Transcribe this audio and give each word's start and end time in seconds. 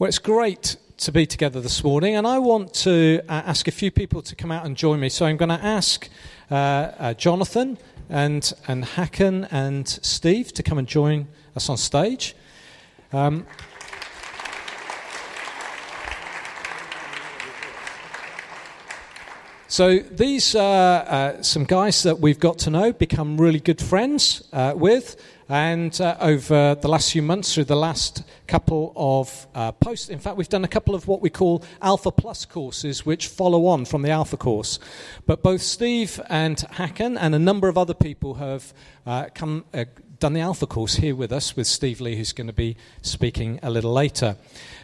Well, 0.00 0.06
it's 0.06 0.20
great 0.20 0.76
to 0.98 1.10
be 1.10 1.26
together 1.26 1.60
this 1.60 1.82
morning, 1.82 2.14
and 2.14 2.24
I 2.24 2.38
want 2.38 2.72
to 2.84 3.20
uh, 3.28 3.42
ask 3.46 3.66
a 3.66 3.72
few 3.72 3.90
people 3.90 4.22
to 4.22 4.36
come 4.36 4.52
out 4.52 4.64
and 4.64 4.76
join 4.76 5.00
me. 5.00 5.08
So 5.08 5.26
I'm 5.26 5.36
going 5.36 5.48
to 5.48 5.60
ask 5.60 6.08
uh, 6.52 6.54
uh, 6.54 7.14
Jonathan 7.14 7.78
and, 8.08 8.52
and 8.68 8.84
Hakan 8.84 9.48
and 9.50 9.88
Steve 9.88 10.52
to 10.52 10.62
come 10.62 10.78
and 10.78 10.86
join 10.86 11.26
us 11.56 11.68
on 11.68 11.76
stage. 11.76 12.36
Um, 13.12 13.44
So 19.70 19.98
these 19.98 20.56
are 20.56 21.04
uh, 21.06 21.42
some 21.42 21.64
guys 21.64 22.02
that 22.02 22.18
we've 22.18 22.40
got 22.40 22.58
to 22.60 22.70
know, 22.70 22.92
become 22.92 23.38
really 23.38 23.60
good 23.60 23.80
friends 23.80 24.42
uh, 24.52 24.72
with, 24.74 25.22
and 25.48 25.98
uh, 26.00 26.16
over 26.20 26.74
the 26.74 26.88
last 26.88 27.12
few 27.12 27.22
months, 27.22 27.54
through 27.54 27.64
the 27.64 27.76
last 27.76 28.22
couple 28.46 28.92
of 28.96 29.46
uh, 29.54 29.72
posts, 29.72 30.10
in 30.10 30.18
fact, 30.18 30.36
we've 30.36 30.48
done 30.48 30.64
a 30.64 30.68
couple 30.68 30.94
of 30.94 31.08
what 31.08 31.22
we 31.22 31.30
call 31.30 31.64
Alpha 31.80 32.10
Plus 32.10 32.44
courses, 32.44 33.06
which 33.06 33.28
follow 33.28 33.66
on 33.66 33.86
from 33.86 34.02
the 34.02 34.10
Alpha 34.10 34.36
course. 34.36 34.78
But 35.24 35.42
both 35.42 35.62
Steve 35.62 36.20
and 36.28 36.58
Hakan 36.58 37.16
and 37.18 37.34
a 37.34 37.38
number 37.38 37.68
of 37.68 37.78
other 37.78 37.94
people 37.94 38.34
have 38.34 38.74
uh, 39.06 39.28
come 39.34 39.64
uh, 39.72 39.86
done 40.18 40.34
the 40.34 40.40
Alpha 40.40 40.66
course 40.66 40.96
here 40.96 41.14
with 41.14 41.32
us, 41.32 41.56
with 41.56 41.66
Steve 41.66 42.00
Legg, 42.00 42.18
who's 42.18 42.32
going 42.32 42.48
to 42.48 42.52
be 42.52 42.76
speaking 43.00 43.58
a 43.62 43.70
little 43.70 43.92
later. 43.92 44.36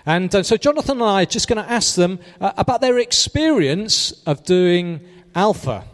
And 0.06 0.34
uh, 0.34 0.42
so 0.42 0.56
Jonathan 0.56 1.00
and 1.00 1.10
I 1.10 1.22
are 1.22 1.26
just 1.26 1.48
going 1.48 1.62
to 1.62 1.70
ask 1.70 1.94
them 1.94 2.20
uh, 2.40 2.52
about 2.56 2.80
their 2.80 2.98
experience 2.98 4.12
of 4.26 4.44
doing 4.44 5.00
Alpha. 5.34 5.84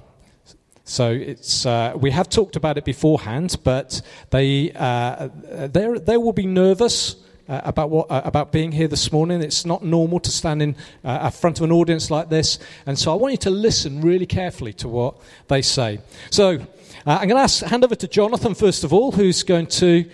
So 0.91 1.13
it's, 1.13 1.67
uh, 1.67 1.93
we 1.95 2.11
have 2.11 2.29
talked 2.29 2.57
about 2.57 2.77
it 2.77 2.85
beforehand, 2.85 3.59
but 3.63 4.03
they, 4.31 4.73
uh, 4.73 5.29
they 5.69 6.17
will 6.17 6.33
be 6.33 6.47
nervous. 6.47 7.17
Uh, 7.49 7.61
about 7.65 7.91
what 7.91 8.09
uh, 8.13 8.21
about 8.25 8.53
being 8.53 8.71
here 8.71 8.87
this 8.87 9.11
morning. 9.11 9.43
It's 9.43 9.67
not 9.67 9.83
normal 9.83 10.21
to 10.21 10.31
stand 10.31 10.63
in 10.63 10.77
uh, 11.03 11.31
front 11.31 11.59
of 11.59 11.65
an 11.65 11.73
audience 11.73 12.09
like 12.09 12.29
this, 12.29 12.61
and 12.87 12.97
so 12.97 13.11
I 13.11 13.17
want 13.17 13.33
you 13.33 13.39
to 13.39 13.51
listen 13.51 14.03
really 14.03 14.27
carefully 14.27 14.73
to 14.75 14.87
what 14.87 15.17
they 15.49 15.61
say. 15.61 15.99
So 16.31 16.61
uh, 17.05 17.19
I'm 17.21 17.27
going 17.27 17.49
to 17.49 17.69
hand 17.69 17.83
over 17.83 17.97
to 17.97 18.07
Jonathan 18.07 18.55
first 18.55 18.85
of 18.85 18.93
all, 18.93 19.11
who's 19.11 19.43
going 19.43 19.67
to 19.67 20.09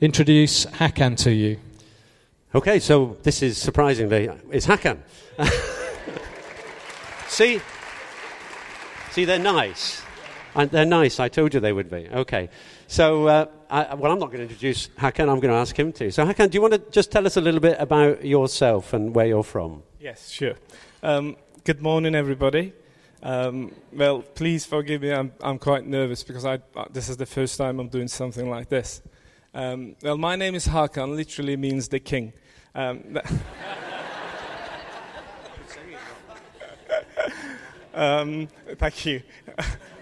introduce 0.00 0.64
Hakan 0.64 1.18
to 1.24 1.30
you. 1.30 1.58
Okay, 2.54 2.78
so 2.78 3.18
this 3.22 3.42
is 3.42 3.58
surprisingly 3.58 4.30
it's 4.50 4.66
Hakan. 4.66 5.00
see, 7.28 7.60
see, 9.10 9.26
they're 9.26 9.38
nice. 9.38 10.07
And 10.58 10.68
they're 10.72 10.84
nice. 10.84 11.20
I 11.20 11.28
told 11.28 11.54
you 11.54 11.60
they 11.60 11.72
would 11.72 11.88
be. 11.88 12.08
Okay. 12.12 12.48
So, 12.88 13.28
uh, 13.28 13.46
I, 13.70 13.94
well, 13.94 14.10
I'm 14.10 14.18
not 14.18 14.26
going 14.26 14.38
to 14.38 14.42
introduce 14.42 14.88
Hakan. 14.98 15.30
I'm 15.30 15.38
going 15.38 15.52
to 15.54 15.60
ask 15.60 15.78
him 15.78 15.92
to. 15.92 16.10
So, 16.10 16.26
Hakan, 16.26 16.50
do 16.50 16.56
you 16.56 16.62
want 16.62 16.74
to 16.74 16.82
just 16.90 17.12
tell 17.12 17.24
us 17.26 17.36
a 17.36 17.40
little 17.40 17.60
bit 17.60 17.76
about 17.78 18.24
yourself 18.24 18.92
and 18.92 19.14
where 19.14 19.26
you're 19.26 19.44
from? 19.44 19.84
Yes, 20.00 20.30
sure. 20.30 20.54
Um, 21.00 21.36
good 21.62 21.80
morning, 21.80 22.16
everybody. 22.16 22.72
Um, 23.22 23.72
well, 23.92 24.22
please 24.22 24.66
forgive 24.66 25.02
me. 25.02 25.12
I'm, 25.12 25.32
I'm 25.40 25.60
quite 25.60 25.86
nervous 25.86 26.24
because 26.24 26.44
I, 26.44 26.58
uh, 26.74 26.86
this 26.90 27.08
is 27.08 27.18
the 27.18 27.26
first 27.26 27.56
time 27.56 27.78
I'm 27.78 27.88
doing 27.88 28.08
something 28.08 28.50
like 28.50 28.68
this. 28.68 29.00
Um, 29.54 29.94
well, 30.02 30.18
my 30.18 30.34
name 30.34 30.56
is 30.56 30.66
Hakan, 30.66 31.14
literally 31.14 31.56
means 31.56 31.86
the 31.86 32.00
king. 32.00 32.32
Um, 32.74 33.16
um, 37.98 38.48
thank 38.76 39.06
you. 39.06 39.22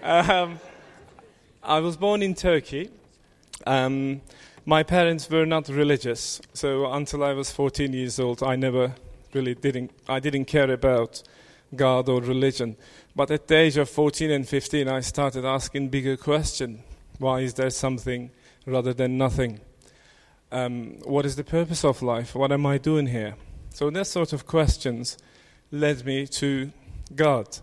Um, 0.03 0.59
I 1.63 1.79
was 1.79 1.97
born 1.97 2.21
in 2.21 2.33
Turkey. 2.33 2.89
Um, 3.65 4.21
my 4.65 4.83
parents 4.83 5.29
were 5.29 5.45
not 5.45 5.67
religious, 5.67 6.39
so 6.53 6.91
until 6.91 7.23
I 7.23 7.33
was 7.33 7.51
14 7.51 7.91
years 7.91 8.19
old, 8.19 8.43
I 8.43 8.55
never 8.55 8.95
really 9.33 9.55
didn't. 9.55 9.91
I 10.07 10.19
didn't 10.19 10.45
care 10.45 10.71
about 10.71 11.23
God 11.75 12.07
or 12.07 12.21
religion. 12.21 12.77
But 13.15 13.31
at 13.31 13.47
the 13.47 13.55
age 13.55 13.77
of 13.77 13.89
14 13.89 14.31
and 14.31 14.47
15, 14.47 14.87
I 14.87 15.01
started 15.01 15.43
asking 15.43 15.89
bigger 15.89 16.15
questions. 16.15 16.81
Why 17.17 17.39
is 17.39 17.55
there 17.55 17.71
something 17.71 18.29
rather 18.65 18.93
than 18.93 19.17
nothing? 19.17 19.59
Um, 20.51 20.99
what 21.03 21.25
is 21.25 21.35
the 21.35 21.43
purpose 21.43 21.83
of 21.83 22.01
life? 22.01 22.35
What 22.35 22.51
am 22.51 22.65
I 22.65 22.77
doing 22.77 23.07
here? 23.07 23.35
So 23.71 23.89
that 23.89 24.05
sort 24.05 24.33
of 24.33 24.45
questions 24.45 25.17
led 25.71 26.05
me 26.05 26.27
to 26.27 26.71
God. 27.15 27.59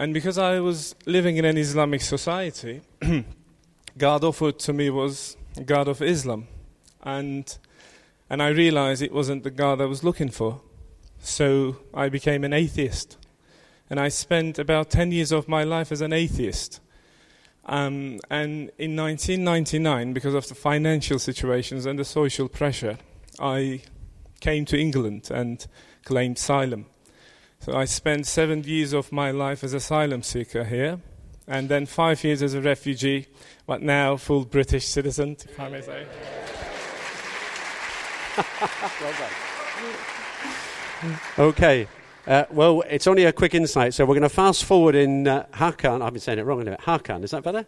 And 0.00 0.14
because 0.14 0.38
I 0.38 0.60
was 0.60 0.94
living 1.04 1.36
in 1.36 1.44
an 1.44 1.58
Islamic 1.58 2.00
society, 2.00 2.80
God 3.98 4.24
offered 4.24 4.58
to 4.60 4.72
me 4.72 4.88
was 4.88 5.36
God 5.66 5.88
of 5.88 6.00
Islam. 6.00 6.48
And, 7.02 7.54
and 8.30 8.42
I 8.42 8.48
realized 8.48 9.02
it 9.02 9.12
wasn't 9.12 9.44
the 9.44 9.50
God 9.50 9.78
I 9.78 9.84
was 9.84 10.02
looking 10.02 10.30
for. 10.30 10.62
So 11.18 11.76
I 11.92 12.08
became 12.08 12.44
an 12.44 12.54
atheist. 12.54 13.18
And 13.90 14.00
I 14.00 14.08
spent 14.08 14.58
about 14.58 14.88
10 14.88 15.12
years 15.12 15.32
of 15.32 15.48
my 15.48 15.64
life 15.64 15.92
as 15.92 16.00
an 16.00 16.14
atheist. 16.14 16.80
Um, 17.66 18.20
and 18.30 18.70
in 18.78 18.96
1999, 18.96 20.14
because 20.14 20.32
of 20.32 20.48
the 20.48 20.54
financial 20.54 21.18
situations 21.18 21.84
and 21.84 21.98
the 21.98 22.06
social 22.06 22.48
pressure, 22.48 22.96
I 23.38 23.82
came 24.40 24.64
to 24.64 24.78
England 24.78 25.30
and 25.30 25.66
claimed 26.06 26.38
asylum. 26.38 26.86
So 27.62 27.76
I 27.76 27.84
spent 27.84 28.26
seven 28.26 28.64
years 28.64 28.94
of 28.94 29.12
my 29.12 29.30
life 29.30 29.62
as 29.62 29.74
asylum 29.74 30.22
seeker 30.22 30.64
here, 30.64 30.98
and 31.46 31.68
then 31.68 31.84
five 31.84 32.24
years 32.24 32.42
as 32.42 32.54
a 32.54 32.60
refugee, 32.62 33.26
but 33.66 33.82
now 33.82 34.16
full 34.16 34.46
British 34.46 34.86
citizen, 34.86 35.36
if 35.44 35.60
I 35.60 35.68
may 35.68 35.82
say. 35.82 36.06
well 41.36 41.48
okay. 41.50 41.86
Uh, 42.26 42.44
well, 42.50 42.82
it's 42.88 43.06
only 43.06 43.26
a 43.26 43.32
quick 43.32 43.54
insight, 43.54 43.92
so 43.92 44.06
we're 44.06 44.14
going 44.14 44.22
to 44.22 44.30
fast 44.30 44.64
forward 44.64 44.94
in 44.94 45.28
uh, 45.28 45.44
Hakan. 45.52 46.00
I've 46.00 46.14
been 46.14 46.20
saying 46.20 46.38
it 46.38 46.46
wrong, 46.46 46.62
anyway. 46.62 46.78
Hakan, 46.80 47.24
is 47.24 47.32
that 47.32 47.42
better? 47.42 47.66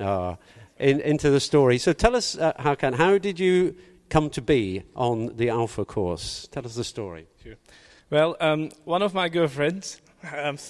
Oh, 0.00 0.36
in, 0.78 1.00
into 1.00 1.30
the 1.30 1.38
story. 1.38 1.78
So 1.78 1.92
tell 1.92 2.16
us, 2.16 2.36
uh, 2.36 2.54
Hakan, 2.54 2.94
how 2.94 3.18
did 3.18 3.38
you 3.38 3.76
come 4.10 4.30
to 4.30 4.42
be 4.42 4.82
on 4.96 5.36
the 5.36 5.48
Alpha 5.48 5.84
course? 5.84 6.48
Tell 6.50 6.66
us 6.66 6.74
the 6.74 6.82
story. 6.82 7.28
Sure. 7.40 7.54
Well, 8.10 8.36
um, 8.40 8.70
one 8.84 9.02
of 9.02 9.12
my 9.12 9.28
girlfriends. 9.28 10.00
Um, 10.34 10.56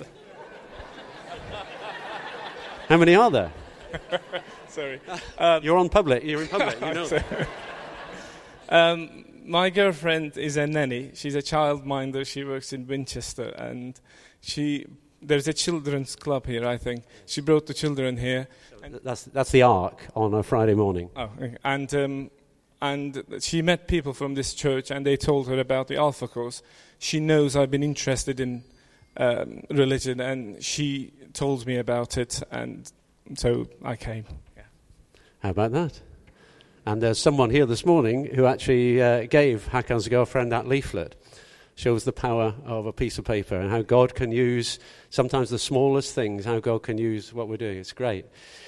How 2.88 2.96
many 2.96 3.14
are 3.14 3.30
there? 3.30 3.52
Sorry. 4.68 5.00
Um, 5.38 5.62
you're 5.64 5.78
on 5.78 5.88
public. 5.88 6.24
You're 6.24 6.42
in 6.42 6.48
public. 6.48 6.80
You 6.80 6.94
know. 6.94 7.20
um, 8.70 9.24
my 9.44 9.70
girlfriend 9.70 10.36
is 10.36 10.56
a 10.56 10.66
nanny. 10.66 11.12
She's 11.14 11.36
a 11.36 11.42
childminder. 11.42 12.26
She 12.26 12.42
works 12.42 12.72
in 12.72 12.88
Winchester, 12.88 13.50
and 13.50 14.00
she 14.40 14.86
there's 15.22 15.46
a 15.46 15.52
children's 15.52 16.16
club 16.16 16.44
here. 16.44 16.66
I 16.66 16.76
think 16.76 17.04
she 17.24 17.40
brought 17.40 17.66
the 17.66 17.74
children 17.74 18.16
here. 18.16 18.48
That's 19.04 19.22
that's 19.24 19.52
the 19.52 19.62
Ark 19.62 20.08
on 20.16 20.34
a 20.34 20.42
Friday 20.42 20.74
morning. 20.74 21.10
Oh, 21.14 21.30
and 21.62 21.94
um, 21.94 22.30
and 22.82 23.22
she 23.40 23.62
met 23.62 23.86
people 23.86 24.12
from 24.12 24.34
this 24.34 24.54
church, 24.54 24.90
and 24.90 25.06
they 25.06 25.16
told 25.16 25.46
her 25.46 25.60
about 25.60 25.86
the 25.86 25.98
Alpha 25.98 26.26
course 26.26 26.62
she 26.98 27.20
knows 27.20 27.56
I've 27.56 27.70
been 27.70 27.82
interested 27.82 28.40
in 28.40 28.64
um, 29.16 29.62
religion, 29.70 30.20
and 30.20 30.62
she 30.62 31.12
told 31.32 31.66
me 31.66 31.76
about 31.76 32.16
it, 32.16 32.42
and 32.50 32.90
so 33.36 33.68
I 33.84 33.96
came. 33.96 34.24
Yeah. 34.56 34.62
How 35.40 35.50
about 35.50 35.72
that? 35.72 36.00
And 36.86 37.02
there's 37.02 37.18
someone 37.18 37.50
here 37.50 37.66
this 37.66 37.84
morning 37.84 38.26
who 38.34 38.46
actually 38.46 39.02
uh, 39.02 39.26
gave 39.26 39.68
Hakan's 39.68 40.08
girlfriend 40.08 40.52
that 40.52 40.66
leaflet. 40.66 41.14
Shows 41.74 42.02
the 42.02 42.12
power 42.12 42.54
of 42.64 42.86
a 42.86 42.92
piece 42.92 43.18
of 43.18 43.24
paper 43.24 43.54
and 43.54 43.70
how 43.70 43.82
God 43.82 44.16
can 44.16 44.32
use 44.32 44.80
sometimes 45.10 45.48
the 45.50 45.60
smallest 45.60 46.12
things, 46.12 46.44
how 46.44 46.58
God 46.58 46.82
can 46.82 46.98
use 46.98 47.32
what 47.32 47.46
we're 47.46 47.56
doing. 47.56 47.78
It's 47.78 47.92
great. 47.92 48.24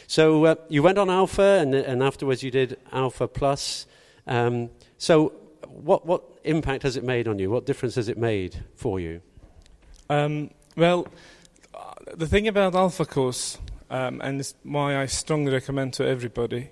So 0.06 0.44
uh, 0.44 0.54
you 0.68 0.84
went 0.84 0.96
on 0.96 1.10
Alpha, 1.10 1.58
and, 1.60 1.74
and 1.74 2.04
afterwards 2.04 2.44
you 2.44 2.52
did 2.52 2.78
Alpha 2.92 3.26
Plus. 3.26 3.86
Um, 4.28 4.70
so 4.96 5.32
what, 5.70 6.06
what 6.06 6.22
impact 6.44 6.82
has 6.82 6.96
it 6.96 7.04
made 7.04 7.28
on 7.28 7.38
you? 7.38 7.50
What 7.50 7.66
difference 7.66 7.94
has 7.94 8.08
it 8.08 8.18
made 8.18 8.64
for 8.74 9.00
you? 9.00 9.22
Um, 10.08 10.50
well, 10.76 11.06
the 12.14 12.26
thing 12.26 12.48
about 12.48 12.74
Alpha 12.74 13.04
Course, 13.04 13.58
um, 13.90 14.20
and 14.22 14.52
why 14.62 14.96
I 14.96 15.06
strongly 15.06 15.52
recommend 15.52 15.92
to 15.94 16.06
everybody, 16.06 16.70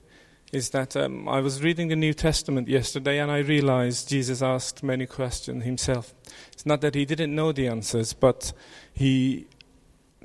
is 0.53 0.71
that 0.71 0.97
um, 0.97 1.29
I 1.29 1.41
was 1.41 1.63
reading 1.63 1.89
the 1.89 1.97
New 1.97 2.15
Testament 2.15 2.69
yesterday 2.69 3.19
and 3.19 3.31
I 3.31 3.39
realized 3.39 4.09
Jesus 4.09 4.41
asked 4.41 4.83
many 4.83 5.07
questions 5.07 5.65
himself. 5.65 6.15
It's 6.53 6.65
not 6.65 6.81
that 6.81 6.95
he 6.95 7.05
didn't 7.05 7.35
know 7.35 7.53
the 7.53 7.69
answers, 7.69 8.15
but 8.15 8.53
he 8.93 9.47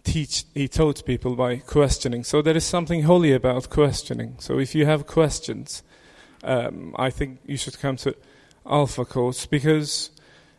teach 0.04 0.46
he 0.54 0.68
taught 0.68 1.06
people 1.06 1.36
by 1.36 1.58
questioning. 1.58 2.24
So 2.24 2.42
there 2.42 2.56
is 2.56 2.66
something 2.66 3.04
holy 3.04 3.34
about 3.34 3.70
questioning. 3.70 4.36
So 4.40 4.60
if 4.60 4.76
you 4.76 4.86
have 4.86 5.08
questions, 5.08 5.84
um, 6.44 6.96
I 6.98 7.10
think 7.10 7.40
you 7.46 7.58
should 7.58 7.80
come 7.80 7.98
to 7.98 8.16
Alpha 8.66 9.06
course 9.06 9.46
because 9.46 10.12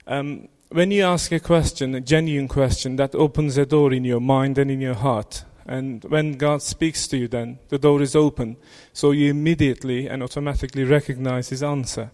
um, 0.06 0.48
when 0.68 0.90
you 0.90 1.04
ask 1.04 1.32
a 1.32 1.40
question, 1.40 1.94
a 1.94 2.00
genuine 2.00 2.48
question, 2.48 2.96
that 2.96 3.14
opens 3.14 3.56
a 3.56 3.64
door 3.64 3.92
in 3.92 4.04
your 4.04 4.20
mind 4.20 4.58
and 4.58 4.70
in 4.70 4.80
your 4.80 4.94
heart. 4.94 5.44
And 5.66 6.04
when 6.04 6.32
God 6.32 6.62
speaks 6.62 7.06
to 7.08 7.16
you, 7.16 7.28
then 7.28 7.58
the 7.68 7.78
door 7.78 8.02
is 8.02 8.14
open. 8.14 8.56
So 8.92 9.12
you 9.12 9.30
immediately 9.30 10.08
and 10.08 10.22
automatically 10.22 10.84
recognize 10.84 11.48
His 11.48 11.62
answer. 11.62 12.10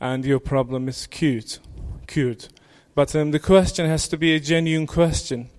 And 0.00 0.24
your 0.24 0.40
problem 0.40 0.88
is 0.88 1.06
cured. 1.06 1.58
cured. 2.06 2.46
But 2.94 3.14
um, 3.14 3.32
the 3.32 3.40
question 3.40 3.86
has 3.86 4.08
to 4.08 4.16
be 4.16 4.34
a 4.34 4.40
genuine 4.40 4.86
question. 4.86 5.50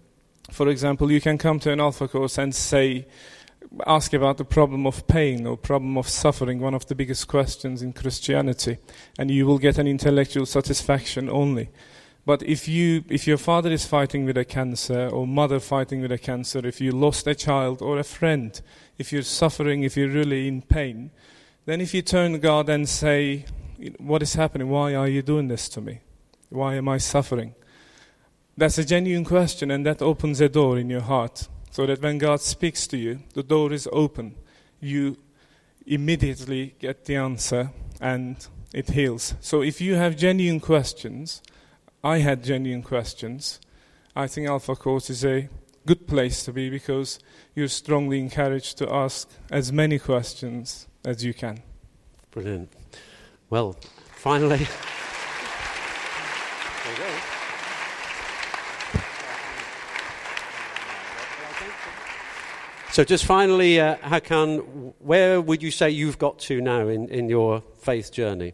For 0.49 0.69
example, 0.69 1.11
you 1.11 1.21
can 1.21 1.37
come 1.37 1.59
to 1.59 1.71
an 1.71 1.79
Alpha 1.79 2.07
course 2.07 2.37
and 2.37 2.55
say, 2.55 3.05
ask 3.85 4.13
about 4.13 4.37
the 4.37 4.45
problem 4.45 4.87
of 4.87 5.07
pain 5.07 5.45
or 5.45 5.57
problem 5.57 5.97
of 5.97 6.09
suffering, 6.09 6.59
one 6.59 6.73
of 6.73 6.87
the 6.87 6.95
biggest 6.95 7.27
questions 7.27 7.81
in 7.81 7.93
Christianity, 7.93 8.77
and 9.17 9.29
you 9.29 9.45
will 9.45 9.59
get 9.59 9.77
an 9.77 9.87
intellectual 9.87 10.45
satisfaction 10.45 11.29
only. 11.29 11.69
But 12.25 12.43
if 12.43 12.67
you, 12.67 13.03
if 13.09 13.27
your 13.27 13.37
father 13.37 13.71
is 13.71 13.85
fighting 13.85 14.25
with 14.25 14.37
a 14.37 14.45
cancer 14.45 15.07
or 15.07 15.25
mother 15.25 15.59
fighting 15.59 16.01
with 16.01 16.11
a 16.11 16.17
cancer, 16.17 16.65
if 16.65 16.81
you 16.81 16.91
lost 16.91 17.27
a 17.27 17.35
child 17.35 17.81
or 17.81 17.97
a 17.97 18.03
friend, 18.03 18.59
if 18.97 19.11
you're 19.11 19.21
suffering, 19.21 19.83
if 19.83 19.95
you're 19.95 20.09
really 20.09 20.47
in 20.47 20.61
pain, 20.61 21.11
then 21.65 21.81
if 21.81 21.93
you 21.93 22.01
turn 22.01 22.33
to 22.33 22.37
God 22.39 22.69
and 22.69 22.89
say, 22.89 23.45
"What 23.99 24.21
is 24.21 24.33
happening? 24.33 24.69
Why 24.69 24.95
are 24.95 25.07
you 25.07 25.21
doing 25.21 25.47
this 25.47 25.69
to 25.69 25.81
me? 25.81 26.01
Why 26.49 26.75
am 26.75 26.89
I 26.89 26.97
suffering?" 26.97 27.55
That's 28.57 28.77
a 28.77 28.85
genuine 28.85 29.25
question, 29.25 29.71
and 29.71 29.85
that 29.85 30.01
opens 30.01 30.41
a 30.41 30.49
door 30.49 30.77
in 30.77 30.89
your 30.89 31.01
heart 31.01 31.47
so 31.71 31.85
that 31.85 32.01
when 32.01 32.17
God 32.17 32.41
speaks 32.41 32.87
to 32.87 32.97
you, 32.97 33.19
the 33.33 33.43
door 33.43 33.71
is 33.71 33.87
open. 33.91 34.35
You 34.79 35.17
immediately 35.85 36.75
get 36.79 37.05
the 37.05 37.15
answer 37.15 37.71
and 37.99 38.47
it 38.73 38.89
heals. 38.91 39.35
So 39.41 39.61
if 39.61 39.81
you 39.81 39.95
have 39.95 40.15
genuine 40.15 40.59
questions, 40.59 41.41
I 42.03 42.19
had 42.19 42.43
genuine 42.43 42.83
questions, 42.83 43.59
I 44.15 44.27
think 44.27 44.47
Alpha 44.47 44.75
Course 44.75 45.09
is 45.09 45.25
a 45.25 45.49
good 45.85 46.07
place 46.07 46.43
to 46.43 46.53
be 46.53 46.69
because 46.69 47.19
you're 47.55 47.67
strongly 47.67 48.19
encouraged 48.19 48.77
to 48.77 48.91
ask 48.91 49.29
as 49.49 49.71
many 49.71 49.97
questions 49.99 50.87
as 51.03 51.23
you 51.23 51.33
can. 51.33 51.61
Brilliant. 52.31 52.71
Well, 53.49 53.75
finally. 54.15 54.57
there 54.57 54.67
you 56.91 56.97
go. 56.97 57.09
So, 62.91 63.03
just 63.03 63.25
finally, 63.25 63.79
uh, 63.79 63.97
Hakan, 63.97 64.93
where 64.97 65.39
would 65.39 65.61
you 65.61 65.69
say 65.69 65.91
you've 65.91 66.17
got 66.17 66.39
to 66.39 66.59
now 66.59 66.87
in, 66.87 67.07
in 67.09 67.29
your 67.29 67.61
faith 67.77 68.11
journey? 68.11 68.53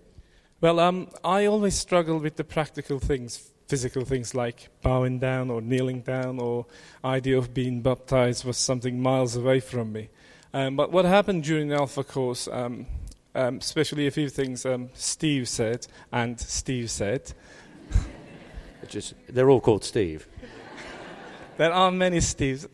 Well, 0.60 0.82
um, 0.82 1.08
I 1.24 1.46
always 1.46 1.74
struggle 1.74 2.20
with 2.20 2.36
the 2.36 2.44
practical 2.44 3.00
things, 3.00 3.52
physical 3.70 4.04
things 4.04 4.36
like 4.36 4.68
bowing 4.82 5.20
down 5.20 5.50
or 5.50 5.62
kneeling 5.62 6.02
down, 6.02 6.40
or 6.40 6.66
idea 7.06 7.38
of 7.38 7.54
being 7.54 7.82
baptized 7.82 8.44
was 8.44 8.58
something 8.58 9.02
miles 9.02 9.38
away 9.38 9.62
from 9.62 9.94
me. 9.94 10.10
Um, 10.54 10.76
but 10.76 10.92
what 10.92 11.06
happened 11.06 11.46
during 11.46 11.70
the 11.70 11.76
Alpha 11.76 12.04
course, 12.04 12.50
um, 12.50 12.88
um 13.36 13.60
especially 13.60 14.06
a 14.06 14.12
few 14.12 14.28
things 14.28 14.66
um, 14.66 14.90
Steve 14.96 15.48
said 15.48 15.88
and 16.12 16.38
Steve 16.38 16.92
said. 16.92 17.32
Just, 18.90 19.14
they're 19.30 19.50
all 19.50 19.62
called 19.62 19.86
Steve. 19.86 20.28
there 21.56 21.72
are 21.72 21.90
many 21.90 22.18
Steves. 22.18 22.68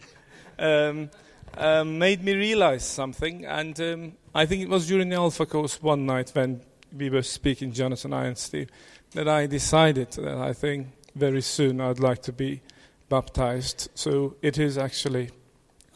Um, 0.58 1.12
um, 1.58 2.00
made 2.00 2.24
me 2.24 2.34
realize 2.34 2.86
something. 2.86 3.46
And 3.46 3.80
um, 3.80 4.14
I 4.34 4.46
think 4.46 4.62
it 4.62 4.70
was 4.70 4.88
during 4.88 5.10
the 5.10 5.16
Alpha 5.16 5.46
course 5.46 5.82
one 5.82 6.06
night 6.06 6.32
when 6.34 6.62
we 6.96 7.10
were 7.10 7.24
speaking, 7.24 7.72
Jonathan, 7.72 8.14
I, 8.14 8.28
and 8.28 8.38
Steve, 8.38 8.70
that 9.12 9.28
I 9.28 9.48
decided 9.48 10.12
that 10.12 10.38
I 10.38 10.54
think 10.54 10.88
very 11.16 11.42
soon 11.42 11.82
I'd 11.82 12.00
like 12.00 12.22
to 12.24 12.34
be 12.34 12.62
baptized. 13.10 13.90
So 13.96 14.36
it 14.42 14.58
is 14.58 14.78
actually 14.78 15.30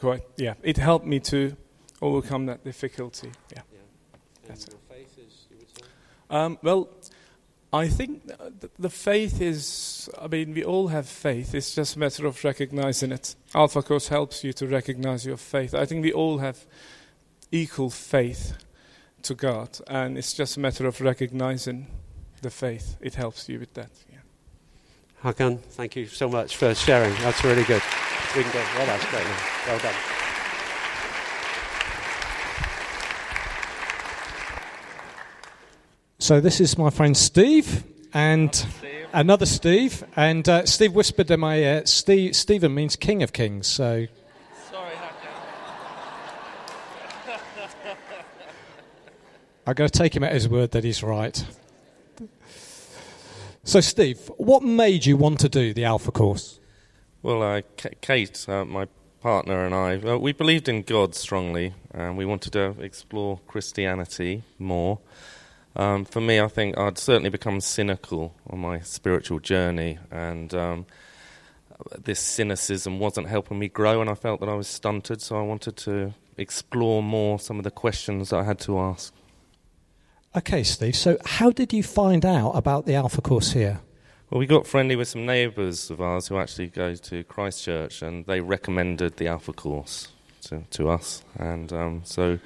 quite, 0.00 0.22
yeah, 0.36 0.54
it 0.62 0.76
helped 0.76 1.06
me 1.06 1.20
to 1.20 1.56
overcome 2.02 2.46
that 2.46 2.64
difficulty. 2.64 3.32
Yeah. 3.52 3.62
yeah. 3.72 3.78
That's 4.46 4.68
it. 4.68 4.74
Um, 6.28 6.58
well, 6.62 6.88
I 7.72 7.88
think 7.88 8.30
the 8.78 8.90
faith 8.90 9.40
is, 9.40 10.08
I 10.18 10.28
mean, 10.28 10.54
we 10.54 10.64
all 10.64 10.88
have 10.88 11.08
faith. 11.08 11.54
It's 11.54 11.74
just 11.74 11.96
a 11.96 11.98
matter 11.98 12.26
of 12.26 12.42
recognizing 12.44 13.12
it. 13.12 13.34
Alpha 13.54 13.82
Course 13.82 14.08
helps 14.08 14.44
you 14.44 14.52
to 14.54 14.66
recognize 14.66 15.26
your 15.26 15.36
faith. 15.36 15.74
I 15.74 15.84
think 15.84 16.02
we 16.02 16.12
all 16.12 16.38
have 16.38 16.64
equal 17.50 17.90
faith 17.90 18.56
to 19.22 19.34
God, 19.34 19.78
and 19.88 20.16
it's 20.16 20.32
just 20.32 20.56
a 20.56 20.60
matter 20.60 20.86
of 20.86 21.00
recognizing 21.00 21.88
the 22.40 22.50
faith. 22.50 22.96
It 23.00 23.14
helps 23.14 23.48
you 23.48 23.58
with 23.58 23.74
that. 23.74 23.90
Yeah. 24.10 24.18
Hakan, 25.24 25.58
thank 25.58 25.96
you 25.96 26.06
so 26.06 26.28
much 26.28 26.56
for 26.56 26.74
sharing. 26.74 27.14
That's 27.16 27.42
really 27.42 27.64
good. 27.64 27.82
We 28.36 28.42
can 28.42 28.52
go. 28.52 28.64
Well, 28.76 28.86
that's 28.86 29.06
great. 29.06 29.26
Well 29.66 29.78
done. 29.78 30.15
So 36.18 36.40
this 36.40 36.62
is 36.62 36.78
my 36.78 36.88
friend 36.88 37.14
Steve 37.14 37.84
and 38.14 38.54
Steve. 38.54 39.06
another 39.12 39.44
Steve. 39.44 40.02
And 40.16 40.48
uh, 40.48 40.64
Steve 40.64 40.94
whispered 40.94 41.30
in 41.30 41.40
my 41.40 41.56
ear, 41.56 41.84
Steve, 41.84 42.34
Stephen 42.34 42.74
means 42.74 42.96
King 42.96 43.22
of 43.22 43.34
Kings. 43.34 43.66
So. 43.66 44.06
Sorry, 44.70 44.92
I'm 49.66 49.74
going 49.74 49.90
to 49.90 49.98
take 49.98 50.16
him 50.16 50.24
at 50.24 50.32
his 50.32 50.48
word 50.48 50.70
that 50.70 50.84
he's 50.84 51.02
right. 51.02 51.44
So, 53.64 53.80
Steve, 53.80 54.30
what 54.38 54.62
made 54.62 55.04
you 55.04 55.18
want 55.18 55.40
to 55.40 55.50
do 55.50 55.74
the 55.74 55.84
Alpha 55.84 56.12
course? 56.12 56.60
Well, 57.22 57.42
uh, 57.42 57.62
Kate, 58.00 58.48
uh, 58.48 58.64
my 58.64 58.86
partner, 59.20 59.66
and 59.66 59.74
I, 59.74 60.16
we 60.16 60.32
believed 60.32 60.68
in 60.68 60.82
God 60.82 61.14
strongly, 61.14 61.74
and 61.92 62.16
we 62.16 62.24
wanted 62.24 62.52
to 62.54 62.76
explore 62.80 63.40
Christianity 63.48 64.44
more. 64.58 65.00
Um, 65.76 66.06
for 66.06 66.22
me, 66.22 66.40
I 66.40 66.48
think 66.48 66.78
I'd 66.78 66.96
certainly 66.96 67.28
become 67.28 67.60
cynical 67.60 68.34
on 68.48 68.60
my 68.60 68.80
spiritual 68.80 69.40
journey, 69.40 69.98
and 70.10 70.54
um, 70.54 70.86
this 72.02 72.18
cynicism 72.18 72.98
wasn't 72.98 73.28
helping 73.28 73.58
me 73.58 73.68
grow, 73.68 74.00
and 74.00 74.08
I 74.08 74.14
felt 74.14 74.40
that 74.40 74.48
I 74.48 74.54
was 74.54 74.68
stunted, 74.68 75.20
so 75.20 75.38
I 75.38 75.42
wanted 75.42 75.76
to 75.78 76.14
explore 76.38 77.02
more 77.02 77.38
some 77.38 77.58
of 77.58 77.64
the 77.64 77.70
questions 77.70 78.30
that 78.30 78.40
I 78.40 78.44
had 78.44 78.58
to 78.60 78.78
ask. 78.78 79.12
Okay, 80.34 80.62
Steve, 80.62 80.96
so 80.96 81.18
how 81.24 81.50
did 81.50 81.74
you 81.74 81.82
find 81.82 82.24
out 82.24 82.52
about 82.52 82.86
the 82.86 82.94
Alpha 82.94 83.20
course 83.20 83.52
here? 83.52 83.80
Well, 84.30 84.38
we 84.38 84.46
got 84.46 84.66
friendly 84.66 84.96
with 84.96 85.08
some 85.08 85.24
neighbours 85.26 85.90
of 85.90 86.00
ours 86.00 86.28
who 86.28 86.38
actually 86.38 86.68
go 86.68 86.94
to 86.94 87.22
Christchurch, 87.24 88.00
and 88.00 88.24
they 88.24 88.40
recommended 88.40 89.18
the 89.18 89.28
Alpha 89.28 89.52
course 89.52 90.08
to, 90.44 90.64
to 90.70 90.88
us. 90.88 91.22
And 91.38 91.70
um, 91.72 92.00
so 92.04 92.38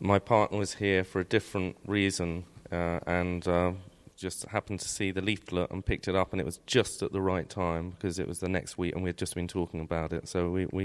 my 0.00 0.18
partner 0.18 0.58
was 0.58 0.74
here 0.74 1.04
for 1.04 1.20
a 1.20 1.24
different 1.24 1.76
reason 1.86 2.44
uh, 2.72 3.00
and 3.06 3.46
uh, 3.46 3.72
just 4.16 4.44
happened 4.46 4.80
to 4.80 4.88
see 4.88 5.10
the 5.10 5.20
leaflet 5.20 5.70
and 5.70 5.84
picked 5.84 6.08
it 6.08 6.14
up, 6.14 6.32
and 6.32 6.40
it 6.40 6.44
was 6.44 6.58
just 6.66 7.02
at 7.02 7.12
the 7.12 7.20
right 7.20 7.48
time 7.48 7.90
because 7.90 8.18
it 8.18 8.26
was 8.26 8.40
the 8.40 8.48
next 8.48 8.78
week, 8.78 8.94
and 8.94 9.02
we 9.02 9.08
had 9.08 9.16
just 9.16 9.34
been 9.34 9.48
talking 9.48 9.80
about 9.80 10.12
it. 10.12 10.28
So 10.28 10.50
we, 10.50 10.66
we 10.66 10.84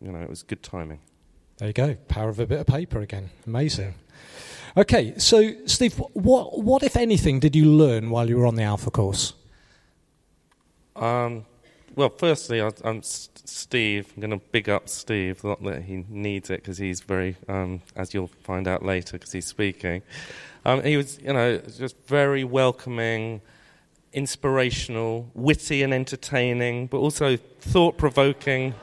you 0.00 0.12
know, 0.12 0.20
it 0.20 0.28
was 0.28 0.42
good 0.42 0.62
timing. 0.62 1.00
There 1.58 1.68
you 1.68 1.74
go, 1.74 1.94
power 2.08 2.30
of 2.30 2.40
a 2.40 2.46
bit 2.46 2.60
of 2.60 2.66
paper 2.66 3.00
again. 3.00 3.30
Amazing. 3.46 3.94
Okay, 4.76 5.14
so 5.18 5.52
Steve, 5.66 5.98
what, 6.12 6.62
what 6.62 6.82
if 6.82 6.96
anything, 6.96 7.40
did 7.40 7.56
you 7.56 7.66
learn 7.66 8.08
while 8.08 8.28
you 8.28 8.38
were 8.38 8.46
on 8.46 8.54
the 8.54 8.62
Alpha 8.62 8.90
course? 8.90 9.34
Um, 10.96 11.44
well, 11.94 12.08
firstly, 12.08 12.60
I, 12.60 12.70
am 12.84 13.02
Steve. 13.02 14.12
I'm 14.14 14.20
going 14.20 14.30
to 14.30 14.44
big 14.52 14.68
up 14.68 14.88
Steve. 14.88 15.42
Not 15.44 15.62
that 15.64 15.82
he 15.82 16.04
needs 16.08 16.50
it 16.50 16.62
because 16.62 16.78
he's 16.78 17.00
very, 17.00 17.36
um, 17.48 17.82
as 17.96 18.14
you'll 18.14 18.30
find 18.42 18.68
out 18.68 18.84
later, 18.84 19.18
because 19.18 19.32
he's 19.32 19.46
speaking. 19.46 20.02
Um, 20.64 20.82
he 20.82 20.96
was, 20.96 21.18
you 21.20 21.32
know, 21.32 21.58
just 21.58 21.96
very 22.06 22.44
welcoming, 22.44 23.40
inspirational, 24.12 25.30
witty 25.34 25.82
and 25.82 25.92
entertaining, 25.92 26.86
but 26.86 26.98
also 26.98 27.36
thought 27.36 27.96
provoking. 27.96 28.74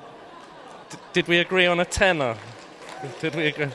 D- 0.90 0.98
did 1.14 1.28
we 1.28 1.40
agree 1.40 1.66
on 1.66 1.80
a 1.80 1.86
tenor? 1.86 2.38
Did 3.22 3.36
we 3.36 3.48
agree? 3.48 3.70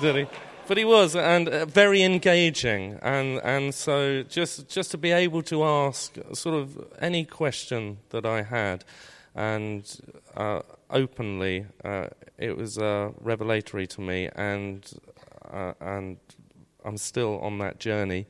Did 0.00 0.16
he? 0.16 0.26
But 0.68 0.78
he 0.78 0.84
was, 0.84 1.14
and 1.14 1.48
uh, 1.48 1.64
very 1.64 2.02
engaging, 2.02 2.98
and 3.00 3.38
and 3.44 3.72
so 3.72 4.24
just 4.24 4.68
just 4.68 4.90
to 4.90 4.98
be 4.98 5.12
able 5.12 5.42
to 5.42 5.62
ask 5.62 6.16
sort 6.32 6.56
of 6.56 6.92
any 7.00 7.24
question 7.24 7.98
that 8.10 8.26
I 8.26 8.42
had, 8.42 8.84
and 9.32 9.84
uh, 10.36 10.62
openly, 10.90 11.66
uh, 11.84 12.08
it 12.36 12.56
was 12.56 12.78
uh, 12.78 13.12
revelatory 13.20 13.86
to 13.86 14.00
me, 14.00 14.28
and 14.34 14.90
uh, 15.52 15.74
and 15.80 16.16
I'm 16.84 16.96
still 16.96 17.38
on 17.40 17.58
that 17.58 17.78
journey. 17.78 18.26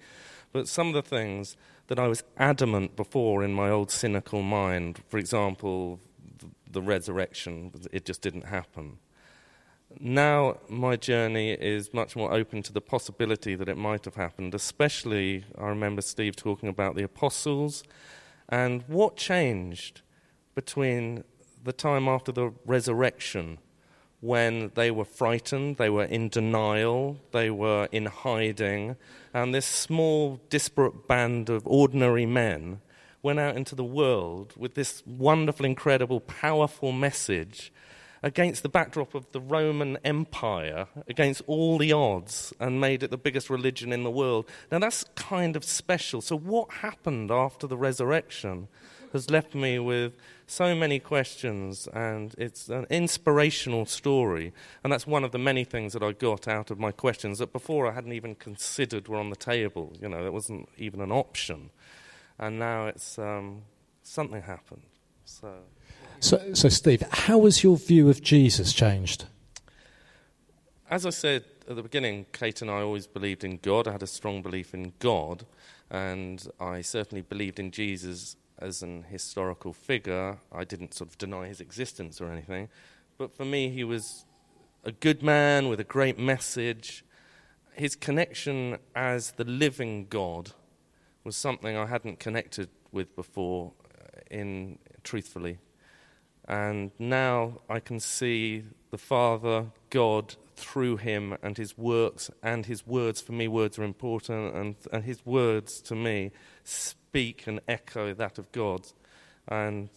But 0.53 0.69
some 0.69 0.89
of 0.89 0.95
the 0.95 1.03
things 1.03 1.57
that 1.87 1.99
I 1.99 2.07
was 2.07 2.23
adamant 2.37 2.97
before 2.97 3.45
in 3.45 3.55
my 3.55 3.71
old 3.71 3.91
cynical 3.91 4.43
mind, 4.43 5.01
for 5.09 5.17
example, 5.17 6.01
the, 6.39 6.49
the 6.71 6.83
resurrection, 6.83 7.73
it 7.93 8.05
just 8.05 8.21
didn't 8.21 8.47
happen. 8.47 8.99
Now 9.99 10.59
my 10.69 10.97
journey 10.97 11.53
is 11.53 11.95
much 11.95 12.17
more 12.17 12.33
open 12.33 12.63
to 12.65 12.73
the 12.73 12.83
possibility 12.83 13.55
that 13.55 13.69
it 13.69 13.79
might 13.79 14.05
have 14.05 14.17
happened, 14.17 14.55
especially 14.55 15.45
I 15.57 15.69
remember 15.69 16.03
Steve 16.03 16.37
talking 16.37 16.69
about 16.69 16.97
the 16.97 17.05
apostles 17.05 17.83
and 18.49 18.85
what 18.89 19.17
changed 19.17 20.03
between 20.55 21.25
the 21.65 21.73
time 21.73 22.09
after 22.09 22.31
the 22.31 22.53
resurrection 22.67 23.59
when 24.21 24.71
they 24.75 24.91
were 24.91 25.05
frightened, 25.05 25.77
they 25.77 25.91
were 25.91 26.05
in 26.05 26.29
denial, 26.29 27.19
they 27.33 27.51
were 27.51 27.89
in 27.93 28.07
hiding, 28.07 28.97
and 29.33 29.55
this 29.55 29.67
small, 29.67 30.41
disparate 30.49 31.07
band 31.07 31.49
of 31.49 31.67
ordinary 31.67 32.27
men 32.27 32.81
went 33.23 33.39
out 33.39 33.57
into 33.57 33.75
the 33.75 33.85
world 33.85 34.53
with 34.57 34.75
this 34.75 35.03
wonderful, 35.07 35.67
incredible, 35.67 36.21
powerful 36.21 36.93
message 36.93 37.73
against 38.27 38.65
the 38.65 38.69
backdrop 38.69 39.15
of 39.15 39.31
the 39.31 39.41
Roman 39.41 39.97
Empire, 40.05 40.89
against 41.07 41.43
all 41.47 41.79
the 41.79 41.93
odds, 41.93 42.53
and 42.59 42.81
made 42.81 43.05
it 43.05 43.13
the 43.13 43.17
biggest 43.17 43.49
religion 43.49 43.93
in 43.93 44.03
the 44.03 44.11
world. 44.11 44.49
Now, 44.69 44.81
that's 44.81 45.05
kind 45.15 45.55
of 45.55 45.63
special. 45.63 46.21
So, 46.21 46.37
what 46.37 46.73
happened 46.73 47.31
after 47.31 47.69
the 47.69 47.77
resurrection 47.77 48.67
has 49.13 49.31
left 49.31 49.55
me 49.55 49.79
with 49.79 50.15
so 50.45 50.75
many 50.75 50.99
questions, 50.99 51.87
and 51.93 52.35
it's 52.37 52.69
an 52.69 52.87
inspirational 52.91 53.87
story. 53.87 54.53
And 54.83 54.93
that's 54.93 55.07
one 55.07 55.23
of 55.23 55.31
the 55.31 55.39
many 55.39 55.63
things 55.63 55.93
that 55.93 56.03
I 56.03 56.11
got 56.11 56.49
out 56.49 56.73
of 56.73 56.81
my 56.81 56.91
questions 56.91 57.39
that 57.39 57.53
before 57.53 57.87
I 57.87 57.93
hadn't 57.93 58.13
even 58.13 58.35
considered 58.35 59.07
were 59.07 59.19
on 59.19 59.31
the 59.31 59.37
table. 59.37 59.93
You 60.03 60.09
know, 60.09 60.27
it 60.27 60.33
wasn't 60.33 60.69
even 60.77 61.01
an 61.01 61.13
option. 61.13 61.71
And 62.41 62.59
now 62.59 62.87
it's 62.87 63.21
um, 63.21 63.63
something 64.03 64.43
happened. 64.43 64.83
So. 65.25 65.53
So, 66.21 66.55
so, 66.55 66.69
Steve, 66.69 67.03
how 67.11 67.45
has 67.45 67.63
your 67.63 67.77
view 67.77 68.09
of 68.09 68.23
Jesus 68.23 68.73
changed? 68.73 69.27
As 70.91 71.05
I 71.05 71.11
said 71.11 71.45
at 71.69 71.77
the 71.77 71.83
beginning, 71.83 72.27
Kate 72.33 72.63
and 72.63 72.71
I 72.71 72.81
always 72.81 73.07
believed 73.07 73.45
in 73.45 73.59
God. 73.59 73.87
I 73.87 73.93
had 73.93 74.03
a 74.03 74.07
strong 74.07 74.41
belief 74.41 74.73
in 74.73 74.93
God, 74.99 75.45
and 75.91 76.47
I 76.59 76.81
certainly 76.81 77.23
believed 77.23 77.59
in 77.59 77.71
Jesus 77.71 78.37
as 78.59 78.83
an 78.83 79.05
historical 79.05 79.73
figure. 79.73 80.39
I 80.51 80.65
didn't 80.65 80.95
sort 80.95 81.11
of 81.11 81.19
deny 81.19 81.49
his 81.49 81.61
existence 81.61 82.21
or 82.21 82.31
anything, 82.31 82.69
but 83.19 83.37
for 83.37 83.45
me, 83.45 83.69
he 83.69 83.85
was 83.85 84.25
a 84.85 84.93
good 84.93 85.23
man 85.23 85.69
with 85.69 85.81
a 85.81 85.85
great 85.85 86.19
message. 86.19 87.05
His 87.75 87.95
connection 87.95 88.79
as 88.95 89.33
the 89.33 89.45
living 89.45 90.07
God 90.09 90.53
was 91.25 91.37
something 91.37 91.77
I 91.77 91.87
hadn't 91.87 92.21
connected 92.21 92.71
with 92.91 93.15
before, 93.15 93.73
uh, 94.01 94.21
in 94.31 94.79
truthfully. 95.03 95.59
And 96.49 96.93
now 96.99 97.61
I 97.69 97.81
can 97.81 97.99
see 98.01 98.65
the 98.91 98.99
Father, 98.99 99.67
God, 99.91 100.37
through 100.55 100.97
him 100.97 101.37
and 101.43 101.57
his 101.57 101.77
works 101.77 102.31
and 102.43 102.67
his 102.67 102.87
words. 102.87 103.21
For 103.21 103.33
me, 103.33 103.49
words 103.49 103.79
are 103.79 103.85
important, 103.85 104.55
and, 104.55 104.77
and 104.93 105.05
his 105.05 105.25
words 105.27 105.81
to 105.83 105.95
me 105.95 106.31
speak 106.65 107.47
and 107.47 107.61
echo 107.69 108.15
that 108.15 108.39
of 108.39 108.51
God. 108.53 108.87
And 109.49 109.91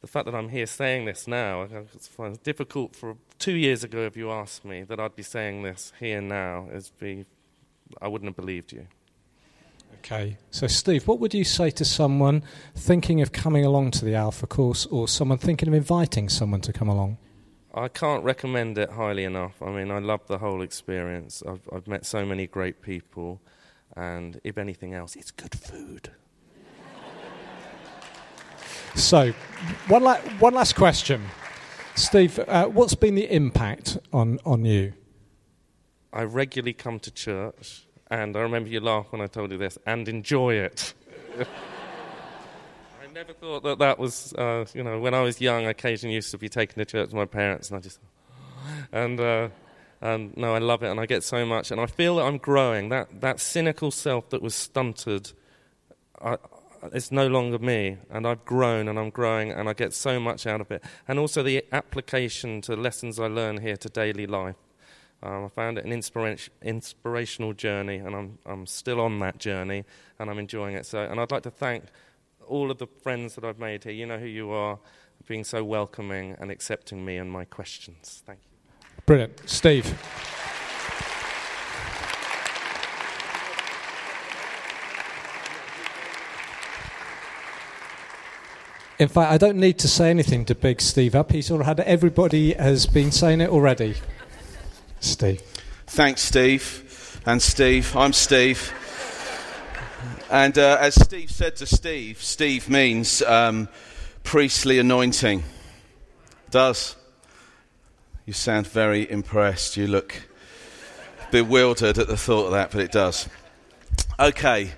the 0.00 0.06
fact 0.06 0.26
that 0.26 0.34
I'm 0.34 0.50
here 0.50 0.66
saying 0.66 1.06
this 1.06 1.26
now, 1.26 1.66
it's 1.92 2.38
difficult 2.42 2.94
for 2.94 3.16
two 3.38 3.54
years 3.54 3.82
ago 3.84 4.00
if 4.00 4.16
you 4.16 4.30
asked 4.30 4.64
me 4.64 4.82
that 4.82 5.00
I'd 5.00 5.16
be 5.16 5.22
saying 5.22 5.62
this 5.62 5.92
here 5.98 6.20
now, 6.20 6.68
be, 6.98 7.24
I 8.02 8.08
wouldn't 8.08 8.28
have 8.28 8.36
believed 8.36 8.72
you. 8.72 8.86
Okay, 9.98 10.36
so 10.50 10.66
Steve, 10.66 11.06
what 11.06 11.20
would 11.20 11.34
you 11.34 11.44
say 11.44 11.70
to 11.70 11.84
someone 11.84 12.42
thinking 12.74 13.20
of 13.20 13.32
coming 13.32 13.64
along 13.64 13.92
to 13.92 14.04
the 14.04 14.14
Alpha 14.14 14.46
course 14.46 14.86
or 14.86 15.08
someone 15.08 15.38
thinking 15.38 15.68
of 15.68 15.74
inviting 15.74 16.28
someone 16.28 16.60
to 16.62 16.72
come 16.72 16.88
along? 16.88 17.18
I 17.74 17.88
can't 17.88 18.22
recommend 18.22 18.78
it 18.78 18.90
highly 18.90 19.24
enough. 19.24 19.60
I 19.62 19.70
mean, 19.70 19.90
I 19.90 19.98
love 19.98 20.26
the 20.26 20.38
whole 20.38 20.62
experience. 20.62 21.42
I've, 21.46 21.68
I've 21.72 21.88
met 21.88 22.06
so 22.06 22.24
many 22.24 22.46
great 22.46 22.82
people, 22.82 23.40
and 23.96 24.40
if 24.44 24.58
anything 24.58 24.94
else, 24.94 25.16
it's 25.16 25.30
good 25.30 25.54
food. 25.54 26.10
so, 28.94 29.32
one, 29.88 30.04
la- 30.04 30.20
one 30.38 30.54
last 30.54 30.76
question. 30.76 31.24
Steve, 31.96 32.38
uh, 32.46 32.66
what's 32.66 32.94
been 32.94 33.14
the 33.14 33.32
impact 33.32 33.98
on, 34.12 34.38
on 34.44 34.64
you? 34.64 34.92
I 36.12 36.22
regularly 36.22 36.74
come 36.74 37.00
to 37.00 37.10
church. 37.10 37.86
And 38.14 38.36
I 38.36 38.40
remember 38.42 38.68
you 38.68 38.78
laughed 38.78 39.10
when 39.10 39.20
I 39.20 39.26
told 39.26 39.50
you 39.50 39.58
this, 39.58 39.76
and 39.86 40.08
enjoy 40.08 40.54
it. 40.54 40.94
I 43.02 43.12
never 43.12 43.32
thought 43.32 43.64
that 43.64 43.78
that 43.80 43.98
was, 43.98 44.32
uh, 44.34 44.66
you 44.72 44.84
know, 44.84 45.00
when 45.00 45.14
I 45.14 45.20
was 45.20 45.40
young, 45.40 45.66
I 45.66 45.70
occasionally 45.70 46.14
used 46.14 46.30
to 46.30 46.38
be 46.38 46.48
taken 46.48 46.78
to 46.78 46.84
church 46.84 47.06
with 47.06 47.14
my 47.14 47.24
parents, 47.24 47.70
and 47.70 47.78
I 47.78 47.80
just, 47.80 47.98
and, 48.92 49.18
uh, 49.18 49.48
and 50.00 50.36
no, 50.36 50.54
I 50.54 50.58
love 50.58 50.84
it, 50.84 50.92
and 50.92 51.00
I 51.00 51.06
get 51.06 51.24
so 51.24 51.44
much, 51.44 51.72
and 51.72 51.80
I 51.80 51.86
feel 51.86 52.16
that 52.16 52.22
I'm 52.22 52.38
growing. 52.38 52.88
That, 52.90 53.20
that 53.20 53.40
cynical 53.40 53.90
self 53.90 54.30
that 54.30 54.40
was 54.40 54.54
stunted, 54.54 55.32
I, 56.22 56.38
it's 56.92 57.10
no 57.10 57.26
longer 57.26 57.58
me, 57.58 57.96
and 58.10 58.28
I've 58.28 58.44
grown 58.44 58.86
and 58.86 58.96
I'm 58.96 59.10
growing, 59.10 59.50
and 59.50 59.68
I 59.68 59.72
get 59.72 59.92
so 59.92 60.20
much 60.20 60.46
out 60.46 60.60
of 60.60 60.70
it. 60.70 60.84
And 61.08 61.18
also 61.18 61.42
the 61.42 61.64
application 61.72 62.60
to 62.62 62.76
lessons 62.76 63.18
I 63.18 63.26
learn 63.26 63.60
here 63.60 63.76
to 63.76 63.88
daily 63.88 64.28
life. 64.28 64.54
Um, 65.24 65.46
I 65.46 65.48
found 65.48 65.78
it 65.78 65.86
an 65.86 65.92
inspiration, 65.92 66.52
inspirational 66.60 67.54
journey, 67.54 67.96
and 67.96 68.14
I'm, 68.14 68.38
I'm 68.44 68.66
still 68.66 69.00
on 69.00 69.18
that 69.20 69.38
journey, 69.38 69.84
and 70.18 70.28
I'm 70.28 70.38
enjoying 70.38 70.74
it. 70.74 70.84
So, 70.84 71.02
and 71.02 71.18
I'd 71.18 71.30
like 71.32 71.44
to 71.44 71.50
thank 71.50 71.84
all 72.46 72.70
of 72.70 72.76
the 72.76 72.86
friends 72.86 73.34
that 73.36 73.44
I've 73.44 73.58
made 73.58 73.84
here. 73.84 73.92
You 73.94 74.04
know 74.04 74.18
who 74.18 74.26
you 74.26 74.50
are, 74.50 74.78
being 75.26 75.42
so 75.42 75.64
welcoming 75.64 76.36
and 76.38 76.50
accepting 76.50 77.06
me 77.06 77.16
and 77.16 77.32
my 77.32 77.46
questions. 77.46 78.22
Thank 78.26 78.40
you. 78.42 78.86
Brilliant, 79.06 79.48
Steve. 79.48 79.86
In 88.98 89.08
fact, 89.08 89.32
I 89.32 89.38
don't 89.38 89.56
need 89.56 89.78
to 89.78 89.88
say 89.88 90.10
anything 90.10 90.44
to 90.44 90.54
big 90.54 90.82
Steve 90.82 91.14
up. 91.14 91.32
He's 91.32 91.50
already 91.50 91.66
had 91.66 91.80
everybody 91.80 92.52
has 92.52 92.84
been 92.84 93.10
saying 93.10 93.40
it 93.40 93.48
already. 93.48 93.96
Steve. 95.04 95.40
Thanks, 95.86 96.22
Steve. 96.22 97.20
And 97.26 97.40
Steve, 97.40 97.94
I'm 97.94 98.12
Steve. 98.12 98.72
And 100.30 100.56
uh, 100.58 100.78
as 100.80 100.94
Steve 100.94 101.30
said 101.30 101.56
to 101.56 101.66
Steve, 101.66 102.22
Steve 102.22 102.68
means 102.68 103.22
um, 103.22 103.68
priestly 104.22 104.78
anointing. 104.78 105.44
Does. 106.50 106.96
You 108.26 108.32
sound 108.32 108.66
very 108.66 109.10
impressed. 109.10 109.76
You 109.76 109.86
look 109.86 110.22
bewildered 111.30 111.98
at 111.98 112.06
the 112.06 112.16
thought 112.16 112.46
of 112.46 112.52
that, 112.52 112.70
but 112.70 112.80
it 112.80 112.92
does. 112.92 113.28
Okay, 114.18 114.72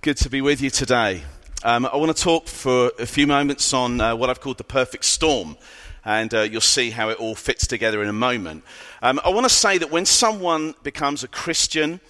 good 0.00 0.16
to 0.18 0.28
be 0.28 0.40
with 0.40 0.60
you 0.60 0.70
today. 0.70 1.22
Um, 1.62 1.86
I 1.86 1.96
want 1.96 2.14
to 2.14 2.22
talk 2.22 2.48
for 2.48 2.90
a 2.98 3.06
few 3.06 3.26
moments 3.26 3.72
on 3.72 4.00
uh, 4.00 4.16
what 4.16 4.30
I've 4.30 4.40
called 4.40 4.58
the 4.58 4.64
perfect 4.64 5.04
storm 5.04 5.56
and 6.04 6.32
uh, 6.34 6.42
you'll 6.42 6.60
see 6.60 6.90
how 6.90 7.08
it 7.08 7.18
all 7.18 7.34
fits 7.34 7.66
together 7.66 8.02
in 8.02 8.08
a 8.08 8.12
moment. 8.12 8.64
Um, 9.02 9.20
I 9.24 9.30
want 9.30 9.44
to 9.44 9.54
say 9.54 9.78
that 9.78 9.90
when 9.90 10.06
someone 10.06 10.74
becomes 10.82 11.24
a 11.24 11.28
Christian 11.28 12.00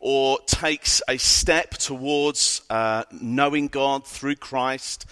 or 0.00 0.38
takes 0.46 1.00
a 1.08 1.16
step 1.16 1.72
towards 1.72 2.62
uh, 2.70 3.04
knowing 3.12 3.68
God 3.68 4.06
through 4.06 4.36
Christ, 4.36 5.06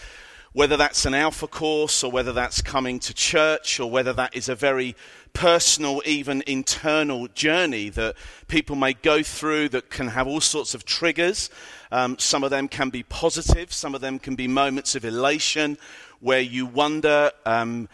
whether 0.52 0.76
that's 0.76 1.06
an 1.06 1.14
alpha 1.14 1.46
course 1.46 2.02
or 2.02 2.10
whether 2.10 2.32
that's 2.32 2.60
coming 2.60 2.98
to 2.98 3.14
church 3.14 3.78
or 3.78 3.88
whether 3.88 4.12
that 4.12 4.34
is 4.34 4.48
a 4.48 4.54
very 4.54 4.96
personal, 5.32 6.02
even 6.04 6.42
internal 6.46 7.28
journey 7.28 7.88
that 7.90 8.16
people 8.48 8.74
may 8.74 8.92
go 8.92 9.22
through 9.22 9.68
that 9.68 9.90
can 9.90 10.08
have 10.08 10.26
all 10.26 10.40
sorts 10.40 10.74
of 10.74 10.84
triggers. 10.84 11.50
Um, 11.92 12.18
some 12.18 12.42
of 12.42 12.50
them 12.50 12.66
can 12.66 12.90
be 12.90 13.04
positive, 13.04 13.72
some 13.72 13.94
of 13.94 14.00
them 14.00 14.18
can 14.18 14.34
be 14.34 14.48
moments 14.48 14.96
of 14.96 15.04
elation 15.04 15.78
where 16.18 16.40
you 16.40 16.66
wonder. 16.66 17.30
Um, 17.46 17.88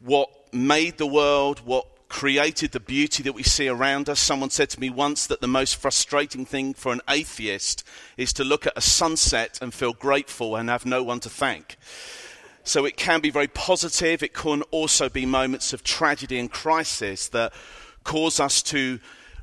what 0.00 0.28
made 0.52 0.98
the 0.98 1.06
world, 1.06 1.60
what 1.64 1.86
created 2.08 2.72
the 2.72 2.80
beauty 2.80 3.22
that 3.22 3.32
we 3.32 3.42
see 3.42 3.68
around 3.68 4.08
us. 4.08 4.20
Someone 4.20 4.50
said 4.50 4.68
to 4.70 4.80
me 4.80 4.90
once 4.90 5.26
that 5.28 5.40
the 5.40 5.46
most 5.46 5.76
frustrating 5.76 6.44
thing 6.44 6.74
for 6.74 6.92
an 6.92 7.00
atheist 7.08 7.84
is 8.16 8.32
to 8.32 8.44
look 8.44 8.66
at 8.66 8.76
a 8.76 8.80
sunset 8.80 9.58
and 9.62 9.72
feel 9.72 9.92
grateful 9.92 10.56
and 10.56 10.68
have 10.68 10.84
no 10.84 11.02
one 11.02 11.20
to 11.20 11.30
thank. 11.30 11.76
So 12.64 12.84
it 12.84 12.96
can 12.96 13.20
be 13.20 13.30
very 13.30 13.46
positive. 13.46 14.22
It 14.22 14.34
can 14.34 14.62
also 14.70 15.08
be 15.08 15.24
moments 15.24 15.72
of 15.72 15.84
tragedy 15.84 16.38
and 16.38 16.50
crisis 16.50 17.28
that 17.28 17.52
cause 18.04 18.40
us 18.40 18.60
to 18.64 18.98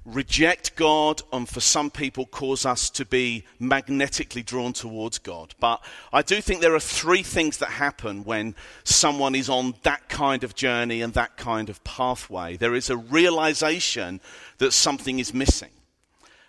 reject 0.08 0.76
God 0.78 1.22
and 1.34 1.48
for 1.48 1.60
some 1.60 1.92
people 1.92 2.26
cause 2.26 2.66
us 2.66 2.90
to 2.92 3.06
be 3.06 3.44
magnetically 3.60 4.42
drawn 4.42 4.72
towards 4.72 5.20
God. 5.20 5.54
But 5.60 5.84
I 6.14 6.22
do 6.22 6.40
think 6.40 6.62
there 6.62 6.74
are 6.74 6.80
three 6.80 7.24
things 7.24 7.58
that 7.58 7.70
happen 7.70 8.24
when 8.24 8.56
someone 8.86 9.36
is 9.36 9.50
on 9.50 9.76
that 9.84 10.08
kind 10.08 10.46
of 10.46 10.56
journey 10.56 11.02
and 11.02 11.14
that 11.14 11.36
kind 11.36 11.70
of 11.70 11.84
pathway. 11.84 12.56
There 12.56 12.74
is 12.74 12.90
a 12.90 12.96
realization 12.96 14.22
that 14.60 14.72
something 14.72 15.20
is 15.20 15.34
missing. 15.34 15.72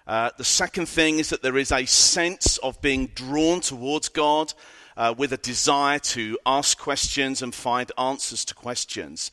Uh, 0.06 0.30
the 0.38 0.44
second 0.44 0.88
thing 0.88 1.18
is 1.18 1.30
that 1.30 1.42
there 1.42 1.58
is 1.58 1.72
a 1.72 1.84
sense 1.84 2.58
of 2.58 2.80
being 2.80 3.08
drawn 3.08 3.60
towards 3.60 4.08
God 4.08 4.54
uh, 4.96 5.14
with 5.18 5.32
a 5.32 5.36
desire 5.36 5.98
to 5.98 6.38
ask 6.46 6.78
questions 6.78 7.42
and 7.42 7.54
find 7.54 7.90
answers 7.98 8.44
to 8.46 8.54
questions. 8.54 9.30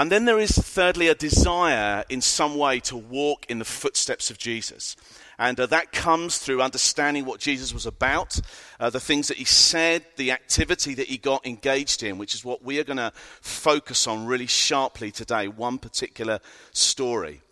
And 0.00 0.10
then 0.10 0.24
there 0.24 0.38
is, 0.38 0.52
thirdly, 0.52 1.08
a 1.08 1.14
desire 1.14 2.04
in 2.08 2.22
some 2.22 2.56
way 2.56 2.80
to 2.80 2.96
walk 2.96 3.44
in 3.50 3.58
the 3.58 3.66
footsteps 3.66 4.30
of 4.30 4.38
Jesus. 4.38 4.96
And 5.38 5.60
uh, 5.60 5.66
that 5.66 5.92
comes 5.92 6.38
through 6.38 6.62
understanding 6.62 7.26
what 7.26 7.38
Jesus 7.38 7.74
was 7.74 7.84
about, 7.84 8.40
uh, 8.80 8.88
the 8.88 8.98
things 8.98 9.28
that 9.28 9.36
he 9.36 9.44
said, 9.44 10.06
the 10.16 10.32
activity 10.32 10.94
that 10.94 11.08
he 11.08 11.18
got 11.18 11.46
engaged 11.46 12.02
in, 12.02 12.16
which 12.16 12.34
is 12.34 12.42
what 12.42 12.64
we 12.64 12.78
are 12.78 12.84
going 12.84 12.96
to 12.96 13.12
focus 13.42 14.06
on 14.06 14.24
really 14.24 14.46
sharply 14.46 15.10
today, 15.10 15.48
one 15.48 15.76
particular 15.76 16.40
story. 16.72 17.42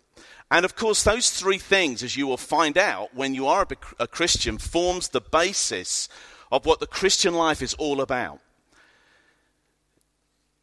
And 0.49 0.65
of 0.65 0.75
course, 0.75 1.03
those 1.03 1.29
three 1.29 1.59
things, 1.59 2.01
as 2.01 2.17
you 2.17 2.25
will 2.25 2.35
find 2.35 2.79
out 2.79 3.13
when 3.13 3.35
you 3.35 3.45
are 3.45 3.61
a, 3.61 4.03
a 4.05 4.07
Christian, 4.07 4.57
forms 4.57 5.09
the 5.09 5.21
basis 5.21 6.09
of 6.51 6.65
what 6.65 6.79
the 6.79 6.87
Christian 6.87 7.35
life 7.35 7.61
is 7.61 7.75
all 7.75 8.01
about. 8.01 8.39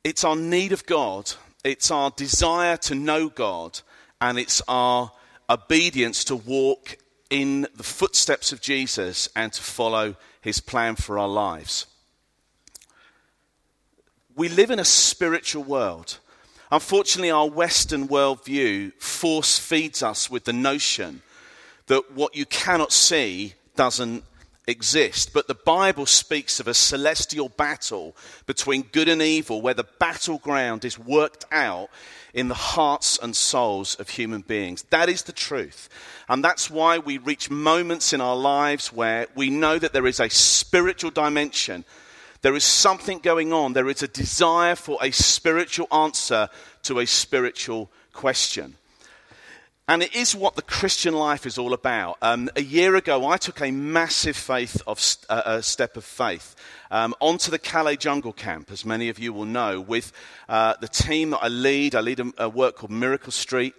It's 0.02 0.24
our 0.24 0.34
need 0.34 0.72
of 0.72 0.84
God, 0.84 1.32
it's 1.64 1.90
our 1.90 2.10
desire 2.10 2.76
to 2.78 2.94
know 2.94 3.28
God, 3.28 3.80
and 4.20 4.38
it's 4.38 4.62
our 4.68 5.12
obedience 5.48 6.24
to 6.24 6.36
walk 6.36 6.98
in 7.30 7.66
the 7.74 7.82
footsteps 7.82 8.52
of 8.52 8.60
Jesus 8.60 9.28
and 9.34 9.52
to 9.52 9.62
follow 9.62 10.16
his 10.40 10.60
plan 10.60 10.96
for 10.96 11.18
our 11.18 11.28
lives. 11.28 11.86
We 14.36 14.48
live 14.48 14.70
in 14.70 14.78
a 14.78 14.84
spiritual 14.84 15.64
world. 15.64 16.18
Unfortunately, 16.70 17.30
our 17.30 17.48
Western 17.48 18.08
worldview 18.08 18.92
force 19.00 19.58
feeds 19.58 20.02
us 20.02 20.30
with 20.30 20.44
the 20.44 20.52
notion 20.52 21.22
that 21.86 22.12
what 22.12 22.36
you 22.36 22.44
cannot 22.46 22.92
see 22.92 23.54
doesn't 23.76 24.24
exist. 24.66 25.32
But 25.32 25.48
the 25.48 25.54
Bible 25.54 26.06
speaks 26.06 26.60
of 26.60 26.68
a 26.68 26.74
celestial 26.74 27.48
battle 27.48 28.16
between 28.46 28.82
good 28.82 29.08
and 29.08 29.22
evil, 29.22 29.62
where 29.62 29.74
the 29.74 29.86
battleground 29.98 30.84
is 30.84 30.98
worked 30.98 31.44
out 31.52 31.88
in 32.34 32.48
the 32.48 32.54
hearts 32.54 33.18
and 33.22 33.34
souls 33.34 33.94
of 33.96 34.10
human 34.10 34.42
beings. 34.42 34.82
That 34.90 35.08
is 35.08 35.22
the 35.22 35.32
truth. 35.32 35.88
And 36.28 36.44
that's 36.44 36.70
why 36.70 36.98
we 36.98 37.18
reach 37.18 37.50
moments 37.50 38.12
in 38.12 38.20
our 38.20 38.36
lives 38.36 38.92
where 38.92 39.26
we 39.34 39.48
know 39.48 39.78
that 39.78 39.92
there 39.92 40.06
is 40.06 40.20
a 40.20 40.28
spiritual 40.28 41.10
dimension. 41.10 41.84
There 42.42 42.54
is 42.54 42.64
something 42.64 43.20
going 43.20 43.52
on. 43.52 43.72
There 43.72 43.88
is 43.88 44.02
a 44.02 44.08
desire 44.08 44.74
for 44.74 44.98
a 45.00 45.10
spiritual 45.12 45.88
answer 45.90 46.48
to 46.82 46.98
a 46.98 47.06
spiritual 47.06 47.90
question. 48.12 48.76
And 49.88 50.02
it 50.02 50.16
is 50.16 50.34
what 50.34 50.56
the 50.56 50.62
Christian 50.62 51.14
life 51.14 51.46
is 51.46 51.58
all 51.58 51.72
about. 51.72 52.18
Um, 52.20 52.50
a 52.56 52.62
year 52.62 52.96
ago, 52.96 53.28
I 53.28 53.36
took 53.36 53.60
a 53.60 53.70
massive 53.70 54.36
faith 54.36 54.82
of, 54.84 55.00
uh, 55.28 55.42
a 55.44 55.62
step 55.62 55.96
of 55.96 56.04
faith 56.04 56.56
um, 56.90 57.14
onto 57.20 57.52
the 57.52 57.58
Calais 57.60 57.96
Jungle 57.96 58.32
Camp, 58.32 58.72
as 58.72 58.84
many 58.84 59.08
of 59.10 59.20
you 59.20 59.32
will 59.32 59.44
know, 59.44 59.80
with 59.80 60.12
uh, 60.48 60.74
the 60.80 60.88
team 60.88 61.30
that 61.30 61.38
I 61.40 61.46
lead. 61.46 61.94
I 61.94 62.00
lead 62.00 62.18
a, 62.18 62.32
a 62.36 62.48
work 62.48 62.74
called 62.78 62.90
Miracle 62.90 63.30
Street. 63.30 63.74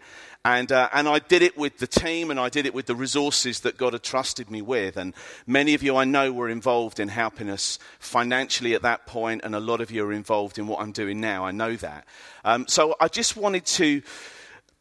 And, 0.45 0.71
uh, 0.71 0.87
and 0.93 1.09
I 1.09 1.19
did 1.19 1.41
it 1.41 1.57
with 1.57 1.79
the 1.79 1.87
team 1.87 2.31
and 2.31 2.39
I 2.39 2.47
did 2.47 2.65
it 2.65 2.73
with 2.73 2.85
the 2.85 2.95
resources 2.95 3.59
that 3.61 3.75
God 3.75 3.91
had 3.91 4.01
trusted 4.03 4.49
me 4.49 4.61
with. 4.61 4.95
And 4.95 5.13
many 5.45 5.73
of 5.73 5.83
you 5.83 5.97
I 5.97 6.05
know 6.05 6.31
were 6.31 6.47
involved 6.47 7.01
in 7.01 7.09
helping 7.09 7.49
us 7.49 7.79
financially 7.99 8.73
at 8.75 8.83
that 8.83 9.07
point, 9.07 9.41
and 9.43 9.53
a 9.53 9.59
lot 9.59 9.81
of 9.81 9.91
you 9.91 10.05
are 10.05 10.13
involved 10.13 10.57
in 10.57 10.67
what 10.67 10.79
I'm 10.79 10.93
doing 10.93 11.19
now. 11.19 11.43
I 11.43 11.51
know 11.51 11.75
that. 11.75 12.05
Um, 12.45 12.65
so 12.69 12.95
I 13.01 13.09
just 13.09 13.35
wanted 13.35 13.65
to 13.65 14.01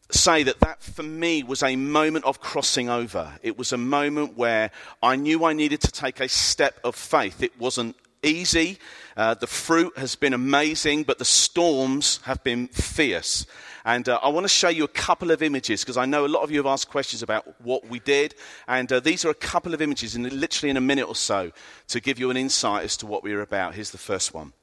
say 0.09 0.43
that 0.43 0.59
that 0.61 0.81
for 0.81 1.03
me 1.03 1.43
was 1.43 1.63
a 1.63 1.75
moment 1.75 2.25
of 2.25 2.39
crossing 2.39 2.89
over. 2.89 3.33
It 3.43 3.57
was 3.57 3.73
a 3.73 3.77
moment 3.77 4.37
where 4.37 4.71
I 5.03 5.15
knew 5.15 5.43
I 5.43 5.53
needed 5.53 5.81
to 5.81 5.91
take 5.91 6.19
a 6.19 6.29
step 6.29 6.79
of 6.83 6.95
faith. 6.95 7.43
It 7.43 7.59
wasn't 7.59 7.95
easy. 8.23 8.77
Uh, 9.15 9.33
the 9.33 9.47
fruit 9.47 9.97
has 9.97 10.15
been 10.15 10.33
amazing, 10.33 11.03
but 11.03 11.19
the 11.19 11.25
storms 11.25 12.19
have 12.23 12.43
been 12.43 12.67
fierce. 12.67 13.45
And 13.83 14.07
uh, 14.09 14.19
I 14.21 14.29
want 14.29 14.43
to 14.43 14.49
show 14.49 14.69
you 14.69 14.83
a 14.83 14.89
couple 14.89 15.31
of 15.31 15.41
images 15.41 15.81
because 15.81 15.97
I 15.97 16.05
know 16.05 16.25
a 16.25 16.27
lot 16.27 16.43
of 16.43 16.51
you 16.51 16.57
have 16.57 16.65
asked 16.65 16.89
questions 16.89 17.23
about 17.23 17.61
what 17.61 17.87
we 17.87 17.99
did. 17.99 18.35
And 18.67 18.91
uh, 18.91 18.99
these 18.99 19.23
are 19.23 19.29
a 19.29 19.35
couple 19.35 19.73
of 19.73 19.81
images, 19.81 20.15
in 20.15 20.23
literally 20.23 20.69
in 20.69 20.77
a 20.77 20.81
minute 20.81 21.07
or 21.07 21.15
so, 21.15 21.51
to 21.87 21.99
give 21.99 22.19
you 22.19 22.29
an 22.29 22.37
insight 22.37 22.83
as 22.83 22.97
to 22.97 23.05
what 23.05 23.23
we 23.23 23.33
are 23.33 23.41
about. 23.41 23.75
Here's 23.75 23.91
the 23.91 23.97
first 23.97 24.33
one. 24.33 24.53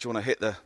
Do 0.00 0.08
you 0.08 0.14
want 0.14 0.24
to 0.24 0.28
hit 0.30 0.40
the 0.40 0.56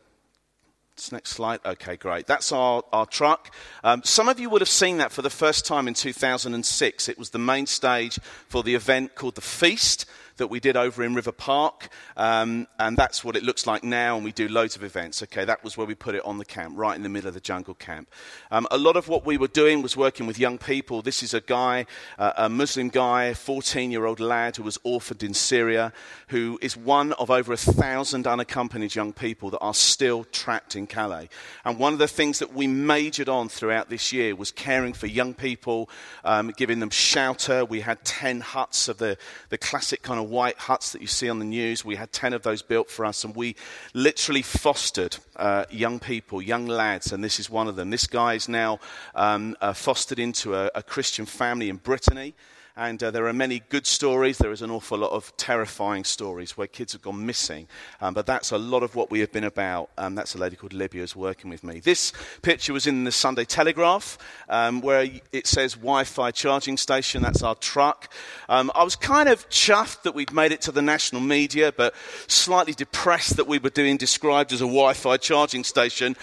next 1.10 1.30
slide? 1.30 1.58
Okay, 1.64 1.96
great. 1.96 2.28
That's 2.28 2.52
our, 2.52 2.84
our 2.92 3.04
truck. 3.04 3.52
Um, 3.82 4.00
some 4.04 4.28
of 4.28 4.38
you 4.38 4.48
would 4.48 4.60
have 4.60 4.68
seen 4.68 4.98
that 4.98 5.10
for 5.10 5.22
the 5.22 5.30
first 5.30 5.66
time 5.66 5.88
in 5.88 5.94
2006. 5.94 7.08
It 7.08 7.18
was 7.18 7.30
the 7.30 7.40
main 7.40 7.66
stage 7.66 8.20
for 8.48 8.62
the 8.62 8.76
event 8.76 9.16
called 9.16 9.34
The 9.34 9.40
Feast 9.40 10.06
that 10.36 10.48
we 10.48 10.60
did 10.60 10.76
over 10.76 11.02
in 11.02 11.14
River 11.14 11.32
Park, 11.32 11.88
um, 12.16 12.66
and 12.78 12.96
that's 12.96 13.24
what 13.24 13.36
it 13.36 13.42
looks 13.42 13.66
like 13.66 13.84
now. 13.84 14.16
And 14.16 14.24
we 14.24 14.32
do 14.32 14.48
loads 14.48 14.76
of 14.76 14.84
events. 14.84 15.22
Okay, 15.22 15.44
that 15.44 15.62
was 15.62 15.76
where 15.76 15.86
we 15.86 15.94
put 15.94 16.14
it 16.14 16.24
on 16.24 16.38
the 16.38 16.44
camp, 16.44 16.74
right 16.76 16.96
in 16.96 17.02
the 17.02 17.08
middle 17.08 17.28
of 17.28 17.34
the 17.34 17.40
jungle 17.40 17.74
camp. 17.74 18.10
Um, 18.50 18.66
a 18.70 18.78
lot 18.78 18.96
of 18.96 19.08
what 19.08 19.24
we 19.24 19.36
were 19.36 19.48
doing 19.48 19.82
was 19.82 19.96
working 19.96 20.26
with 20.26 20.38
young 20.38 20.58
people. 20.58 21.02
This 21.02 21.22
is 21.22 21.34
a 21.34 21.40
guy, 21.40 21.86
uh, 22.18 22.32
a 22.36 22.48
Muslim 22.48 22.88
guy, 22.88 23.32
14-year-old 23.34 24.20
lad 24.20 24.56
who 24.56 24.62
was 24.62 24.78
orphaned 24.82 25.22
in 25.22 25.34
Syria, 25.34 25.92
who 26.28 26.58
is 26.62 26.76
one 26.76 27.12
of 27.14 27.30
over 27.30 27.52
a 27.52 27.56
thousand 27.56 28.26
unaccompanied 28.26 28.94
young 28.94 29.12
people 29.12 29.50
that 29.50 29.58
are 29.58 29.74
still 29.74 30.24
trapped 30.24 30.76
in 30.76 30.86
Calais. 30.86 31.28
And 31.64 31.78
one 31.78 31.92
of 31.92 31.98
the 31.98 32.08
things 32.08 32.38
that 32.38 32.52
we 32.52 32.66
majored 32.66 33.28
on 33.28 33.48
throughout 33.48 33.88
this 33.88 34.12
year 34.12 34.34
was 34.34 34.50
caring 34.50 34.92
for 34.92 35.06
young 35.06 35.34
people, 35.34 35.88
um, 36.24 36.52
giving 36.56 36.80
them 36.80 36.90
shelter. 36.90 37.64
We 37.64 37.80
had 37.80 38.04
10 38.04 38.40
huts 38.40 38.88
of 38.88 38.98
the, 38.98 39.16
the 39.48 39.58
classic 39.58 40.02
kind 40.02 40.20
of 40.20 40.23
white 40.24 40.58
huts 40.58 40.92
that 40.92 41.00
you 41.00 41.06
see 41.06 41.28
on 41.28 41.38
the 41.38 41.44
news. 41.44 41.84
We 41.84 41.96
had 41.96 42.12
10 42.12 42.32
of 42.32 42.42
those 42.42 42.62
built 42.62 42.90
for 42.90 43.04
us, 43.04 43.24
and 43.24 43.34
we 43.34 43.56
literally 43.92 44.42
fostered 44.42 45.18
uh, 45.36 45.64
young 45.70 45.98
people, 46.00 46.42
young 46.42 46.66
lads, 46.66 47.12
and 47.12 47.22
this 47.22 47.38
is 47.38 47.48
one 47.48 47.68
of 47.68 47.76
them. 47.76 47.90
This 47.90 48.06
guy 48.06 48.34
is 48.34 48.48
now 48.48 48.80
um, 49.14 49.56
uh, 49.60 49.72
fostered 49.72 50.18
into 50.18 50.54
a, 50.54 50.70
a 50.74 50.82
Christian 50.82 51.26
family 51.26 51.68
in 51.68 51.76
Brittany. 51.76 52.34
And 52.76 53.00
uh, 53.04 53.12
there 53.12 53.28
are 53.28 53.32
many 53.32 53.62
good 53.68 53.86
stories. 53.86 54.38
There 54.38 54.50
is 54.50 54.60
an 54.60 54.72
awful 54.72 54.98
lot 54.98 55.12
of 55.12 55.36
terrifying 55.36 56.02
stories 56.02 56.56
where 56.56 56.66
kids 56.66 56.92
have 56.92 57.02
gone 57.02 57.24
missing. 57.24 57.68
Um, 58.00 58.14
but 58.14 58.26
that's 58.26 58.50
a 58.50 58.58
lot 58.58 58.82
of 58.82 58.96
what 58.96 59.12
we 59.12 59.20
have 59.20 59.30
been 59.30 59.44
about. 59.44 59.90
Um, 59.96 60.16
that's 60.16 60.34
a 60.34 60.38
lady 60.38 60.56
called 60.56 60.72
Libya 60.72 61.02
who's 61.02 61.14
working 61.14 61.50
with 61.50 61.62
me. 61.62 61.78
This 61.78 62.12
picture 62.42 62.72
was 62.72 62.88
in 62.88 63.04
the 63.04 63.12
Sunday 63.12 63.44
Telegraph 63.44 64.18
um, 64.48 64.80
where 64.80 65.08
it 65.30 65.46
says 65.46 65.74
Wi 65.74 66.02
Fi 66.02 66.32
charging 66.32 66.76
station. 66.76 67.22
That's 67.22 67.44
our 67.44 67.54
truck. 67.54 68.12
Um, 68.48 68.72
I 68.74 68.82
was 68.82 68.96
kind 68.96 69.28
of 69.28 69.48
chuffed 69.50 70.02
that 70.02 70.16
we'd 70.16 70.32
made 70.32 70.50
it 70.50 70.60
to 70.62 70.72
the 70.72 70.82
national 70.82 71.20
media, 71.20 71.70
but 71.70 71.94
slightly 72.26 72.72
depressed 72.72 73.36
that 73.36 73.46
we 73.46 73.58
were 73.58 73.70
doing 73.70 73.96
described 73.98 74.52
as 74.52 74.60
a 74.60 74.64
Wi 74.64 74.94
Fi 74.94 75.16
charging 75.16 75.62
station 75.62 76.16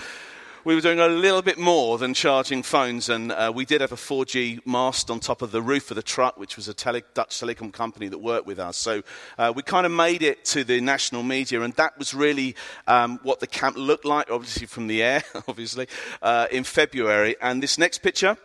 we 0.63 0.75
were 0.75 0.81
doing 0.81 0.99
a 0.99 1.07
little 1.07 1.41
bit 1.41 1.57
more 1.57 1.97
than 1.97 2.13
charging 2.13 2.61
phones, 2.61 3.09
and 3.09 3.31
uh, 3.31 3.51
we 3.53 3.65
did 3.65 3.81
have 3.81 3.91
a 3.91 3.95
4G 3.95 4.65
mast 4.65 5.09
on 5.09 5.19
top 5.19 5.41
of 5.41 5.51
the 5.51 5.61
roof 5.61 5.89
of 5.89 5.95
the 5.95 6.03
truck, 6.03 6.37
which 6.37 6.55
was 6.55 6.67
a 6.67 6.73
tele- 6.73 7.01
Dutch 7.15 7.39
telecom 7.39 7.73
company 7.73 8.07
that 8.07 8.19
worked 8.19 8.45
with 8.45 8.59
us. 8.59 8.77
So 8.77 9.01
uh, 9.39 9.51
we 9.55 9.63
kind 9.63 9.85
of 9.85 9.91
made 9.91 10.21
it 10.21 10.45
to 10.45 10.63
the 10.63 10.79
national 10.79 11.23
media, 11.23 11.61
and 11.61 11.73
that 11.73 11.97
was 11.97 12.13
really 12.13 12.55
um, 12.85 13.19
what 13.23 13.39
the 13.39 13.47
camp 13.47 13.75
looked 13.75 14.05
like, 14.05 14.29
obviously 14.29 14.67
from 14.67 14.85
the 14.85 15.01
air, 15.01 15.23
obviously, 15.47 15.87
uh, 16.21 16.47
in 16.51 16.63
February. 16.63 17.35
And 17.41 17.63
this 17.63 17.77
next 17.77 17.99
picture. 17.99 18.37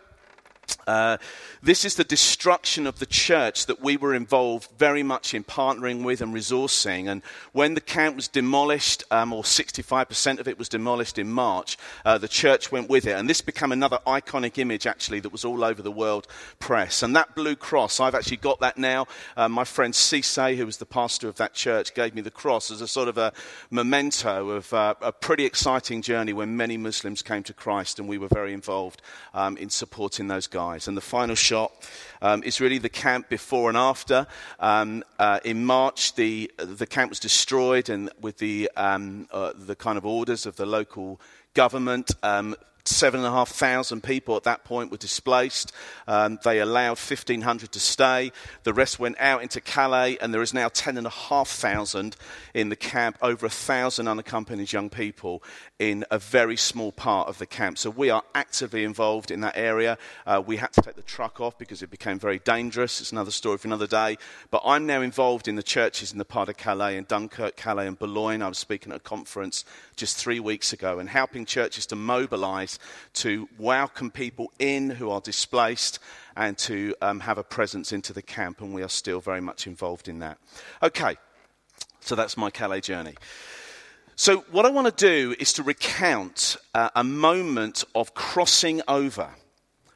Uh, 0.85 1.17
this 1.61 1.83
is 1.83 1.95
the 1.95 2.03
destruction 2.03 2.87
of 2.87 2.99
the 2.99 3.05
church 3.05 3.65
that 3.65 3.81
we 3.81 3.97
were 3.97 4.13
involved 4.13 4.69
very 4.77 5.03
much 5.03 5.33
in 5.33 5.43
partnering 5.43 6.03
with 6.03 6.21
and 6.21 6.33
resourcing. 6.33 7.09
And 7.09 7.21
when 7.51 7.73
the 7.73 7.81
camp 7.81 8.15
was 8.15 8.27
demolished, 8.27 9.03
um, 9.11 9.33
or 9.33 9.43
65% 9.43 10.39
of 10.39 10.47
it 10.47 10.57
was 10.57 10.69
demolished 10.69 11.17
in 11.17 11.29
March, 11.29 11.77
uh, 12.05 12.17
the 12.17 12.27
church 12.27 12.71
went 12.71 12.89
with 12.89 13.05
it. 13.05 13.17
And 13.17 13.29
this 13.29 13.41
became 13.41 13.71
another 13.71 13.99
iconic 14.07 14.57
image, 14.57 14.87
actually, 14.87 15.19
that 15.21 15.31
was 15.31 15.43
all 15.43 15.63
over 15.63 15.81
the 15.81 15.91
world 15.91 16.27
press. 16.59 17.03
And 17.03 17.15
that 17.15 17.35
blue 17.35 17.55
cross, 17.55 17.99
I've 17.99 18.15
actually 18.15 18.37
got 18.37 18.59
that 18.61 18.77
now. 18.77 19.07
Uh, 19.35 19.49
my 19.49 19.65
friend 19.65 19.93
Cisse, 19.93 20.55
who 20.55 20.65
was 20.65 20.77
the 20.77 20.85
pastor 20.85 21.27
of 21.27 21.35
that 21.35 21.53
church, 21.53 21.93
gave 21.93 22.15
me 22.15 22.21
the 22.21 22.31
cross 22.31 22.71
as 22.71 22.81
a 22.81 22.87
sort 22.87 23.09
of 23.09 23.17
a 23.17 23.33
memento 23.71 24.49
of 24.51 24.73
uh, 24.73 24.95
a 25.01 25.11
pretty 25.11 25.45
exciting 25.45 26.01
journey 26.01 26.33
when 26.33 26.55
many 26.55 26.77
Muslims 26.77 27.21
came 27.21 27.43
to 27.43 27.53
Christ, 27.53 27.99
and 27.99 28.07
we 28.07 28.17
were 28.17 28.29
very 28.29 28.53
involved 28.53 29.01
um, 29.33 29.57
in 29.57 29.69
supporting 29.69 30.27
those 30.27 30.47
guys. 30.57 30.87
And 30.87 30.97
the 30.97 31.01
final 31.01 31.35
shot 31.35 31.71
um, 32.19 32.41
is 32.41 32.59
really 32.59 32.79
the 32.79 32.89
camp 32.89 33.29
before 33.29 33.69
and 33.69 33.77
after. 33.77 34.25
Um, 34.59 35.03
uh, 35.19 35.39
in 35.45 35.63
March, 35.63 36.15
the, 36.15 36.51
the 36.57 36.87
camp 36.87 37.11
was 37.11 37.19
destroyed, 37.19 37.89
and 37.89 38.09
with 38.19 38.39
the, 38.39 38.71
um, 38.75 39.27
uh, 39.31 39.53
the 39.55 39.75
kind 39.75 39.99
of 39.99 40.05
orders 40.05 40.47
of 40.47 40.55
the 40.55 40.65
local 40.65 41.21
government, 41.53 42.09
um, 42.23 42.55
seven 42.87 43.19
and 43.19 43.27
a 43.27 43.31
half 43.31 43.49
thousand 43.49 44.03
people 44.03 44.35
at 44.35 44.43
that 44.43 44.63
point 44.63 44.91
were 44.91 44.97
displaced. 44.97 45.71
Um, 46.07 46.39
they 46.43 46.59
allowed 46.59 46.97
1,500 46.97 47.71
to 47.71 47.79
stay. 47.79 48.31
The 48.63 48.73
rest 48.73 48.99
went 48.99 49.19
out 49.19 49.43
into 49.43 49.61
Calais, 49.61 50.17
and 50.19 50.33
there 50.33 50.41
is 50.41 50.53
now 50.53 50.69
10,500 50.69 52.15
in 52.53 52.69
the 52.69 52.75
camp, 52.75 53.17
over 53.21 53.45
a 53.45 53.49
thousand 53.49 54.07
unaccompanied 54.07 54.71
young 54.71 54.89
people 54.89 55.43
in 55.79 56.05
a 56.09 56.17
very 56.17 56.57
small 56.57 56.91
part 56.91 57.27
of 57.27 57.37
the 57.37 57.45
camp. 57.45 57.77
So 57.77 57.89
we 57.89 58.09
are 58.09 58.23
actively 58.33 58.83
involved 58.83 59.31
in 59.31 59.41
that 59.41 59.57
area. 59.57 59.97
Uh, 60.25 60.41
we 60.45 60.57
had 60.57 60.73
to 60.73 60.81
take 60.81 60.95
the 60.95 61.01
truck 61.01 61.39
off 61.39 61.57
because 61.57 61.81
it 61.81 61.91
became 61.91 62.19
very 62.19 62.39
dangerous. 62.39 62.99
It's 63.01 63.11
another 63.11 63.31
story 63.31 63.57
for 63.57 63.67
another 63.67 63.87
day. 63.87 64.17
But 64.49 64.61
I'm 64.65 64.85
now 64.85 65.01
involved 65.01 65.47
in 65.47 65.55
the 65.55 65.63
churches 65.63 66.11
in 66.11 66.17
the 66.17 66.25
part 66.25 66.49
of 66.49 66.57
Calais 66.57 66.97
and 66.97 67.07
Dunkirk, 67.07 67.55
Calais 67.55 67.87
and 67.87 67.97
Boulogne. 67.97 68.41
I 68.41 68.47
was 68.47 68.57
speaking 68.57 68.91
at 68.91 68.97
a 68.97 69.01
conference 69.01 69.65
just 69.95 70.17
three 70.17 70.39
weeks 70.39 70.73
ago 70.73 70.99
and 70.99 71.09
helping 71.09 71.45
churches 71.45 71.85
to 71.87 71.95
mobilize 71.95 72.76
to 73.13 73.47
welcome 73.57 74.11
people 74.11 74.51
in 74.59 74.89
who 74.89 75.09
are 75.09 75.21
displaced 75.21 75.99
and 76.35 76.57
to 76.59 76.95
um, 77.01 77.21
have 77.21 77.37
a 77.37 77.43
presence 77.43 77.91
into 77.91 78.13
the 78.13 78.21
camp. 78.21 78.61
And 78.61 78.73
we 78.73 78.83
are 78.83 78.89
still 78.89 79.19
very 79.19 79.41
much 79.41 79.67
involved 79.67 80.07
in 80.07 80.19
that. 80.19 80.37
Okay, 80.81 81.17
so 81.99 82.15
that's 82.15 82.37
my 82.37 82.49
Calais 82.49 82.81
journey. 82.81 83.15
So, 84.15 84.37
what 84.51 84.65
I 84.65 84.71
want 84.71 84.87
to 84.87 85.05
do 85.05 85.35
is 85.37 85.53
to 85.53 85.63
recount 85.63 86.57
uh, 86.73 86.89
a 86.95 87.03
moment 87.03 87.83
of 87.93 88.15
crossing 88.15 88.81
over 88.87 89.29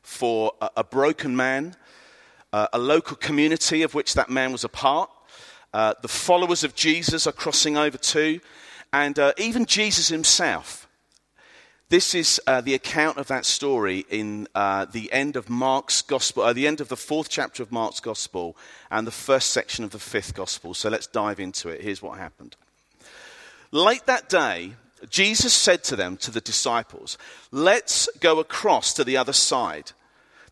for 0.03 0.51
a, 0.61 0.69
a 0.77 0.83
broken 0.83 1.35
man, 1.35 1.75
uh, 2.53 2.67
a 2.71 2.77
local 2.77 3.15
community 3.15 3.81
of 3.81 3.95
which 3.95 4.13
that 4.13 4.29
man 4.29 4.51
was 4.51 4.63
a 4.63 4.69
part. 4.69 5.09
Uh, 5.73 5.93
the 6.01 6.07
followers 6.07 6.63
of 6.63 6.75
Jesus 6.75 7.25
are 7.25 7.31
crossing 7.31 7.77
over 7.77 7.97
too, 7.97 8.41
and 8.93 9.17
uh, 9.17 9.33
even 9.37 9.65
Jesus 9.65 10.09
himself. 10.09 10.80
This 11.91 12.15
is 12.15 12.39
uh, 12.47 12.62
the 12.62 12.73
account 12.73 13.17
of 13.17 13.27
that 13.27 13.43
story 13.43 14.06
in 14.10 14.47
uh, 14.56 14.86
the 14.86 15.12
end 15.12 15.36
of 15.36 15.49
Mark's 15.49 16.01
Gospel, 16.01 16.54
the 16.54 16.65
end 16.65 16.80
of 16.80 16.88
the 16.88 16.95
fourth 16.95 17.27
chapter 17.27 17.62
of 17.62 17.69
Mark's 17.69 17.99
Gospel, 17.99 18.56
and 18.89 19.06
the 19.06 19.12
first 19.12 19.49
section 19.49 19.84
of 19.84 19.91
the 19.91 19.99
fifth 19.99 20.34
Gospel. 20.34 20.73
So 20.73 20.88
let's 20.88 21.06
dive 21.06 21.38
into 21.38 21.67
it. 21.67 21.82
Here's 21.82 22.01
what 22.01 22.17
happened. 22.17 22.56
Late 23.71 24.06
that 24.06 24.30
day, 24.30 24.75
Jesus 25.10 25.51
said 25.51 25.84
to 25.84 25.97
them, 25.97 26.15
to 26.15 26.32
the 26.32 26.39
disciples, 26.39 27.17
Let's 27.51 28.08
go 28.21 28.39
across 28.39 28.93
to 28.93 29.04
the 29.04 29.17
other 29.17 29.34
side. 29.34 29.91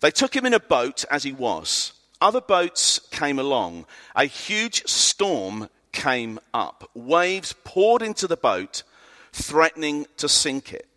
They 0.01 0.11
took 0.11 0.35
him 0.35 0.45
in 0.45 0.53
a 0.53 0.59
boat 0.59 1.05
as 1.09 1.23
he 1.23 1.31
was. 1.31 1.93
Other 2.19 2.41
boats 2.41 2.99
came 3.11 3.39
along. 3.39 3.85
A 4.13 4.25
huge 4.25 4.85
storm 4.87 5.69
came 5.93 6.41
up. 6.53 6.89
Waves 6.93 7.55
poured 7.63 8.01
into 8.01 8.27
the 8.27 8.35
boat, 8.35 8.83
threatening 9.31 10.05
to 10.17 10.27
sink 10.27 10.73
it. 10.73 10.88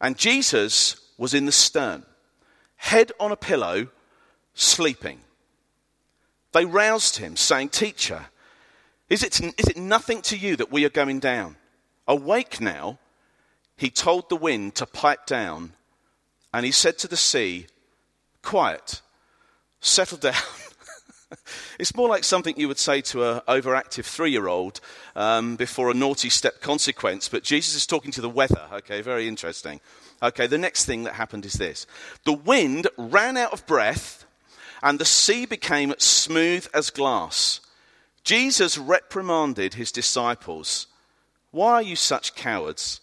And 0.00 0.16
Jesus 0.16 0.96
was 1.18 1.34
in 1.34 1.46
the 1.46 1.52
stern, 1.52 2.04
head 2.76 3.12
on 3.20 3.32
a 3.32 3.36
pillow, 3.36 3.88
sleeping. 4.54 5.20
They 6.52 6.64
roused 6.64 7.18
him, 7.18 7.36
saying, 7.36 7.68
Teacher, 7.68 8.26
is 9.08 9.22
it, 9.22 9.40
is 9.40 9.68
it 9.68 9.76
nothing 9.76 10.22
to 10.22 10.36
you 10.36 10.56
that 10.56 10.72
we 10.72 10.84
are 10.84 10.90
going 10.90 11.20
down? 11.20 11.56
Awake 12.08 12.60
now. 12.60 12.98
He 13.76 13.90
told 13.90 14.28
the 14.28 14.36
wind 14.36 14.74
to 14.76 14.86
pipe 14.86 15.26
down, 15.26 15.72
and 16.52 16.66
he 16.66 16.72
said 16.72 16.98
to 16.98 17.08
the 17.08 17.16
sea, 17.16 17.66
Quiet, 18.42 19.00
settle 19.80 20.18
down. 20.18 20.34
It's 21.78 21.94
more 21.94 22.08
like 22.08 22.24
something 22.24 22.54
you 22.56 22.68
would 22.68 22.78
say 22.78 23.00
to 23.02 23.24
an 23.24 23.40
overactive 23.48 24.04
three 24.04 24.30
year 24.30 24.48
old 24.48 24.80
um, 25.14 25.56
before 25.56 25.90
a 25.90 25.94
naughty 25.94 26.28
step 26.28 26.60
consequence, 26.60 27.28
but 27.28 27.42
Jesus 27.42 27.74
is 27.74 27.86
talking 27.86 28.10
to 28.12 28.20
the 28.20 28.28
weather. 28.28 28.66
Okay, 28.72 29.00
very 29.02 29.28
interesting. 29.28 29.80
Okay, 30.22 30.46
the 30.46 30.58
next 30.58 30.84
thing 30.84 31.04
that 31.04 31.14
happened 31.14 31.44
is 31.44 31.54
this 31.54 31.86
the 32.24 32.32
wind 32.32 32.88
ran 32.96 33.36
out 33.36 33.52
of 33.52 33.66
breath, 33.66 34.24
and 34.82 34.98
the 34.98 35.04
sea 35.04 35.46
became 35.46 35.94
smooth 35.98 36.66
as 36.74 36.90
glass. 36.90 37.60
Jesus 38.22 38.76
reprimanded 38.76 39.74
his 39.74 39.92
disciples 39.92 40.86
Why 41.50 41.72
are 41.72 41.82
you 41.82 41.96
such 41.96 42.34
cowards? 42.34 43.00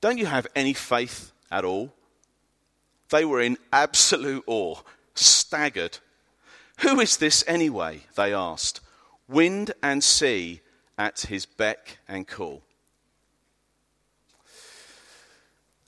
Don't 0.00 0.18
you 0.18 0.26
have 0.26 0.46
any 0.54 0.74
faith 0.74 1.32
at 1.50 1.64
all? 1.64 1.92
They 3.10 3.24
were 3.24 3.40
in 3.40 3.56
absolute 3.72 4.44
awe, 4.46 4.76
staggered. 5.14 5.98
Who 6.78 7.00
is 7.00 7.16
this 7.16 7.44
anyway? 7.46 8.02
They 8.14 8.32
asked. 8.32 8.80
Wind 9.28 9.72
and 9.82 10.02
sea 10.02 10.60
at 10.96 11.20
his 11.22 11.44
beck 11.46 11.98
and 12.08 12.26
call. 12.26 12.62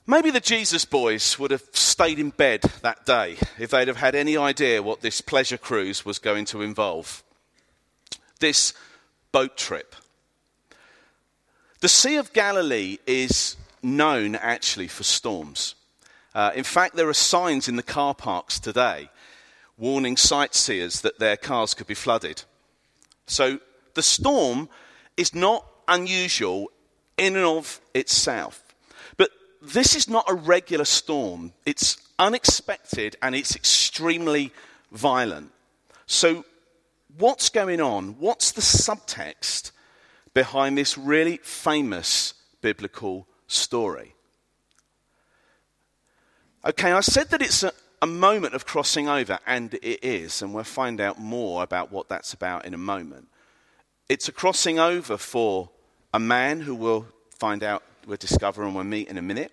Maybe 0.07 0.31
the 0.31 0.39
Jesus 0.39 0.83
boys 0.83 1.39
would 1.39 1.51
have 1.51 1.63
stayed 1.71 2.19
in 2.19 2.31
bed 2.31 2.61
that 2.81 3.05
day 3.05 3.37
if 3.57 3.71
they'd 3.71 3.87
have 3.87 3.97
had 3.97 4.15
any 4.15 4.35
idea 4.35 4.83
what 4.83 5.01
this 5.01 5.21
pleasure 5.21 5.57
cruise 5.57 6.05
was 6.05 6.19
going 6.19 6.45
to 6.45 6.61
involve 6.61 7.23
this 8.39 8.73
boat 9.31 9.55
trip. 9.55 9.95
The 11.79 11.87
Sea 11.87 12.17
of 12.17 12.33
Galilee 12.33 12.97
is 13.07 13.55
known 13.81 14.35
actually 14.35 14.87
for 14.87 15.03
storms. 15.03 15.75
Uh, 16.35 16.51
in 16.55 16.63
fact, 16.63 16.95
there 16.95 17.09
are 17.09 17.13
signs 17.13 17.67
in 17.67 17.75
the 17.75 17.83
car 17.83 18.13
parks 18.13 18.59
today 18.59 19.09
warning 19.81 20.15
sightseers 20.15 21.01
that 21.01 21.17
their 21.17 21.35
cars 21.35 21.73
could 21.73 21.87
be 21.87 21.95
flooded. 21.95 22.43
So 23.25 23.59
the 23.95 24.03
storm 24.03 24.69
is 25.17 25.33
not 25.33 25.65
unusual 25.87 26.71
in 27.17 27.35
and 27.35 27.45
of 27.45 27.81
itself. 27.95 28.63
But 29.17 29.31
this 29.59 29.95
is 29.95 30.07
not 30.07 30.25
a 30.29 30.35
regular 30.35 30.85
storm, 30.85 31.53
it's 31.65 31.97
unexpected 32.19 33.17
and 33.23 33.33
it's 33.33 33.55
extremely 33.55 34.53
violent. 34.91 35.51
So 36.05 36.45
what's 37.17 37.49
going 37.49 37.81
on? 37.81 38.19
What's 38.19 38.51
the 38.51 38.61
subtext 38.61 39.71
behind 40.35 40.77
this 40.77 40.95
really 40.95 41.37
famous 41.37 42.35
biblical 42.61 43.25
story? 43.47 44.13
Okay, 46.63 46.91
I 46.91 46.99
said 46.99 47.29
that 47.29 47.41
it's 47.41 47.63
a, 47.63 47.73
a 48.01 48.07
moment 48.07 48.53
of 48.53 48.65
crossing 48.65 49.07
over, 49.07 49.39
and 49.45 49.73
it 49.75 50.03
is, 50.03 50.41
and 50.41 50.53
we'll 50.53 50.63
find 50.63 50.99
out 50.99 51.19
more 51.19 51.63
about 51.63 51.91
what 51.91 52.09
that's 52.09 52.33
about 52.33 52.65
in 52.65 52.73
a 52.73 52.77
moment. 52.77 53.27
It's 54.09 54.27
a 54.27 54.31
crossing 54.31 54.79
over 54.79 55.17
for 55.17 55.69
a 56.13 56.19
man 56.19 56.61
who 56.61 56.75
we'll 56.75 57.07
find 57.29 57.63
out, 57.63 57.83
we'll 58.07 58.17
discover, 58.17 58.63
and 58.63 58.75
we'll 58.75 58.83
meet 58.83 59.07
in 59.07 59.17
a 59.17 59.21
minute. 59.21 59.51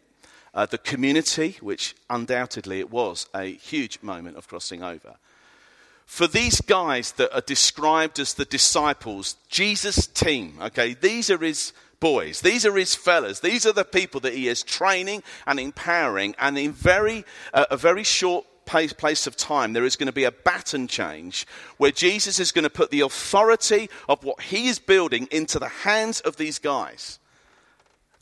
Uh, 0.54 0.66
the 0.66 0.78
community, 0.78 1.56
which 1.60 1.94
undoubtedly 2.08 2.80
it 2.80 2.90
was 2.90 3.28
a 3.34 3.44
huge 3.44 4.02
moment 4.02 4.36
of 4.36 4.48
crossing 4.48 4.82
over 4.82 5.16
for 6.08 6.26
these 6.26 6.62
guys 6.62 7.12
that 7.12 7.34
are 7.34 7.42
described 7.42 8.18
as 8.18 8.32
the 8.32 8.46
disciples, 8.46 9.36
Jesus' 9.50 10.06
team, 10.06 10.58
okay, 10.58 10.94
these 10.94 11.28
are 11.28 11.36
his 11.36 11.74
boys, 12.00 12.40
these 12.40 12.64
are 12.64 12.76
his 12.76 12.94
fellas, 12.94 13.40
these 13.40 13.66
are 13.66 13.72
the 13.72 13.84
people 13.84 14.20
that 14.20 14.34
he 14.34 14.48
is 14.48 14.62
training 14.62 15.22
and 15.46 15.58
empowering, 15.58 16.34
and 16.38 16.58
in 16.58 16.72
very, 16.72 17.24
uh, 17.52 17.66
a 17.70 17.76
very 17.76 18.04
short 18.04 18.46
place 18.68 19.26
of 19.26 19.36
time, 19.36 19.72
there 19.72 19.84
is 19.84 19.96
going 19.96 20.06
to 20.08 20.12
be 20.12 20.24
a 20.24 20.32
baton 20.32 20.86
change 20.86 21.46
where 21.78 21.90
Jesus 21.90 22.38
is 22.38 22.52
going 22.52 22.64
to 22.64 22.70
put 22.70 22.90
the 22.90 23.00
authority 23.00 23.88
of 24.08 24.22
what 24.24 24.42
he 24.42 24.68
is 24.68 24.78
building 24.78 25.26
into 25.30 25.58
the 25.58 25.68
hands 25.68 26.20
of 26.20 26.36
these 26.36 26.58
guys. 26.58 27.18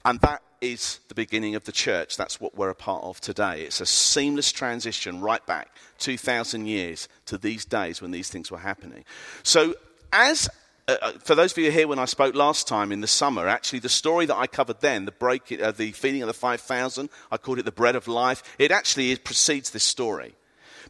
And 0.04 0.20
that 0.20 0.42
is 0.60 1.00
the 1.08 1.14
beginning 1.14 1.56
of 1.56 1.64
the 1.64 1.72
church. 1.72 2.16
That's 2.16 2.40
what 2.40 2.56
we're 2.56 2.70
a 2.70 2.74
part 2.74 3.02
of 3.02 3.20
today. 3.20 3.62
It's 3.62 3.80
a 3.80 3.86
seamless 3.86 4.52
transition 4.52 5.20
right 5.20 5.44
back 5.46 5.68
2,000 5.98 6.66
years 6.66 7.08
to 7.26 7.36
these 7.36 7.64
days 7.64 8.00
when 8.00 8.12
these 8.12 8.30
things 8.30 8.50
were 8.50 8.58
happening. 8.58 9.04
So, 9.42 9.74
as 10.12 10.48
uh, 10.88 10.96
uh, 11.02 11.12
for 11.18 11.34
those 11.34 11.52
of 11.52 11.58
you 11.58 11.70
here 11.70 11.88
when 11.88 11.98
I 11.98 12.04
spoke 12.04 12.34
last 12.34 12.68
time 12.68 12.92
in 12.92 13.00
the 13.00 13.08
summer, 13.08 13.48
actually 13.48 13.80
the 13.80 13.88
story 13.88 14.26
that 14.26 14.36
I 14.36 14.46
covered 14.46 14.80
then, 14.80 15.04
the 15.04 15.12
break, 15.12 15.50
uh, 15.60 15.72
the 15.72 15.92
feeding 15.92 16.22
of 16.22 16.28
the 16.28 16.34
5,000, 16.34 17.08
I 17.30 17.36
called 17.36 17.58
it 17.58 17.64
the 17.64 17.72
bread 17.72 17.96
of 17.96 18.06
life. 18.06 18.42
It 18.58 18.70
actually 18.70 19.16
precedes 19.16 19.70
this 19.70 19.82
story. 19.82 20.34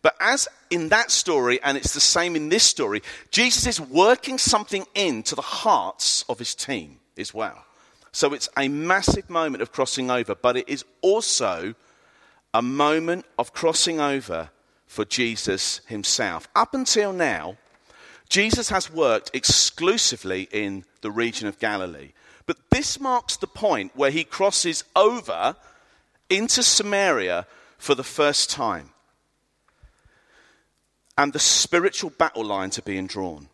But 0.03 0.15
as 0.21 0.49
in 0.71 0.91
that 0.91 1.11
story, 1.11 1.63
and 1.63 1.79
it's 1.79 1.95
the 1.95 2.01
same 2.01 2.37
in 2.37 2.51
this 2.51 2.65
story, 2.65 3.03
Jesus 3.31 3.67
is 3.67 3.81
working 3.81 4.37
something 4.37 4.85
into 4.95 5.35
the 5.35 5.43
hearts 5.43 6.25
of 6.29 6.39
his 6.39 6.55
team 6.55 6.99
as 7.17 7.33
well. 7.33 7.65
So 8.13 8.35
it's 8.35 8.49
a 8.57 8.69
massive 8.69 9.31
moment 9.31 9.63
of 9.63 9.73
crossing 9.73 10.11
over, 10.11 10.35
but 10.35 10.57
it 10.57 10.69
is 10.69 10.85
also 11.01 11.75
a 12.53 12.63
moment 12.63 13.25
of 13.39 13.53
crossing 13.53 14.01
over 14.01 14.51
for 14.87 15.05
Jesus 15.05 15.81
himself. 15.87 16.49
Up 16.55 16.75
until 16.75 17.13
now, 17.13 17.57
Jesus 18.29 18.69
has 18.71 18.93
worked 18.93 19.31
exclusively 19.35 20.49
in 20.51 20.85
the 21.01 21.11
region 21.11 21.49
of 21.49 21.59
Galilee. 21.59 22.13
But 22.47 22.71
this 22.71 23.01
marks 23.01 23.37
the 23.37 23.47
point 23.47 23.93
where 23.95 24.11
he 24.11 24.25
crosses 24.25 24.85
over 24.95 25.57
into 26.31 26.63
Samaria 26.63 27.47
for 27.79 27.95
the 27.95 28.05
first 28.05 28.51
time. 28.51 28.91
And 31.19 31.33
the 31.33 31.39
spiritual 31.39 32.11
battle 32.11 32.45
lines 32.45 32.79
are 32.79 32.83
being 32.83 33.07
drawn. 33.07 33.49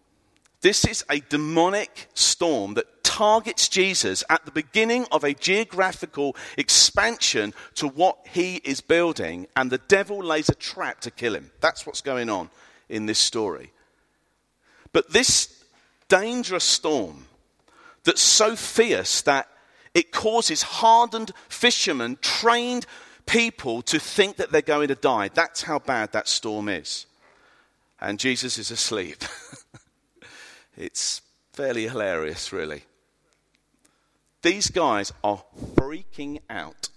This 0.63 0.85
is 0.85 1.05
a 1.11 1.21
demonic 1.21 2.09
storm 2.15 2.75
that 2.75 3.03
targets 3.03 3.69
Jesus 3.69 4.25
at 4.31 4.45
the 4.45 4.51
beginning 4.51 5.07
of 5.13 5.25
a 5.25 5.35
geographical 5.35 6.37
expansion 6.57 7.53
to 7.75 7.89
what 7.89 8.19
he 8.31 8.57
is 8.65 8.81
building, 8.81 9.47
and 9.57 9.71
the 9.71 9.79
devil 9.79 10.23
lays 10.23 10.49
a 10.49 10.55
trap 10.55 11.01
to 11.01 11.11
kill 11.11 11.35
him. 11.35 11.51
That's 11.61 11.85
what's 11.85 12.01
going 12.01 12.31
on 12.31 12.49
in 12.89 13.07
this 13.07 13.19
story. 13.19 13.73
But 14.92 15.11
this 15.11 15.64
dangerous 16.09 16.64
storm 16.64 17.26
that's 18.05 18.20
so 18.20 18.57
fierce 18.57 19.22
that 19.22 19.48
it 19.94 20.12
causes 20.12 20.62
hardened 20.62 21.33
fishermen, 21.48 22.18
trained 22.20 22.87
people 23.26 23.83
to 23.83 23.98
think 23.98 24.37
that 24.37 24.50
they're 24.50 24.62
going 24.62 24.88
to 24.88 24.94
die. 24.94 25.28
That's 25.33 25.62
how 25.62 25.78
bad 25.78 26.12
that 26.12 26.28
storm 26.28 26.68
is. 26.68 27.07
And 28.00 28.18
Jesus 28.18 28.59
is 28.59 28.70
asleep. 28.70 29.24
It's 30.76 31.20
fairly 31.52 31.87
hilarious, 31.87 32.52
really. 32.52 32.85
These 34.42 34.70
guys 34.70 35.12
are 35.22 35.42
freaking 35.74 36.40
out. 36.48 36.88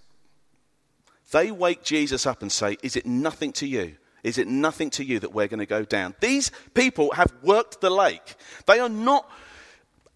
They 1.30 1.50
wake 1.50 1.82
Jesus 1.82 2.26
up 2.26 2.42
and 2.42 2.50
say, 2.50 2.76
Is 2.82 2.96
it 2.96 3.06
nothing 3.06 3.52
to 3.54 3.66
you? 3.66 3.96
Is 4.26 4.38
it 4.38 4.48
nothing 4.48 4.90
to 4.90 5.04
you 5.04 5.20
that 5.20 5.32
we're 5.32 5.46
going 5.46 5.60
to 5.60 5.66
go 5.66 5.84
down? 5.84 6.16
These 6.18 6.50
people 6.74 7.12
have 7.12 7.32
worked 7.42 7.80
the 7.80 7.90
lake. 7.90 8.34
They 8.66 8.80
are 8.80 8.88
not 8.88 9.30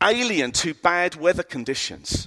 alien 0.03 0.51
to 0.51 0.75
bad 0.75 1.15
weather 1.15 1.45
conditions. 1.45 2.27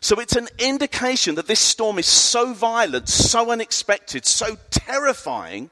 So 0.00 0.18
it's 0.18 0.34
an 0.34 0.48
indication 0.58 1.36
that 1.36 1.46
this 1.46 1.60
storm 1.60 2.00
is 2.00 2.06
so 2.06 2.52
violent, 2.52 3.08
so 3.08 3.52
unexpected, 3.52 4.26
so 4.26 4.56
terrifying 4.70 5.70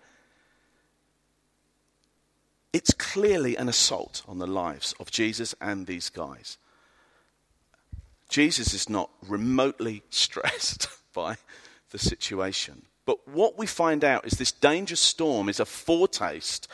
it's 2.72 2.92
clearly 2.92 3.56
an 3.56 3.68
assault 3.70 4.22
on 4.28 4.38
the 4.38 4.46
lives 4.46 4.94
of 5.00 5.10
Jesus 5.10 5.54
and 5.60 5.86
these 5.86 6.10
guys. 6.10 6.58
Jesus 8.28 8.74
is 8.74 8.88
not 8.88 9.10
remotely 9.26 10.02
stressed 10.10 10.86
by 11.12 11.38
the 11.90 11.98
situation. 11.98 12.82
But 13.06 13.26
what 13.28 13.56
we 13.56 13.66
find 13.66 14.04
out 14.04 14.26
is 14.26 14.32
this 14.32 14.52
dangerous 14.52 15.00
storm 15.00 15.48
is 15.48 15.60
a 15.60 15.64
foretaste 15.64 16.68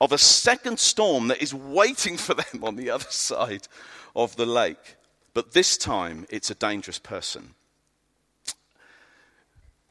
of 0.00 0.12
a 0.12 0.18
second 0.18 0.78
storm 0.78 1.28
that 1.28 1.40
is 1.40 1.54
waiting 1.54 2.16
for 2.18 2.34
them 2.34 2.62
on 2.62 2.76
the 2.76 2.90
other 2.90 3.06
side 3.08 3.68
of 4.14 4.36
the 4.36 4.44
lake. 4.44 4.96
But 5.32 5.52
this 5.52 5.78
time, 5.78 6.26
it's 6.28 6.50
a 6.50 6.54
dangerous 6.54 6.98
person. 6.98 7.54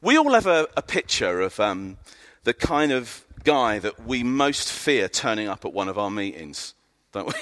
We 0.02 0.18
all 0.18 0.34
have 0.34 0.46
a, 0.46 0.68
a 0.76 0.82
picture 0.82 1.40
of 1.40 1.58
um, 1.58 1.96
the 2.44 2.54
kind 2.54 2.92
of 2.92 3.24
guy 3.42 3.78
that 3.78 4.04
we 4.06 4.22
most 4.22 4.70
fear 4.70 5.08
turning 5.08 5.48
up 5.48 5.64
at 5.64 5.72
one 5.72 5.88
of 5.88 5.98
our 5.98 6.10
meetings, 6.10 6.74
don't 7.12 7.28
we? 7.28 7.34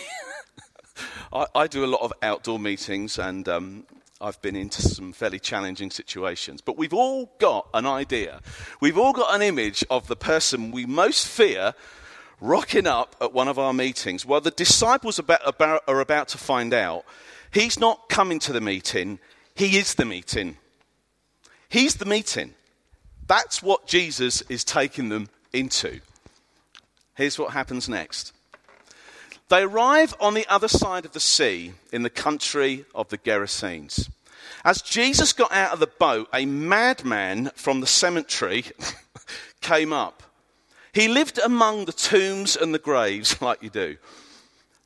I, 1.33 1.47
I, 1.55 1.67
do 1.67 1.85
a 1.85 1.87
lot 1.87 2.03
of 2.03 2.13
outdoor 2.23 2.59
meetings 2.59 3.19
and 3.19 3.49
um, 3.49 3.87
I've 4.21 4.41
been 4.41 4.57
into 4.57 4.81
some 4.81 5.13
fairly 5.13 5.39
challenging 5.39 5.91
situations. 5.91 6.61
But 6.61 6.79
we've 6.79 6.95
all 6.95 7.33
got 7.39 7.69
an 7.75 7.87
idea. 7.87 8.41
We've 8.81 8.99
all 8.99 9.13
got 9.13 9.35
an 9.35 9.43
image 9.43 9.85
of 9.91 10.07
the 10.07 10.17
person 10.17 10.71
we 10.71 10.87
most 10.87 11.27
fear 11.27 11.75
rocking 12.41 12.87
up 12.87 13.17
at 13.21 13.33
one 13.33 13.49
of 13.49 13.59
our 13.59 13.73
meetings. 13.73 14.25
Well, 14.25 14.41
the 14.41 14.51
disciples 14.51 15.19
about, 15.19 15.41
about, 15.45 15.83
are 15.89 16.01
about 16.01 16.29
to 16.29 16.39
find 16.39 16.73
out 16.73 17.05
he's 17.53 17.79
not 17.79 18.09
coming 18.09 18.39
to 18.41 18.53
the 18.53 18.61
meeting, 18.61 19.19
he 19.55 19.79
is 19.79 19.95
the 19.95 20.05
meeting. 20.05 20.59
He's 21.69 21.97
the 21.97 22.05
meeting. 22.05 22.55
That's 23.27 23.63
what 23.63 23.87
Jesus 23.87 24.43
is 24.43 24.63
taking 24.63 25.09
them 25.09 25.29
into. 25.53 26.01
Here's 27.17 27.39
what 27.39 27.53
happens 27.53 27.89
next. 27.89 28.33
They 29.55 29.63
arrive 29.63 30.17
on 30.19 30.35
the 30.35 30.49
other 30.49 30.67
side 30.67 31.05
of 31.05 31.13
the 31.13 31.21
sea 31.21 31.75
in 31.93 32.03
the 32.03 32.11
country 32.11 32.87
of 32.93 33.09
the 33.11 33.19
Gerasenes. 33.19 34.11
As 34.65 34.83
Jesus 34.83 35.33
got 35.33 35.53
out 35.53 35.73
of 35.73 35.79
the 35.79 35.87
boat, 35.87 36.29
a 36.35 36.45
madman 36.45 37.53
from 37.55 37.81
the 37.81 37.87
cemetery 37.87 38.65
came 39.61 39.93
up. 39.93 40.25
He 40.93 41.07
lived 41.07 41.39
among 41.39 41.85
the 41.85 41.93
tombs 41.93 42.57
and 42.57 42.75
the 42.75 42.81
graves, 42.81 43.41
like 43.41 43.63
you 43.63 43.71
do. 43.71 43.97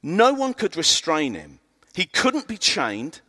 No 0.03 0.35
one 0.35 0.53
could 0.53 0.77
restrain 0.77 1.33
him. 1.33 1.61
He 1.95 2.05
couldn't 2.05 2.47
be 2.47 2.59
chained, 2.59 3.23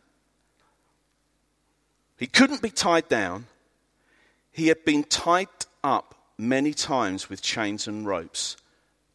he 2.18 2.26
couldn't 2.26 2.60
be 2.60 2.68
tied 2.68 3.08
down. 3.08 3.46
He 4.52 4.68
had 4.68 4.84
been 4.84 5.04
tied 5.04 5.48
up 5.82 6.16
many 6.36 6.74
times 6.74 7.30
with 7.30 7.40
chains 7.40 7.88
and 7.88 8.06
ropes, 8.06 8.58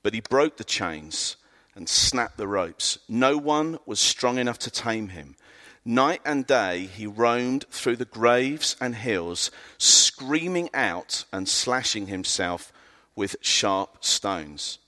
but 0.02 0.16
he 0.16 0.22
broke 0.22 0.58
the 0.58 0.64
chains 0.64 1.36
and 1.76 1.90
snapped 1.90 2.38
the 2.38 2.48
ropes. 2.48 2.98
No 3.10 3.38
one 3.38 3.80
was 3.86 4.00
strong 4.00 4.38
enough 4.38 4.60
to 4.60 4.72
tame 4.72 5.10
him. 5.10 5.36
Night 5.84 6.22
and 6.26 6.48
day 6.48 6.86
he 6.86 7.06
roamed 7.06 7.66
through 7.70 7.98
the 7.98 8.06
graves 8.06 8.76
and 8.82 8.96
hills, 8.96 9.52
screaming 9.78 10.70
out 10.74 11.26
and 11.32 11.48
slashing 11.48 12.08
himself 12.08 12.72
with 13.16 13.36
sharp 13.42 14.04
stones. 14.04 14.80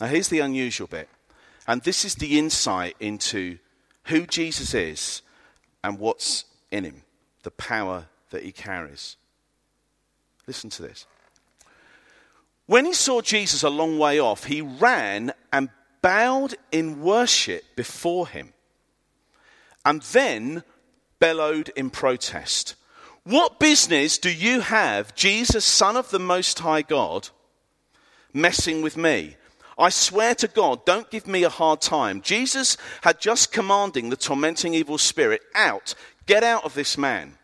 Now, 0.00 0.08
here's 0.08 0.28
the 0.28 0.40
unusual 0.40 0.88
bit, 0.88 1.08
and 1.68 1.82
this 1.82 2.04
is 2.04 2.16
the 2.16 2.38
insight 2.38 2.96
into 2.98 3.58
who 4.06 4.26
Jesus 4.26 4.74
is 4.74 5.22
and 5.84 6.00
what's 6.00 6.44
in 6.72 6.84
him, 6.84 7.02
the 7.44 7.52
power 7.52 8.06
that 8.30 8.42
he 8.42 8.50
carries. 8.50 9.16
Listen 10.46 10.70
to 10.70 10.82
this. 10.82 11.06
When 12.66 12.86
he 12.86 12.94
saw 12.94 13.20
Jesus 13.20 13.62
a 13.62 13.70
long 13.70 13.98
way 13.98 14.18
off, 14.18 14.44
he 14.44 14.60
ran 14.60 15.32
and 15.52 15.68
bowed 16.00 16.54
in 16.72 17.02
worship 17.02 17.64
before 17.76 18.28
him, 18.28 18.52
and 19.84 20.02
then 20.02 20.62
bellowed 21.18 21.70
in 21.76 21.90
protest. 21.90 22.74
What 23.24 23.58
business 23.58 24.18
do 24.18 24.30
you 24.30 24.60
have, 24.60 25.14
Jesus, 25.14 25.64
Son 25.64 25.96
of 25.96 26.10
the 26.10 26.18
Most 26.18 26.58
High 26.58 26.82
God, 26.82 27.30
messing 28.32 28.82
with 28.82 28.96
me? 28.96 29.36
I 29.78 29.88
swear 29.88 30.34
to 30.36 30.48
God, 30.48 30.84
don't 30.84 31.10
give 31.10 31.26
me 31.26 31.42
a 31.42 31.48
hard 31.48 31.80
time. 31.80 32.20
Jesus 32.20 32.76
had 33.02 33.20
just 33.20 33.52
commanding 33.52 34.10
the 34.10 34.16
tormenting 34.16 34.74
evil 34.74 34.98
spirit 34.98 35.42
out, 35.54 35.94
get 36.26 36.44
out 36.44 36.64
of 36.64 36.74
this 36.74 36.96
man. 36.96 37.38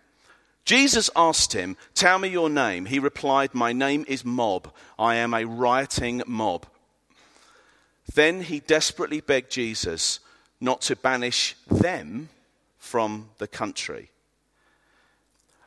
Jesus 0.65 1.11
asked 1.17 1.53
him, 1.53 1.77
Tell 1.95 2.19
me 2.19 2.29
your 2.29 2.51
name. 2.51 2.87
He 2.87 2.99
replied, 2.99 3.55
My 3.55 3.73
name 3.73 4.05
is 4.07 4.25
Mob. 4.25 4.73
I 4.99 5.17
am 5.17 5.35
a 5.35 5.45
rioting 5.45 6.23
mob. 6.27 6.67
Then 8.15 8.43
he 8.43 8.61
desperately 8.61 9.21
begged 9.21 9.51
Jesus 9.51 10.21
not 10.61 10.83
to 10.83 10.97
banish 10.97 11.57
them 11.71 12.29
from 12.79 13.31
the 13.39 13.47
country. 13.47 14.11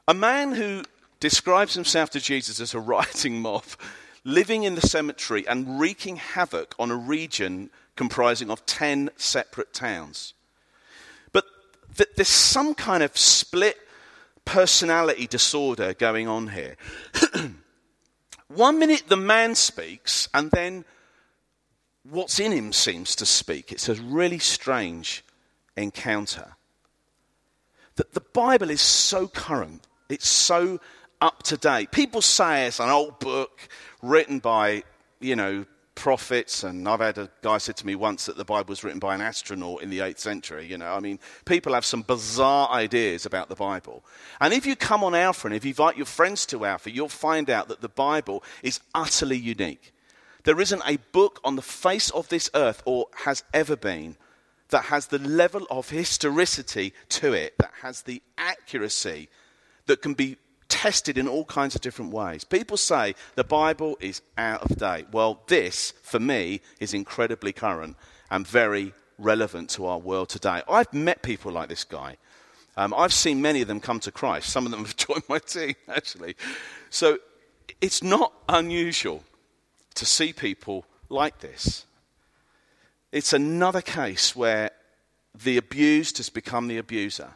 A 0.08 0.14
man 0.14 0.54
who 0.54 0.84
describes 1.20 1.74
himself 1.74 2.10
to 2.12 2.20
Jesus 2.20 2.60
as 2.60 2.74
a 2.74 2.80
rioting 2.80 3.42
mob, 3.42 3.64
living 4.24 4.64
in 4.64 4.76
the 4.76 4.82
cemetery 4.82 5.48
and 5.48 5.80
wreaking 5.80 6.18
havoc 6.18 6.76
on 6.78 6.92
a 6.92 6.96
region 6.96 7.70
comprising 7.96 8.50
of 8.50 8.66
10 8.66 9.10
separate 9.16 9.74
towns. 9.74 10.34
But 11.32 11.46
th- 11.96 12.10
there's 12.16 12.28
some 12.28 12.74
kind 12.74 13.04
of 13.04 13.18
split 13.18 13.78
personality 14.46 15.28
disorder 15.28 15.94
going 15.94 16.28
on 16.28 16.50
here. 16.50 16.76
One 18.48 18.80
minute 18.80 19.04
the 19.08 19.18
man 19.18 19.56
speaks, 19.56 20.30
and 20.34 20.52
then 20.52 20.86
what's 22.04 22.40
in 22.40 22.52
him 22.52 22.74
seems 22.74 23.16
to 23.16 23.26
speak. 23.26 23.72
It's 23.72 23.90
a 23.90 23.96
really 23.96 24.40
strange 24.40 25.24
encounter. 25.76 26.56
That 27.96 28.14
the 28.14 28.22
Bible 28.22 28.70
is 28.70 28.82
so 28.82 29.28
current, 29.28 29.88
it's 30.10 30.28
so 30.28 30.80
up 31.22 31.44
to 31.44 31.58
date. 31.58 31.92
People 31.92 32.22
say 32.22 32.68
it's 32.68 32.80
an 32.80 32.90
old 32.90 33.20
book 33.20 33.68
written 34.02 34.40
by, 34.40 34.84
you 35.20 35.36
know, 35.36 35.66
prophets, 35.96 36.64
and 36.64 36.88
I've 36.88 37.00
had 37.00 37.18
a 37.18 37.30
guy 37.42 37.58
said 37.58 37.78
to 37.78 37.86
me 37.86 37.96
once 37.96 38.26
that 38.26 38.38
the 38.38 38.46
Bible 38.46 38.70
was 38.70 38.84
written 38.84 39.00
by 39.00 39.16
an 39.16 39.22
astronaut 39.22 39.82
in 39.82 39.90
the 39.90 40.00
8th 40.00 40.20
century. 40.20 40.66
You 40.66 40.78
know, 40.78 40.94
I 40.94 41.00
mean, 41.00 41.20
people 41.46 41.74
have 41.74 41.86
some 41.86 42.02
bizarre 42.02 42.70
ideas 42.70 43.26
about 43.26 43.50
the 43.50 43.56
Bible. 43.56 44.04
And 44.42 44.54
if 44.54 44.66
you 44.66 44.76
come 44.76 45.04
on 45.04 45.16
Alpha 45.16 45.48
and 45.48 45.56
if 45.56 45.66
you 45.66 45.70
invite 45.70 45.98
your 45.98 46.06
friends 46.06 46.46
to 46.48 46.66
Alpha, 46.66 46.92
you'll 46.92 47.10
find 47.10 47.50
out 47.50 47.68
that 47.68 47.82
the 47.82 47.90
Bible 47.90 48.44
is 48.62 48.80
utterly 48.94 49.38
unique. 49.38 49.94
There 50.44 50.60
isn't 50.60 50.82
a 50.86 50.98
book 51.12 51.40
on 51.44 51.56
the 51.56 51.62
face 51.62 52.10
of 52.10 52.28
this 52.30 52.50
earth, 52.54 52.84
or 52.86 53.08
has 53.24 53.44
ever 53.54 53.76
been, 53.76 54.18
that 54.70 54.86
has 54.86 55.08
the 55.08 55.20
level 55.20 55.66
of 55.70 55.90
historicity 55.90 56.94
to 57.10 57.34
it, 57.34 57.54
that 57.60 57.72
has 57.82 58.02
the 58.02 58.22
accuracy 58.38 59.30
that 59.86 60.02
can 60.02 60.14
be 60.14 60.38
tested 60.84 61.18
in 61.18 61.30
all 61.30 61.46
kinds 61.46 61.76
of 61.76 61.80
different 61.82 62.12
ways. 62.12 62.44
People 62.44 62.76
say 62.76 63.16
the 63.36 63.44
Bible 63.46 63.98
is 64.02 64.22
out 64.38 64.70
of 64.70 64.78
date. 64.78 65.06
Well, 65.14 65.40
this, 65.48 65.94
for 66.02 66.20
me, 66.20 66.60
is 66.82 66.94
incredibly 66.94 67.54
current 67.54 67.96
and 68.30 68.46
very 68.46 68.94
relevant 69.18 69.70
to 69.70 69.86
our 69.86 69.98
world 69.98 70.28
today. 70.28 70.62
I've 70.68 70.94
met 70.94 71.22
people 71.22 71.54
like 71.54 71.70
this 71.70 71.86
guy. 71.86 72.18
Um, 72.76 72.94
I've 72.98 73.14
seen 73.14 73.42
many 73.42 73.62
of 73.62 73.70
them 73.70 73.80
come 73.80 74.02
to 74.02 74.12
Christ. 74.12 74.50
Some 74.50 74.66
of 74.66 74.74
them 74.74 74.82
have 74.86 74.98
joined 74.98 75.24
my 75.30 75.40
team, 75.40 75.76
actually. 75.88 76.36
So 76.90 77.18
it's 77.80 78.04
not 78.04 78.34
unusual 78.50 79.24
to 79.96 80.06
see 80.06 80.34
people 80.34 80.84
like 81.08 81.40
this. 81.40 81.86
It's 83.14 83.32
another 83.32 83.82
case 83.82 84.36
where 84.36 84.72
the 85.34 85.56
abused 85.56 86.18
has 86.18 86.30
become 86.30 86.68
the 86.68 86.78
abuser. 86.78 87.36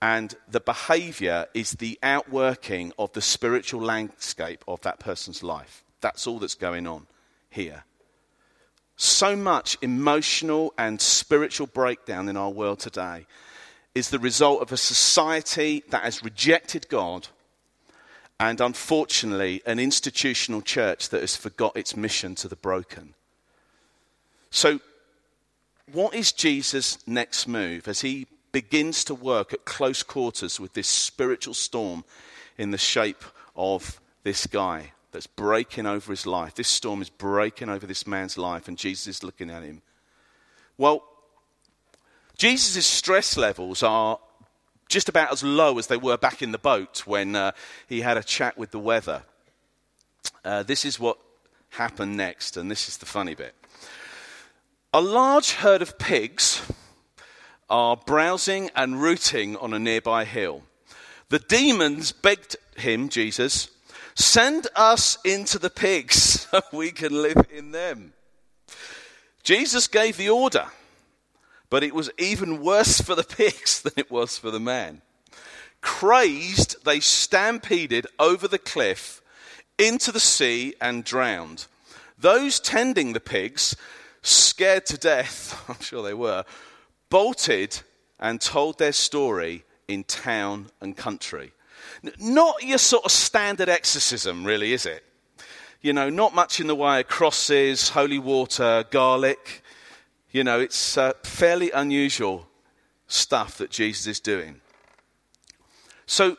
And 0.00 0.34
the 0.48 0.60
behavior 0.60 1.46
is 1.54 1.72
the 1.72 1.98
outworking 2.02 2.92
of 2.98 3.12
the 3.12 3.20
spiritual 3.20 3.80
landscape 3.80 4.64
of 4.68 4.80
that 4.82 5.00
person's 5.00 5.42
life. 5.42 5.82
That's 6.00 6.26
all 6.26 6.38
that's 6.38 6.54
going 6.54 6.86
on 6.86 7.06
here. 7.50 7.84
So 8.96 9.36
much 9.36 9.76
emotional 9.82 10.72
and 10.78 11.00
spiritual 11.00 11.66
breakdown 11.66 12.28
in 12.28 12.36
our 12.36 12.50
world 12.50 12.78
today 12.80 13.26
is 13.94 14.10
the 14.10 14.18
result 14.18 14.62
of 14.62 14.70
a 14.70 14.76
society 14.76 15.82
that 15.90 16.02
has 16.02 16.22
rejected 16.22 16.88
God 16.88 17.28
and, 18.40 18.60
unfortunately, 18.60 19.62
an 19.66 19.80
institutional 19.80 20.62
church 20.62 21.08
that 21.08 21.20
has 21.20 21.34
forgot 21.34 21.76
its 21.76 21.96
mission 21.96 22.36
to 22.36 22.46
the 22.46 22.56
broken. 22.56 23.14
So, 24.50 24.80
what 25.92 26.14
is 26.14 26.32
Jesus' 26.32 26.98
next 27.06 27.48
move 27.48 27.88
as 27.88 28.02
he 28.02 28.26
begins 28.60 29.04
to 29.04 29.14
work 29.14 29.52
at 29.52 29.64
close 29.64 30.02
quarters 30.02 30.58
with 30.58 30.72
this 30.72 30.88
spiritual 30.88 31.54
storm 31.54 32.04
in 32.56 32.72
the 32.72 32.78
shape 32.78 33.22
of 33.54 34.00
this 34.24 34.48
guy 34.48 34.92
that's 35.12 35.28
breaking 35.28 35.86
over 35.86 36.10
his 36.10 36.26
life? 36.26 36.56
This 36.56 36.66
storm 36.66 37.00
is 37.00 37.08
breaking 37.08 37.68
over 37.68 37.86
this 37.86 38.04
man's 38.04 38.36
life, 38.36 38.66
and 38.66 38.76
Jesus 38.76 39.06
is 39.06 39.22
looking 39.22 39.48
at 39.48 39.62
him. 39.62 39.80
Well, 40.76 41.04
Jesus' 42.36 42.84
stress 42.84 43.36
levels 43.36 43.84
are 43.84 44.18
just 44.88 45.08
about 45.08 45.30
as 45.30 45.44
low 45.44 45.78
as 45.78 45.86
they 45.86 45.96
were 45.96 46.16
back 46.16 46.42
in 46.42 46.50
the 46.50 46.58
boat 46.58 47.06
when 47.06 47.36
uh, 47.36 47.52
he 47.88 48.00
had 48.00 48.16
a 48.16 48.24
chat 48.24 48.58
with 48.58 48.72
the 48.72 48.80
weather. 48.80 49.22
Uh, 50.44 50.64
this 50.64 50.84
is 50.84 50.98
what 50.98 51.16
happened 51.70 52.16
next, 52.16 52.56
and 52.56 52.68
this 52.68 52.88
is 52.88 52.96
the 52.96 53.06
funny 53.06 53.36
bit. 53.36 53.54
A 54.92 55.00
large 55.00 55.52
herd 55.52 55.80
of 55.80 55.96
pigs 55.96 56.60
are 57.68 57.96
browsing 57.96 58.70
and 58.74 59.00
rooting 59.00 59.56
on 59.56 59.74
a 59.74 59.78
nearby 59.78 60.24
hill. 60.24 60.62
The 61.28 61.38
demons 61.38 62.12
begged 62.12 62.56
him, 62.76 63.08
Jesus, 63.08 63.68
send 64.14 64.66
us 64.74 65.18
into 65.24 65.58
the 65.58 65.70
pigs 65.70 66.40
so 66.50 66.60
we 66.72 66.90
can 66.90 67.22
live 67.22 67.46
in 67.52 67.72
them. 67.72 68.12
Jesus 69.42 69.86
gave 69.86 70.16
the 70.16 70.30
order. 70.30 70.66
But 71.70 71.84
it 71.84 71.94
was 71.94 72.10
even 72.18 72.62
worse 72.62 73.00
for 73.00 73.14
the 73.14 73.24
pigs 73.36 73.82
than 73.82 73.92
it 73.96 74.10
was 74.10 74.38
for 74.38 74.50
the 74.50 74.60
man. 74.60 75.02
Crazed, 75.80 76.84
they 76.84 77.00
stampeded 77.00 78.06
over 78.18 78.48
the 78.48 78.58
cliff 78.58 79.22
into 79.78 80.10
the 80.10 80.20
sea 80.20 80.74
and 80.80 81.04
drowned. 81.04 81.66
Those 82.18 82.58
tending 82.58 83.12
the 83.12 83.20
pigs, 83.20 83.76
scared 84.22 84.86
to 84.86 84.98
death, 84.98 85.64
I'm 85.68 85.80
sure 85.80 86.02
they 86.02 86.14
were, 86.14 86.44
bolted 87.10 87.80
and 88.18 88.40
told 88.40 88.78
their 88.78 88.92
story 88.92 89.64
in 89.86 90.04
town 90.04 90.70
and 90.80 90.96
country. 90.96 91.52
Not 92.18 92.62
your 92.62 92.78
sort 92.78 93.04
of 93.04 93.10
standard 93.10 93.68
exorcism, 93.68 94.44
really, 94.44 94.72
is 94.72 94.86
it? 94.86 95.04
You 95.80 95.92
know, 95.92 96.10
not 96.10 96.34
much 96.34 96.60
in 96.60 96.66
the 96.66 96.74
way 96.74 97.00
of 97.00 97.08
crosses, 97.08 97.90
holy 97.90 98.18
water, 98.18 98.84
garlic. 98.90 99.62
You 100.30 100.44
know, 100.44 100.60
it's 100.60 100.98
uh, 100.98 101.12
fairly 101.22 101.70
unusual 101.70 102.48
stuff 103.06 103.58
that 103.58 103.70
Jesus 103.70 104.06
is 104.06 104.20
doing. 104.20 104.60
So, 106.06 106.36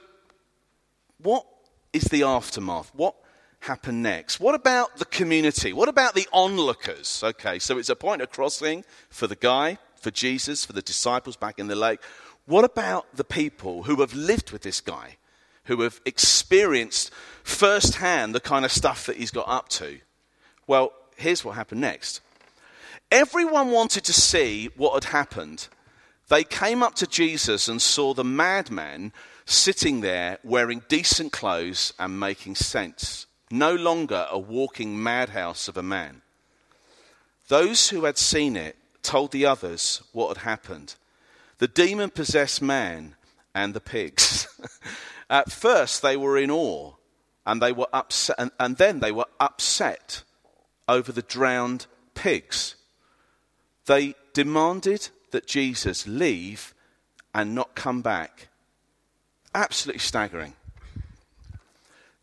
what 1.21 1.45
is 1.93 2.03
the 2.03 2.23
aftermath? 2.23 2.91
What 2.93 3.15
happened 3.61 4.03
next? 4.03 4.39
What 4.39 4.55
about 4.55 4.97
the 4.97 5.05
community? 5.05 5.73
What 5.73 5.89
about 5.89 6.15
the 6.15 6.27
onlookers? 6.31 7.21
Okay, 7.23 7.59
so 7.59 7.77
it's 7.77 7.89
a 7.89 7.95
point 7.95 8.21
of 8.21 8.29
crossing 8.29 8.83
for 9.09 9.27
the 9.27 9.35
guy, 9.35 9.77
for 9.99 10.11
Jesus, 10.11 10.65
for 10.65 10.73
the 10.73 10.81
disciples 10.81 11.35
back 11.35 11.59
in 11.59 11.67
the 11.67 11.75
lake. 11.75 11.99
What 12.45 12.65
about 12.65 13.05
the 13.15 13.23
people 13.23 13.83
who 13.83 13.97
have 13.97 14.13
lived 14.13 14.51
with 14.51 14.63
this 14.63 14.81
guy, 14.81 15.17
who 15.65 15.81
have 15.81 16.01
experienced 16.05 17.11
firsthand 17.43 18.33
the 18.33 18.39
kind 18.39 18.65
of 18.65 18.71
stuff 18.71 19.05
that 19.05 19.17
he's 19.17 19.31
got 19.31 19.47
up 19.47 19.69
to? 19.69 19.99
Well, 20.65 20.91
here's 21.15 21.45
what 21.45 21.55
happened 21.55 21.81
next. 21.81 22.21
Everyone 23.11 23.71
wanted 23.71 24.03
to 24.05 24.13
see 24.13 24.69
what 24.75 24.93
had 24.93 25.11
happened. 25.11 25.67
They 26.27 26.43
came 26.43 26.83
up 26.83 26.95
to 26.95 27.07
Jesus 27.07 27.67
and 27.67 27.81
saw 27.81 28.13
the 28.13 28.23
madman 28.23 29.13
sitting 29.45 30.01
there 30.01 30.37
wearing 30.43 30.83
decent 30.87 31.31
clothes 31.31 31.91
and 31.97 32.19
making 32.19 32.55
sense, 32.55 33.25
no 33.49 33.73
longer 33.73 34.27
a 34.29 34.37
walking 34.37 35.01
madhouse 35.01 35.67
of 35.67 35.75
a 35.75 35.83
man. 35.83 36.21
Those 37.47 37.89
who 37.89 38.05
had 38.05 38.19
seen 38.19 38.55
it 38.55 38.75
told 39.09 39.31
the 39.31 39.43
others 39.43 40.03
what 40.11 40.27
had 40.27 40.43
happened. 40.43 40.93
The 41.57 41.67
demon 41.67 42.11
possessed 42.11 42.61
man 42.61 43.15
and 43.55 43.73
the 43.73 43.79
pigs. 43.79 44.47
At 45.31 45.51
first, 45.51 46.03
they 46.03 46.15
were 46.15 46.37
in 46.37 46.51
awe 46.51 46.93
and 47.43 47.59
they 47.59 47.71
were 47.71 47.87
upset, 47.91 48.35
and, 48.37 48.51
and 48.59 48.77
then 48.77 48.99
they 48.99 49.11
were 49.11 49.25
upset 49.39 50.21
over 50.87 51.11
the 51.11 51.23
drowned 51.23 51.87
pigs. 52.13 52.75
They 53.87 54.13
demanded 54.33 55.09
that 55.31 55.47
Jesus 55.47 56.05
leave 56.05 56.75
and 57.33 57.55
not 57.55 57.73
come 57.73 58.03
back. 58.03 58.49
Absolutely 59.55 60.01
staggering. 60.01 60.53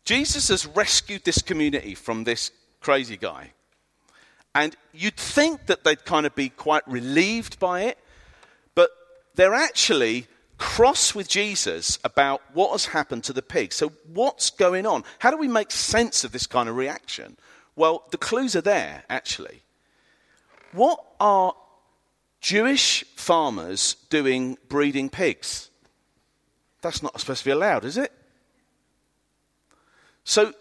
Jesus 0.05 0.47
has 0.47 0.65
rescued 0.65 1.25
this 1.25 1.41
community 1.41 1.95
from 1.95 2.23
this 2.23 2.49
crazy 2.79 3.17
guy. 3.17 3.51
And 4.57 4.75
you'd 4.91 5.17
think 5.17 5.67
that 5.67 5.83
they'd 5.83 6.03
kind 6.03 6.25
of 6.25 6.33
be 6.33 6.49
quite 6.49 6.81
relieved 6.87 7.59
by 7.59 7.81
it, 7.81 7.99
but 8.73 8.89
they're 9.35 9.53
actually 9.53 10.25
cross 10.57 11.13
with 11.13 11.29
Jesus 11.29 11.99
about 12.03 12.41
what 12.55 12.71
has 12.71 12.87
happened 12.87 13.23
to 13.25 13.33
the 13.33 13.43
pig. 13.43 13.71
So, 13.71 13.89
what's 14.11 14.49
going 14.49 14.87
on? 14.87 15.03
How 15.19 15.29
do 15.29 15.37
we 15.37 15.47
make 15.47 15.69
sense 15.69 16.23
of 16.23 16.31
this 16.31 16.47
kind 16.47 16.67
of 16.67 16.75
reaction? 16.75 17.37
Well, 17.75 18.05
the 18.09 18.17
clues 18.17 18.55
are 18.55 18.61
there, 18.61 19.03
actually. 19.11 19.61
What 20.71 21.05
are 21.19 21.53
Jewish 22.41 23.03
farmers 23.15 23.95
doing 24.09 24.57
breeding 24.69 25.09
pigs? 25.09 25.69
That's 26.81 27.03
not 27.03 27.19
supposed 27.19 27.41
to 27.41 27.45
be 27.45 27.51
allowed, 27.51 27.85
is 27.85 27.97
it? 27.97 28.11
So, 30.23 30.55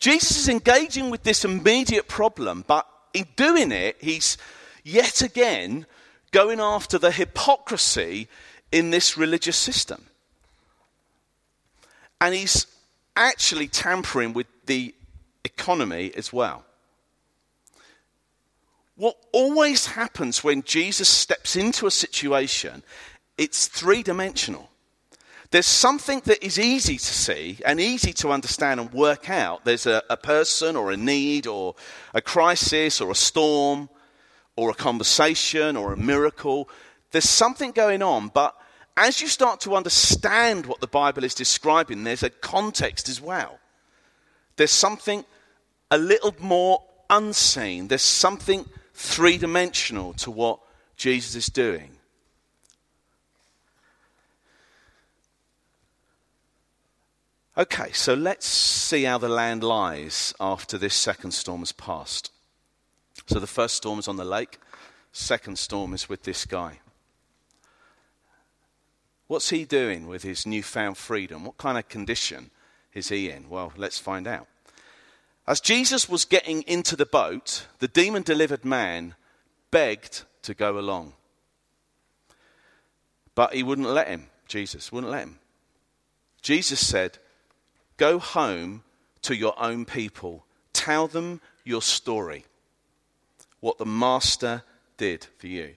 Jesus 0.00 0.36
is 0.36 0.48
engaging 0.48 1.10
with 1.10 1.22
this 1.22 1.44
immediate 1.44 2.08
problem, 2.08 2.64
but 2.66 2.88
in 3.12 3.26
doing 3.36 3.72
it, 3.72 3.96
he's 4.00 4.38
yet 4.84 5.22
again 5.22 5.86
going 6.30 6.60
after 6.60 6.98
the 6.98 7.10
hypocrisy 7.10 8.28
in 8.72 8.90
this 8.90 9.16
religious 9.16 9.56
system. 9.56 10.06
And 12.20 12.34
he's 12.34 12.66
actually 13.16 13.68
tampering 13.68 14.32
with 14.32 14.46
the 14.66 14.94
economy 15.44 16.12
as 16.16 16.32
well. 16.32 16.64
What 18.96 19.16
always 19.32 19.86
happens 19.86 20.44
when 20.44 20.62
Jesus 20.62 21.08
steps 21.08 21.56
into 21.56 21.86
a 21.86 21.90
situation, 21.90 22.82
it's 23.38 23.66
three 23.66 24.02
dimensional. 24.02 24.69
There's 25.50 25.66
something 25.66 26.22
that 26.26 26.44
is 26.44 26.60
easy 26.60 26.96
to 26.96 27.04
see 27.04 27.58
and 27.66 27.80
easy 27.80 28.12
to 28.14 28.30
understand 28.30 28.78
and 28.78 28.92
work 28.92 29.28
out. 29.28 29.64
There's 29.64 29.86
a, 29.86 30.00
a, 30.08 30.16
person 30.16 30.76
or 30.76 30.92
a 30.92 30.96
need 30.96 31.48
or 31.48 31.74
a 32.14 32.22
crisis 32.22 33.00
or 33.00 33.10
a 33.10 33.16
storm 33.16 33.88
or 34.54 34.70
a 34.70 34.74
conversation 34.74 35.76
or 35.76 35.92
a 35.92 35.96
miracle. 35.96 36.68
There's 37.10 37.28
something 37.28 37.72
going 37.72 38.00
on, 38.00 38.28
but 38.28 38.56
as 38.96 39.20
you 39.20 39.26
start 39.26 39.60
to 39.62 39.74
understand 39.74 40.66
what 40.66 40.80
the 40.80 40.86
Bible 40.86 41.24
is 41.24 41.34
describing, 41.34 42.04
there's 42.04 42.22
a 42.22 42.30
context 42.30 43.08
as 43.08 43.20
well. 43.20 43.58
There's 44.56 44.70
something 44.70 45.24
a 45.90 45.98
little 45.98 46.34
more 46.38 46.84
unseen. 47.08 47.88
There's 47.88 48.02
something 48.02 48.66
three 48.94 49.36
dimensional 49.38 50.12
to 50.14 50.30
what 50.30 50.60
Jesus 50.96 51.34
is 51.34 51.46
doing. 51.46 51.96
Okay, 57.60 57.92
so 57.92 58.14
let's 58.14 58.46
see 58.46 59.02
how 59.02 59.18
the 59.18 59.28
land 59.28 59.62
lies 59.62 60.32
after 60.40 60.78
this 60.78 60.94
second 60.94 61.32
storm 61.32 61.60
has 61.60 61.72
passed. 61.72 62.32
So 63.26 63.38
the 63.38 63.46
first 63.46 63.74
storm 63.74 63.98
is 63.98 64.08
on 64.08 64.16
the 64.16 64.24
lake, 64.24 64.58
second 65.12 65.58
storm 65.58 65.92
is 65.92 66.08
with 66.08 66.22
this 66.22 66.46
guy. 66.46 66.78
What's 69.26 69.50
he 69.50 69.66
doing 69.66 70.06
with 70.06 70.22
his 70.22 70.46
newfound 70.46 70.96
freedom? 70.96 71.44
What 71.44 71.58
kind 71.58 71.76
of 71.76 71.86
condition 71.90 72.50
is 72.94 73.10
he 73.10 73.28
in? 73.28 73.50
Well, 73.50 73.74
let's 73.76 73.98
find 73.98 74.26
out. 74.26 74.46
As 75.46 75.60
Jesus 75.60 76.08
was 76.08 76.24
getting 76.24 76.62
into 76.62 76.96
the 76.96 77.04
boat, 77.04 77.66
the 77.78 77.88
demon 77.88 78.22
delivered 78.22 78.64
man 78.64 79.16
begged 79.70 80.22
to 80.44 80.54
go 80.54 80.78
along. 80.78 81.12
But 83.34 83.52
he 83.52 83.62
wouldn't 83.62 83.86
let 83.86 84.08
him. 84.08 84.28
Jesus 84.48 84.90
wouldn't 84.90 85.12
let 85.12 85.24
him. 85.24 85.40
Jesus 86.40 86.84
said, 86.84 87.18
Go 88.00 88.18
home 88.18 88.82
to 89.20 89.36
your 89.36 89.52
own 89.62 89.84
people. 89.84 90.46
Tell 90.72 91.06
them 91.06 91.42
your 91.64 91.82
story, 91.82 92.46
what 93.60 93.76
the 93.76 93.84
master 93.84 94.62
did 94.96 95.26
for 95.36 95.48
you, 95.48 95.74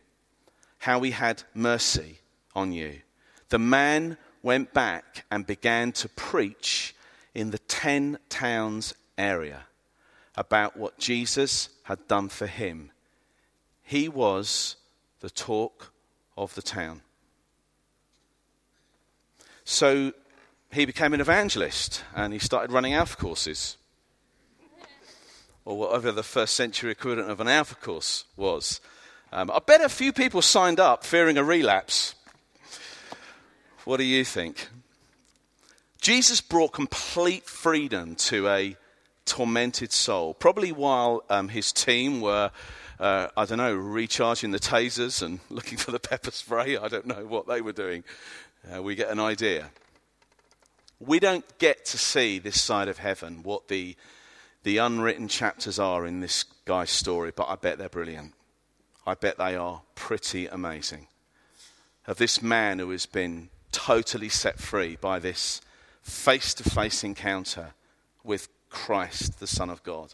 how 0.78 1.02
he 1.02 1.12
had 1.12 1.44
mercy 1.54 2.20
on 2.56 2.72
you. 2.72 3.02
The 3.50 3.60
man 3.60 4.18
went 4.42 4.74
back 4.74 5.26
and 5.30 5.46
began 5.46 5.92
to 5.92 6.08
preach 6.08 6.96
in 7.36 7.52
the 7.52 7.60
10 7.60 8.18
towns 8.30 8.94
area 9.18 9.66
about 10.38 10.78
what 10.78 10.98
Jesus 10.98 11.68
had 11.84 12.08
done 12.08 12.30
for 12.30 12.48
him. 12.48 12.92
He 13.84 14.08
was 14.08 14.78
the 15.20 15.30
talk 15.30 15.92
of 16.38 16.56
the 16.56 16.62
town. 16.62 17.02
So 19.66 20.14
he 20.74 20.86
became 20.86 21.14
an 21.14 21.22
evangelist 21.22 22.04
and 22.16 22.34
he 22.34 22.40
started 22.40 22.72
running 22.72 22.94
alpha 22.94 23.18
courses. 23.18 23.78
Or 25.66 25.78
whatever 25.78 26.12
the 26.12 26.24
first 26.24 26.56
century 26.56 26.92
equivalent 26.92 27.30
of 27.30 27.40
an 27.40 27.48
alpha 27.48 27.76
course 27.76 28.26
was. 28.36 28.82
Um, 29.32 29.50
I 29.50 29.60
bet 29.60 29.82
a 29.82 29.90
few 29.90 30.12
people 30.12 30.42
signed 30.42 30.80
up 30.80 31.04
fearing 31.04 31.38
a 31.38 31.44
relapse. 31.44 32.16
What 33.86 33.98
do 33.98 34.04
you 34.04 34.24
think? 34.24 34.68
Jesus 36.02 36.42
brought 36.42 36.74
complete 36.74 37.46
freedom 37.46 38.16
to 38.16 38.48
a 38.50 38.76
tormented 39.26 39.92
soul, 39.92 40.34
probably 40.34 40.72
while 40.72 41.24
um, 41.30 41.48
his 41.48 41.72
team 41.72 42.20
were, 42.20 42.52
uh, 43.00 43.28
I 43.38 43.46
don't 43.46 43.58
know, 43.58 43.74
recharging 43.74 44.52
the 44.52 44.60
tasers 44.60 45.22
and 45.24 45.40
looking 45.50 45.78
for 45.78 45.92
the 45.92 46.00
pepper 46.00 46.32
spray. 46.32 46.78
I 46.78 46.88
don't 46.88 47.06
know 47.06 47.26
what 47.26 47.48
they 47.48 47.62
were 47.62 47.72
doing. 47.72 48.04
Uh, 48.74 48.84
we 48.84 48.96
get 48.96 49.10
an 49.10 49.20
idea. 49.20 49.70
We 51.06 51.20
don't 51.20 51.46
get 51.58 51.86
to 51.86 51.98
see 51.98 52.40
this 52.40 52.62
side 52.62 52.88
of 52.88 52.98
heaven, 52.98 53.44
what 53.44 53.68
the, 53.68 53.96
the 54.64 54.78
unwritten 54.78 55.28
chapters 55.28 55.80
are 55.80 56.06
in 56.06 56.22
this 56.22 56.44
guy's 56.66 56.92
story, 56.92 57.32
but 57.36 57.50
I 57.50 57.56
bet 57.56 57.78
they're 57.78 57.90
brilliant. 57.90 58.34
I 59.06 59.16
bet 59.16 59.38
they 59.38 59.56
are 59.56 59.82
pretty 59.96 60.48
amazing. 60.48 61.08
Of 62.08 62.18
this 62.18 62.42
man 62.42 62.80
who 62.80 62.90
has 62.92 63.06
been 63.06 63.50
totally 63.72 64.30
set 64.30 64.60
free 64.60 64.98
by 65.00 65.20
this 65.20 65.62
face 66.02 66.54
to 66.54 66.64
face 66.64 67.04
encounter 67.04 67.74
with 68.24 68.48
Christ, 68.70 69.40
the 69.40 69.48
Son 69.48 69.70
of 69.70 69.84
God. 69.84 70.14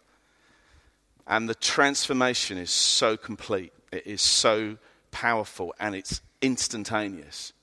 And 1.28 1.48
the 1.48 1.56
transformation 1.56 2.58
is 2.58 2.72
so 2.72 3.16
complete, 3.16 3.74
it 3.92 4.08
is 4.08 4.22
so 4.22 4.78
powerful, 5.12 5.74
and 5.80 5.94
it's 5.94 6.22
instantaneous. 6.42 7.54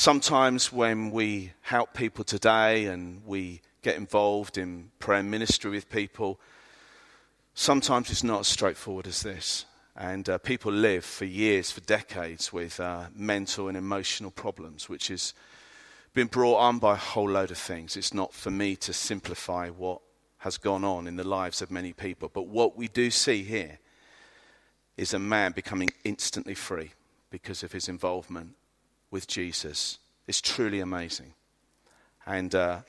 Sometimes, 0.00 0.72
when 0.72 1.10
we 1.10 1.50
help 1.60 1.92
people 1.92 2.22
today 2.22 2.86
and 2.86 3.20
we 3.26 3.62
get 3.82 3.96
involved 3.96 4.56
in 4.56 4.92
prayer 5.00 5.24
ministry 5.24 5.72
with 5.72 5.90
people, 5.90 6.38
sometimes 7.54 8.08
it's 8.08 8.22
not 8.22 8.38
as 8.38 8.46
straightforward 8.46 9.08
as 9.08 9.22
this. 9.22 9.64
And 9.96 10.28
uh, 10.28 10.38
people 10.38 10.70
live 10.70 11.04
for 11.04 11.24
years, 11.24 11.72
for 11.72 11.80
decades, 11.80 12.52
with 12.52 12.78
uh, 12.78 13.06
mental 13.12 13.66
and 13.66 13.76
emotional 13.76 14.30
problems, 14.30 14.88
which 14.88 15.10
is 15.10 15.34
been 16.14 16.28
brought 16.28 16.58
on 16.58 16.78
by 16.78 16.92
a 16.92 16.96
whole 16.96 17.30
load 17.30 17.50
of 17.50 17.58
things. 17.58 17.96
It's 17.96 18.14
not 18.14 18.32
for 18.32 18.52
me 18.52 18.76
to 18.76 18.92
simplify 18.92 19.68
what 19.68 20.00
has 20.38 20.58
gone 20.58 20.84
on 20.84 21.08
in 21.08 21.16
the 21.16 21.26
lives 21.26 21.60
of 21.60 21.72
many 21.72 21.92
people. 21.92 22.30
But 22.32 22.46
what 22.46 22.76
we 22.76 22.86
do 22.86 23.10
see 23.10 23.42
here 23.42 23.80
is 24.96 25.12
a 25.12 25.18
man 25.18 25.50
becoming 25.50 25.90
instantly 26.04 26.54
free 26.54 26.92
because 27.32 27.64
of 27.64 27.72
his 27.72 27.88
involvement 27.88 28.54
with 29.10 29.26
Jesus. 29.26 29.98
It's 30.26 30.40
truly 30.40 30.80
amazing. 30.80 31.34
And 32.26 32.54
uh, 32.54 32.80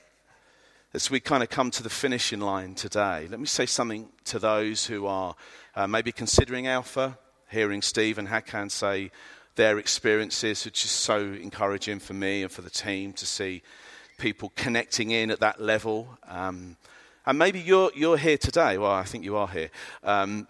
as 0.92 1.10
we 1.10 1.20
kind 1.20 1.42
of 1.42 1.48
come 1.48 1.70
to 1.70 1.82
the 1.82 1.90
finishing 1.90 2.40
line 2.40 2.74
today, 2.74 3.26
let 3.30 3.40
me 3.40 3.46
say 3.46 3.66
something 3.66 4.08
to 4.24 4.38
those 4.38 4.86
who 4.86 5.06
are 5.06 5.34
uh, 5.74 5.86
maybe 5.86 6.12
considering 6.12 6.66
Alpha, 6.66 7.18
hearing 7.50 7.82
Steve 7.82 8.18
and 8.18 8.28
Hakan 8.28 8.70
say, 8.70 9.10
their 9.56 9.78
experiences, 9.78 10.64
which 10.64 10.84
is 10.84 10.90
so 10.90 11.18
encouraging 11.18 11.98
for 11.98 12.14
me 12.14 12.42
and 12.42 12.50
for 12.50 12.62
the 12.62 12.70
team 12.70 13.12
to 13.12 13.26
see 13.26 13.62
people 14.18 14.52
connecting 14.56 15.10
in 15.10 15.30
at 15.30 15.40
that 15.40 15.60
level. 15.60 16.18
Um, 16.28 16.76
and 17.26 17.38
maybe 17.38 17.60
you're, 17.60 17.90
you're 17.94 18.16
here 18.16 18.38
today. 18.38 18.78
Well, 18.78 18.90
I 18.90 19.04
think 19.04 19.24
you 19.24 19.36
are 19.36 19.48
here. 19.48 19.70
Um, 20.02 20.48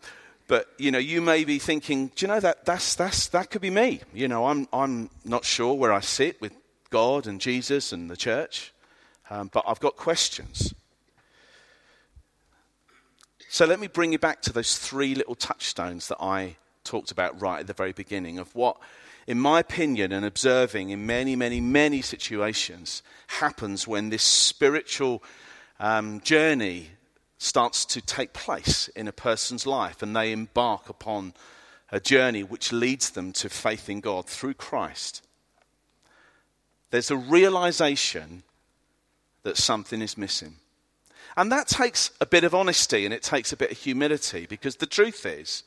but 0.51 0.67
you 0.79 0.91
know, 0.91 0.99
you 0.99 1.23
may 1.23 1.45
be 1.45 1.61
thinking, 1.61 2.09
do 2.17 2.27
you 2.27 2.29
know 2.29 2.41
that 2.41 2.65
that's, 2.65 2.97
that's, 2.97 3.29
that 3.29 3.53
could 3.53 3.63
be 3.63 3.71
me? 3.71 4.01
You 4.13 4.27
know, 4.27 4.49
I'm, 4.49 4.67
I'm 4.73 5.09
not 5.25 5.45
sure 5.45 5.75
where 5.75 5.93
I 5.93 6.01
sit 6.01 6.41
with 6.41 6.53
God 6.91 7.29
and 7.29 7.41
Jesus 7.41 7.93
and 7.93 8.11
the 8.11 8.17
church, 8.17 8.73
um, 9.31 9.49
but 9.53 9.63
I've 9.65 9.79
got 9.79 9.95
questions. 9.95 10.75
So 13.49 13.65
let 13.65 13.79
me 13.79 13.87
bring 13.87 14.11
you 14.11 14.19
back 14.19 14.43
to 14.43 14.53
those 14.53 14.77
three 14.77 15.15
little 15.15 15.37
touchstones 15.37 16.09
that 16.09 16.21
I 16.21 16.57
talked 16.83 17.13
about 17.13 17.41
right 17.41 17.61
at 17.61 17.69
the 17.69 17.73
very 17.73 17.93
beginning 17.93 18.41
of 18.41 18.53
what, 18.53 18.77
in 19.29 19.39
my 19.39 19.61
opinion, 19.61 20.11
and 20.11 20.27
observing 20.27 20.91
in 20.91 21.07
many, 21.07 21.37
many, 21.37 21.61
many 21.61 22.03
situations, 22.03 23.05
happens 23.29 23.87
when 23.87 24.11
this 24.11 24.25
spiritual 24.25 25.23
um, 25.79 26.21
journey 26.23 26.89
starts 27.43 27.87
to 27.87 28.03
take 28.03 28.35
place 28.35 28.89
in 28.89 29.09
a 29.09 29.13
person's 29.13 29.67
life 29.67 30.03
and 30.03 30.15
they 30.15 30.31
embark 30.31 30.91
upon 30.91 31.33
a 31.91 31.99
journey 31.99 32.43
which 32.43 32.71
leads 32.71 33.11
them 33.11 33.33
to 33.33 33.49
faith 33.49 33.89
in 33.89 34.01
God 34.01 34.27
through 34.27 34.53
Christ. 34.53 35.25
There's 36.91 37.11
a 37.11 37.17
realization 37.17 38.43
that 39.43 39.57
something 39.57 40.03
is 40.03 40.19
missing. 40.19 40.57
And 41.35 41.51
that 41.51 41.67
takes 41.67 42.11
a 42.21 42.27
bit 42.27 42.45
of 42.45 42.55
honesty 42.55 43.07
and 43.07 43.15
it 43.15 43.23
takes 43.23 43.55
a 43.55 43.57
bit 43.57 43.71
of 43.71 43.79
humility 43.79 44.45
because 44.45 44.77
the 44.77 44.85
truth 44.85 45.25
is, 45.25 45.63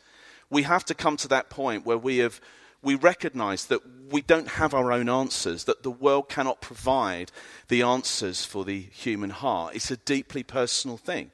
we 0.51 0.61
have 0.63 0.85
to 0.85 0.93
come 0.93 1.17
to 1.17 1.27
that 1.29 1.49
point 1.49 1.87
where 1.87 1.97
we 1.97 2.19
have 2.19 2.39
we 2.83 2.95
recognize 2.95 3.65
that 3.67 3.79
we 4.11 4.21
don't 4.21 4.49
have 4.49 4.73
our 4.73 4.91
own 4.91 5.07
answers, 5.07 5.63
that 5.63 5.83
the 5.83 5.89
world 5.89 6.27
cannot 6.27 6.59
provide 6.59 7.31
the 7.69 7.81
answers 7.81 8.45
for 8.45 8.65
the 8.65 8.81
human 8.81 9.29
heart. 9.29 9.73
It's 9.73 9.89
a 9.89 9.95
deeply 9.95 10.43
personal 10.43 10.97
thing. 10.97 11.31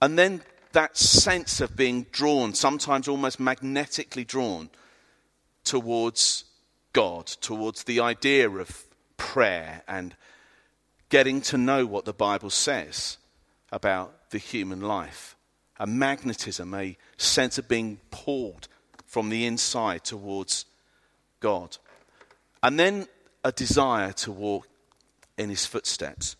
And 0.00 0.18
then 0.18 0.42
that 0.72 0.96
sense 0.96 1.60
of 1.60 1.76
being 1.76 2.06
drawn, 2.12 2.54
sometimes 2.54 3.08
almost 3.08 3.40
magnetically 3.40 4.24
drawn, 4.24 4.70
towards 5.64 6.44
God, 6.92 7.26
towards 7.26 7.84
the 7.84 8.00
idea 8.00 8.48
of 8.48 8.84
prayer 9.16 9.82
and 9.86 10.14
getting 11.08 11.40
to 11.42 11.58
know 11.58 11.86
what 11.86 12.04
the 12.04 12.12
Bible 12.12 12.50
says 12.50 13.18
about 13.70 14.30
the 14.30 14.38
human 14.38 14.80
life 14.80 15.36
a 15.80 15.86
magnetism, 15.86 16.74
a 16.74 16.96
sense 17.16 17.56
of 17.56 17.66
being 17.66 17.98
pulled 18.10 18.68
from 19.06 19.30
the 19.30 19.46
inside 19.46 20.04
towards 20.04 20.66
God. 21.40 21.78
And 22.62 22.78
then 22.78 23.08
a 23.42 23.50
desire 23.50 24.12
to 24.12 24.30
walk 24.30 24.68
in 25.38 25.48
his 25.48 25.64
footsteps. 25.64 26.36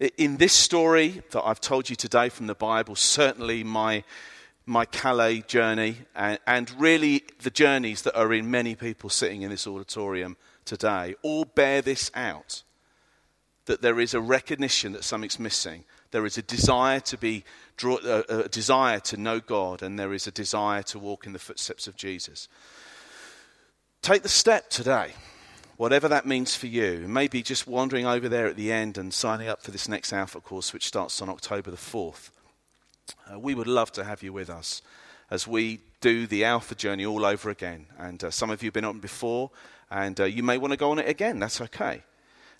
In 0.00 0.36
this 0.36 0.52
story 0.52 1.22
that 1.32 1.42
I've 1.44 1.60
told 1.60 1.90
you 1.90 1.96
today 1.96 2.28
from 2.28 2.46
the 2.46 2.54
Bible, 2.54 2.94
certainly 2.94 3.64
my, 3.64 4.04
my 4.64 4.84
Calais 4.84 5.40
journey, 5.40 5.96
and, 6.14 6.38
and 6.46 6.70
really 6.80 7.24
the 7.42 7.50
journeys 7.50 8.02
that 8.02 8.16
are 8.16 8.32
in 8.32 8.48
many 8.48 8.76
people 8.76 9.10
sitting 9.10 9.42
in 9.42 9.50
this 9.50 9.66
auditorium 9.66 10.36
today, 10.64 11.16
all 11.22 11.44
bear 11.44 11.82
this 11.82 12.12
out 12.14 12.62
that 13.64 13.82
there 13.82 13.98
is 13.98 14.14
a 14.14 14.20
recognition 14.20 14.92
that 14.92 15.02
something's 15.02 15.40
missing, 15.40 15.84
there 16.12 16.24
is 16.24 16.38
a 16.38 16.42
desire 16.42 17.00
to 17.00 17.18
be 17.18 17.44
a 17.84 18.48
desire 18.50 19.00
to 19.00 19.16
know 19.16 19.40
God, 19.40 19.82
and 19.82 19.98
there 19.98 20.14
is 20.14 20.28
a 20.28 20.32
desire 20.32 20.82
to 20.84 20.98
walk 20.98 21.26
in 21.26 21.32
the 21.32 21.38
footsteps 21.40 21.88
of 21.88 21.96
Jesus. 21.96 22.48
Take 24.00 24.22
the 24.22 24.28
step 24.28 24.70
today, 24.70 25.12
whatever 25.78 26.08
that 26.08 26.26
means 26.26 26.54
for 26.54 26.66
you. 26.66 27.06
Maybe 27.08 27.42
just 27.42 27.66
wandering 27.66 28.04
over 28.04 28.28
there 28.28 28.46
at 28.46 28.56
the 28.56 28.70
end 28.70 28.98
and 28.98 29.14
signing 29.14 29.48
up 29.48 29.62
for 29.62 29.70
this 29.70 29.88
next 29.88 30.12
Alpha 30.12 30.40
course, 30.40 30.74
which 30.74 30.86
starts 30.86 31.22
on 31.22 31.30
October 31.30 31.70
the 31.70 31.78
4th. 31.78 32.30
Uh, 33.32 33.38
we 33.38 33.54
would 33.54 33.68
love 33.68 33.90
to 33.92 34.04
have 34.04 34.22
you 34.22 34.32
with 34.32 34.50
us 34.50 34.82
as 35.30 35.46
we 35.46 35.80
do 36.00 36.26
the 36.26 36.44
Alpha 36.44 36.74
journey 36.74 37.06
all 37.06 37.24
over 37.24 37.48
again. 37.48 37.86
And 37.96 38.22
uh, 38.22 38.30
some 38.30 38.50
of 38.50 38.62
you 38.62 38.66
have 38.66 38.74
been 38.74 38.84
on 38.84 38.98
before, 38.98 39.50
and 39.90 40.20
uh, 40.20 40.24
you 40.24 40.42
may 40.42 40.58
want 40.58 40.72
to 40.72 40.76
go 40.76 40.90
on 40.90 40.98
it 40.98 41.08
again. 41.08 41.38
That's 41.38 41.60
okay. 41.60 42.02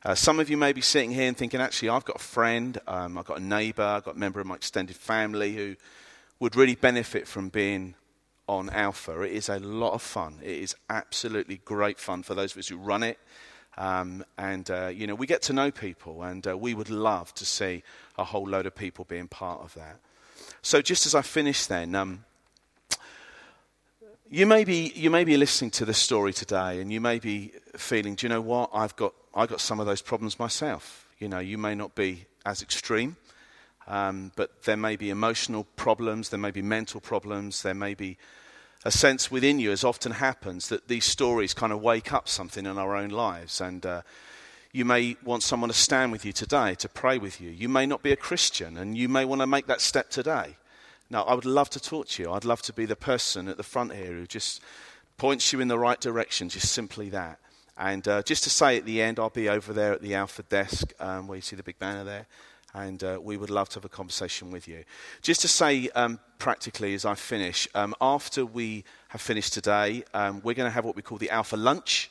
Uh, 0.05 0.15
some 0.15 0.39
of 0.39 0.49
you 0.49 0.57
may 0.57 0.73
be 0.73 0.81
sitting 0.81 1.11
here 1.11 1.27
and 1.27 1.37
thinking, 1.37 1.61
actually, 1.61 1.89
I've 1.89 2.05
got 2.05 2.17
a 2.17 2.25
friend, 2.25 2.79
um, 2.87 3.19
I've 3.19 3.25
got 3.25 3.41
a 3.41 3.43
neighbor, 3.43 3.83
I've 3.83 4.05
got 4.05 4.15
a 4.15 4.19
member 4.19 4.39
of 4.39 4.47
my 4.47 4.55
extended 4.55 4.95
family 4.95 5.57
who 5.57 5.75
would 6.39 6.55
really 6.55 6.77
benefit 6.77 7.27
from 7.27 7.49
being 7.49 7.97
on 8.49 8.71
Alpha. 8.71 9.21
It 9.23 9.33
is 9.33 9.49
a 9.49 9.59
lot 9.59 9.93
of 9.93 10.03
fun. 10.03 10.39
It 10.43 10.57
is 10.57 10.75
absolutely 10.91 11.61
great 11.65 11.99
fun 11.99 12.23
for 12.23 12.35
those 12.35 12.53
of 12.53 12.59
us 12.59 12.69
who 12.69 12.77
run 12.77 13.03
it. 13.03 13.19
Um, 13.77 14.25
and, 14.37 14.69
uh, 14.71 14.89
you 14.89 15.07
know, 15.07 15.15
we 15.15 15.27
get 15.27 15.43
to 15.43 15.53
know 15.53 15.71
people, 15.71 16.25
and 16.25 16.45
uh, 16.47 16.57
we 16.59 16.75
would 16.75 16.91
love 16.91 17.33
to 17.35 17.47
see 17.47 17.85
a 18.17 18.25
whole 18.25 18.49
load 18.49 18.67
of 18.67 18.75
people 18.75 19.05
being 19.05 19.29
part 19.29 19.61
of 19.61 19.75
that. 19.75 20.01
So, 20.63 20.83
just 20.83 21.07
as 21.07 21.15
I 21.15 21.23
finish, 21.23 21.67
then, 21.67 21.95
um, 21.95 22.25
you 24.29 24.47
may, 24.47 24.65
be, 24.65 24.93
you 24.97 25.11
may 25.11 25.23
be 25.23 25.37
listening 25.37 25.71
to 25.73 25.85
this 25.85 25.99
story 25.99 26.33
today, 26.33 26.81
and 26.81 26.93
you 26.93 27.01
may 27.01 27.21
be 27.21 27.53
feeling, 27.77 28.17
do 28.17 28.27
you 28.27 28.31
know 28.31 28.41
what? 28.41 28.71
I've 28.73 28.97
got 28.97 29.15
I've 29.39 29.49
got 29.49 29.61
some 29.61 29.79
of 29.79 29.87
those 29.87 30.03
problems 30.03 30.41
myself. 30.41 31.07
You 31.21 31.29
know, 31.29 31.39
you 31.39 31.59
may 31.59 31.77
not 31.77 31.95
be 31.95 32.27
as 32.45 32.61
extreme, 32.61 33.17
Um, 33.89 34.33
but 34.37 34.65
there 34.65 34.77
may 34.77 34.97
be 34.97 35.09
emotional 35.09 35.65
problems, 35.77 36.29
there 36.29 36.39
may 36.39 36.51
be 36.51 36.63
mental 36.63 37.01
problems, 37.01 37.63
there 37.63 37.75
may 37.75 37.95
be 37.95 38.19
a 38.85 38.91
sense 38.91 39.31
within 39.31 39.59
you, 39.59 39.73
as 39.73 39.83
often 39.83 40.13
happens, 40.13 40.69
that 40.69 40.89
these 40.89 41.07
stories 41.07 41.55
kind 41.55 41.73
of 41.73 41.81
wake 41.81 42.13
up 42.13 42.29
something 42.29 42.67
in 42.67 42.79
our 42.79 42.95
own 42.95 43.09
lives. 43.09 43.61
And 43.63 43.85
uh, 43.85 44.03
you 44.73 44.85
may 44.85 45.17
want 45.25 45.43
someone 45.43 45.71
to 45.71 45.75
stand 45.75 46.13
with 46.13 46.27
you 46.27 46.33
today, 46.33 46.75
to 46.77 46.89
pray 46.89 47.17
with 47.17 47.41
you. 47.41 47.49
You 47.49 47.71
may 47.71 47.87
not 47.87 48.03
be 48.03 48.13
a 48.13 48.17
Christian, 48.17 48.77
and 48.77 48.97
you 48.97 49.09
may 49.09 49.25
want 49.25 49.41
to 49.41 49.47
make 49.47 49.67
that 49.67 49.81
step 49.81 50.11
today. 50.11 50.57
Now, 51.11 51.23
I 51.23 51.33
would 51.33 51.47
love 51.47 51.71
to 51.71 51.81
talk 51.81 52.09
to 52.09 52.23
you. 52.23 52.31
I'd 52.31 52.45
love 52.45 52.61
to 52.63 52.75
be 52.75 52.85
the 52.85 52.95
person 52.95 53.49
at 53.49 53.57
the 53.57 53.63
front 53.63 53.95
here 53.95 54.13
who 54.13 54.27
just 54.27 54.61
points 55.17 55.53
you 55.53 55.61
in 55.61 55.69
the 55.69 55.79
right 55.79 56.01
direction, 56.01 56.51
just 56.51 56.71
simply 56.71 57.09
that. 57.09 57.39
And 57.79 58.07
uh, 58.07 58.23
just 58.23 58.45
to 58.45 58.51
say 58.51 58.77
at 58.77 58.85
the 58.85 59.01
end, 59.01 59.19
I'll 59.19 59.31
be 59.31 59.49
over 59.49 59.73
there 59.73 59.93
at 59.93 60.03
the 60.03 60.15
Alpha 60.15 60.43
desk 60.43 60.93
um, 61.01 61.27
where 61.27 61.37
you 61.37 61.43
see 61.43 61.57
the 61.57 61.63
big 61.63 61.79
banner 61.79 62.05
there. 62.05 62.27
And 62.75 63.03
uh, 63.03 63.19
we 63.23 63.37
would 63.37 63.51
love 63.51 63.69
to 63.71 63.77
have 63.77 63.85
a 63.85 63.89
conversation 63.89 64.51
with 64.51 64.69
you. 64.69 64.85
Just 65.23 65.41
to 65.41 65.49
say 65.49 65.89
um, 65.95 66.21
practically 66.39 66.95
as 66.95 67.05
I 67.05 67.15
finish, 67.15 67.67
um, 67.75 67.95
after 68.01 68.45
we 68.45 68.85
have 69.09 69.21
finished 69.21 69.55
today, 69.55 70.05
um, 70.13 70.41
we're 70.45 70.55
going 70.55 70.69
to 70.69 70.75
have 70.75 70.85
what 70.85 70.95
we 70.95 71.03
call 71.03 71.19
the 71.19 71.31
Alpha 71.31 71.57
Lunch 71.57 72.11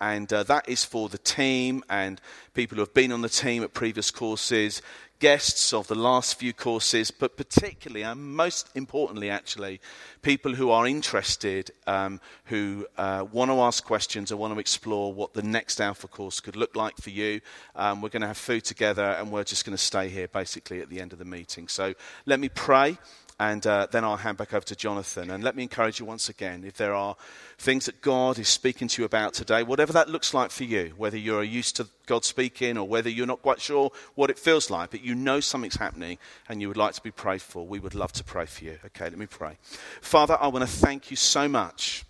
and 0.00 0.32
uh, 0.32 0.42
that 0.42 0.68
is 0.68 0.84
for 0.84 1.08
the 1.08 1.18
team 1.18 1.84
and 1.88 2.20
people 2.52 2.76
who 2.76 2.82
have 2.82 2.94
been 2.94 3.12
on 3.12 3.22
the 3.22 3.28
team 3.28 3.62
at 3.62 3.74
previous 3.74 4.10
courses, 4.10 4.82
guests 5.18 5.72
of 5.72 5.86
the 5.86 5.94
last 5.94 6.38
few 6.38 6.52
courses, 6.52 7.10
but 7.10 7.36
particularly 7.36 8.02
and 8.02 8.20
most 8.36 8.68
importantly, 8.74 9.30
actually, 9.30 9.80
people 10.22 10.54
who 10.54 10.70
are 10.70 10.86
interested, 10.86 11.70
um, 11.86 12.20
who 12.46 12.86
uh, 12.98 13.24
want 13.32 13.50
to 13.50 13.60
ask 13.60 13.84
questions 13.84 14.30
or 14.30 14.36
want 14.36 14.52
to 14.52 14.60
explore 14.60 15.12
what 15.12 15.34
the 15.34 15.42
next 15.42 15.80
Alpha 15.80 16.08
course 16.08 16.40
could 16.40 16.56
look 16.56 16.76
like 16.76 16.96
for 16.96 17.10
you. 17.10 17.40
Um, 17.74 18.02
we're 18.02 18.08
going 18.08 18.22
to 18.22 18.28
have 18.28 18.36
food 18.36 18.64
together 18.64 19.04
and 19.18 19.30
we're 19.30 19.44
just 19.44 19.64
going 19.64 19.76
to 19.76 19.82
stay 19.82 20.08
here 20.08 20.28
basically 20.28 20.80
at 20.80 20.90
the 20.90 21.00
end 21.00 21.12
of 21.12 21.18
the 21.18 21.24
meeting. 21.24 21.68
So 21.68 21.94
let 22.26 22.40
me 22.40 22.48
pray 22.48 22.98
and 23.40 23.66
uh, 23.66 23.88
then 23.90 24.04
I'll 24.04 24.16
hand 24.16 24.38
back 24.38 24.54
over 24.54 24.64
to 24.66 24.76
Jonathan. 24.76 25.30
And 25.30 25.42
let 25.42 25.56
me 25.56 25.64
encourage 25.64 25.98
you 25.98 26.06
once 26.06 26.28
again 26.28 26.64
if 26.64 26.76
there 26.76 26.94
are 26.94 27.16
things 27.58 27.86
that 27.86 28.00
God 28.00 28.38
is 28.38 28.48
speaking 28.48 28.86
to 28.88 29.02
you 29.02 29.06
about 29.06 29.34
today, 29.34 29.62
whatever 29.62 29.92
that 29.92 30.08
looks 30.08 30.32
like 30.32 30.50
for 30.50 30.64
you, 30.64 30.92
whether 30.96 31.18
you're 31.18 31.42
used 31.42 31.76
to 31.76 31.88
God 32.06 32.24
speaking 32.24 32.78
or 32.78 32.86
whether 32.86 33.10
you're 33.10 33.26
not 33.26 33.42
quite 33.42 33.60
sure 33.60 33.90
what 34.14 34.30
it 34.30 34.38
feels 34.38 34.70
like, 34.70 34.90
but 34.90 35.02
you 35.02 35.14
know 35.14 35.40
something's 35.40 35.76
happening 35.76 36.18
and 36.48 36.60
you 36.60 36.68
would 36.68 36.76
like 36.76 36.94
to 36.94 37.02
be 37.02 37.10
prayed 37.10 37.42
for, 37.42 37.66
we 37.66 37.80
would 37.80 37.94
love 37.94 38.12
to 38.12 38.24
pray 38.24 38.46
for 38.46 38.64
you. 38.64 38.78
Okay, 38.86 39.04
let 39.04 39.18
me 39.18 39.26
pray. 39.26 39.58
Father, 40.00 40.38
I 40.40 40.46
want 40.48 40.64
to 40.64 40.70
thank 40.70 41.10
you 41.10 41.16
so 41.16 41.48
much. 41.48 42.04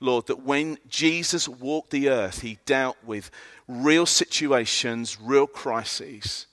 Lord, 0.00 0.26
that 0.26 0.42
when 0.42 0.78
Jesus 0.88 1.48
walked 1.48 1.90
the 1.90 2.08
earth, 2.08 2.40
he 2.40 2.58
dealt 2.66 2.96
with 3.04 3.30
real 3.68 4.06
situations, 4.06 5.16
real 5.20 5.46
crises 5.46 6.46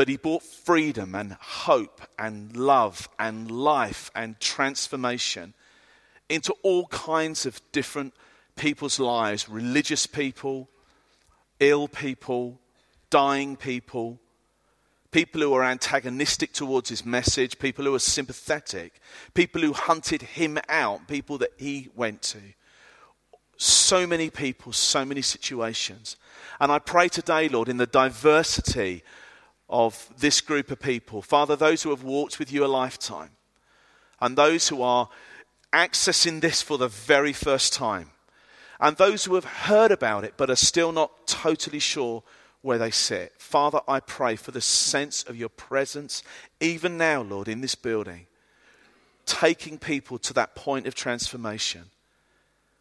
but 0.00 0.08
he 0.08 0.16
brought 0.16 0.42
freedom 0.42 1.14
and 1.14 1.34
hope 1.34 2.00
and 2.18 2.56
love 2.56 3.06
and 3.18 3.50
life 3.50 4.10
and 4.14 4.40
transformation 4.40 5.52
into 6.30 6.54
all 6.62 6.86
kinds 6.86 7.44
of 7.44 7.60
different 7.70 8.14
people's 8.56 8.98
lives 8.98 9.46
religious 9.46 10.06
people, 10.06 10.70
ill 11.58 11.86
people, 11.86 12.58
dying 13.10 13.56
people, 13.56 14.18
people 15.10 15.42
who 15.42 15.52
are 15.52 15.64
antagonistic 15.64 16.54
towards 16.54 16.88
his 16.88 17.04
message, 17.04 17.58
people 17.58 17.84
who 17.84 17.94
are 17.94 17.98
sympathetic, 17.98 19.02
people 19.34 19.60
who 19.60 19.74
hunted 19.74 20.22
him 20.22 20.58
out, 20.70 21.08
people 21.08 21.36
that 21.36 21.52
he 21.58 21.90
went 21.94 22.22
to. 22.22 22.40
So 23.58 24.06
many 24.06 24.30
people, 24.30 24.72
so 24.72 25.04
many 25.04 25.20
situations. 25.20 26.16
And 26.58 26.72
I 26.72 26.78
pray 26.78 27.08
today, 27.08 27.50
Lord, 27.50 27.68
in 27.68 27.76
the 27.76 27.86
diversity 27.86 29.02
of 29.70 30.10
this 30.18 30.40
group 30.40 30.70
of 30.70 30.80
people. 30.80 31.22
Father, 31.22 31.56
those 31.56 31.82
who 31.82 31.90
have 31.90 32.02
walked 32.02 32.38
with 32.38 32.52
you 32.52 32.64
a 32.64 32.66
lifetime 32.66 33.30
and 34.20 34.36
those 34.36 34.68
who 34.68 34.82
are 34.82 35.08
accessing 35.72 36.40
this 36.40 36.60
for 36.60 36.76
the 36.76 36.88
very 36.88 37.32
first 37.32 37.72
time, 37.72 38.10
and 38.80 38.96
those 38.96 39.24
who 39.24 39.34
have 39.36 39.44
heard 39.44 39.92
about 39.92 40.24
it 40.24 40.34
but 40.36 40.50
are 40.50 40.56
still 40.56 40.90
not 40.90 41.26
totally 41.26 41.78
sure 41.78 42.22
where 42.62 42.78
they 42.78 42.90
sit. 42.90 43.32
Father, 43.38 43.80
I 43.86 44.00
pray 44.00 44.36
for 44.36 44.50
the 44.50 44.60
sense 44.60 45.22
of 45.22 45.36
your 45.36 45.48
presence, 45.48 46.22
even 46.58 46.98
now, 46.98 47.22
Lord, 47.22 47.46
in 47.46 47.60
this 47.60 47.74
building, 47.74 48.26
taking 49.24 49.78
people 49.78 50.18
to 50.18 50.34
that 50.34 50.54
point 50.54 50.86
of 50.86 50.94
transformation. 50.94 51.90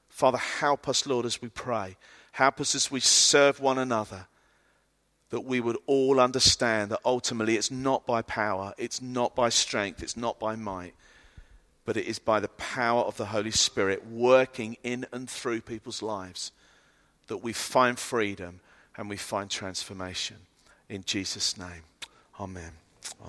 Father, 0.09 0.37
help 0.37 0.89
us, 0.89 1.05
Lord, 1.05 1.25
as 1.25 1.41
we 1.41 1.49
pray. 1.49 1.95
Help 2.31 2.59
us 2.59 2.75
as 2.75 2.89
we 2.89 2.99
serve 2.99 3.59
one 3.59 3.77
another 3.77 4.27
that 5.29 5.41
we 5.41 5.59
would 5.59 5.77
all 5.85 6.19
understand 6.19 6.91
that 6.91 6.99
ultimately 7.05 7.55
it's 7.55 7.71
not 7.71 8.05
by 8.05 8.21
power, 8.21 8.73
it's 8.77 9.01
not 9.01 9.35
by 9.35 9.49
strength, 9.49 10.01
it's 10.01 10.17
not 10.17 10.39
by 10.39 10.55
might, 10.55 10.93
but 11.85 11.97
it 11.97 12.05
is 12.05 12.19
by 12.19 12.39
the 12.39 12.47
power 12.47 13.01
of 13.01 13.17
the 13.17 13.27
Holy 13.27 13.51
Spirit 13.51 14.05
working 14.07 14.77
in 14.83 15.05
and 15.11 15.29
through 15.29 15.61
people's 15.61 16.01
lives 16.01 16.51
that 17.27 17.37
we 17.37 17.53
find 17.53 17.97
freedom 17.99 18.59
and 18.97 19.09
we 19.09 19.17
find 19.17 19.49
transformation. 19.49 20.37
In 20.89 21.03
Jesus' 21.03 21.57
name, 21.57 21.83
amen. 22.39 22.71
amen. 23.21 23.27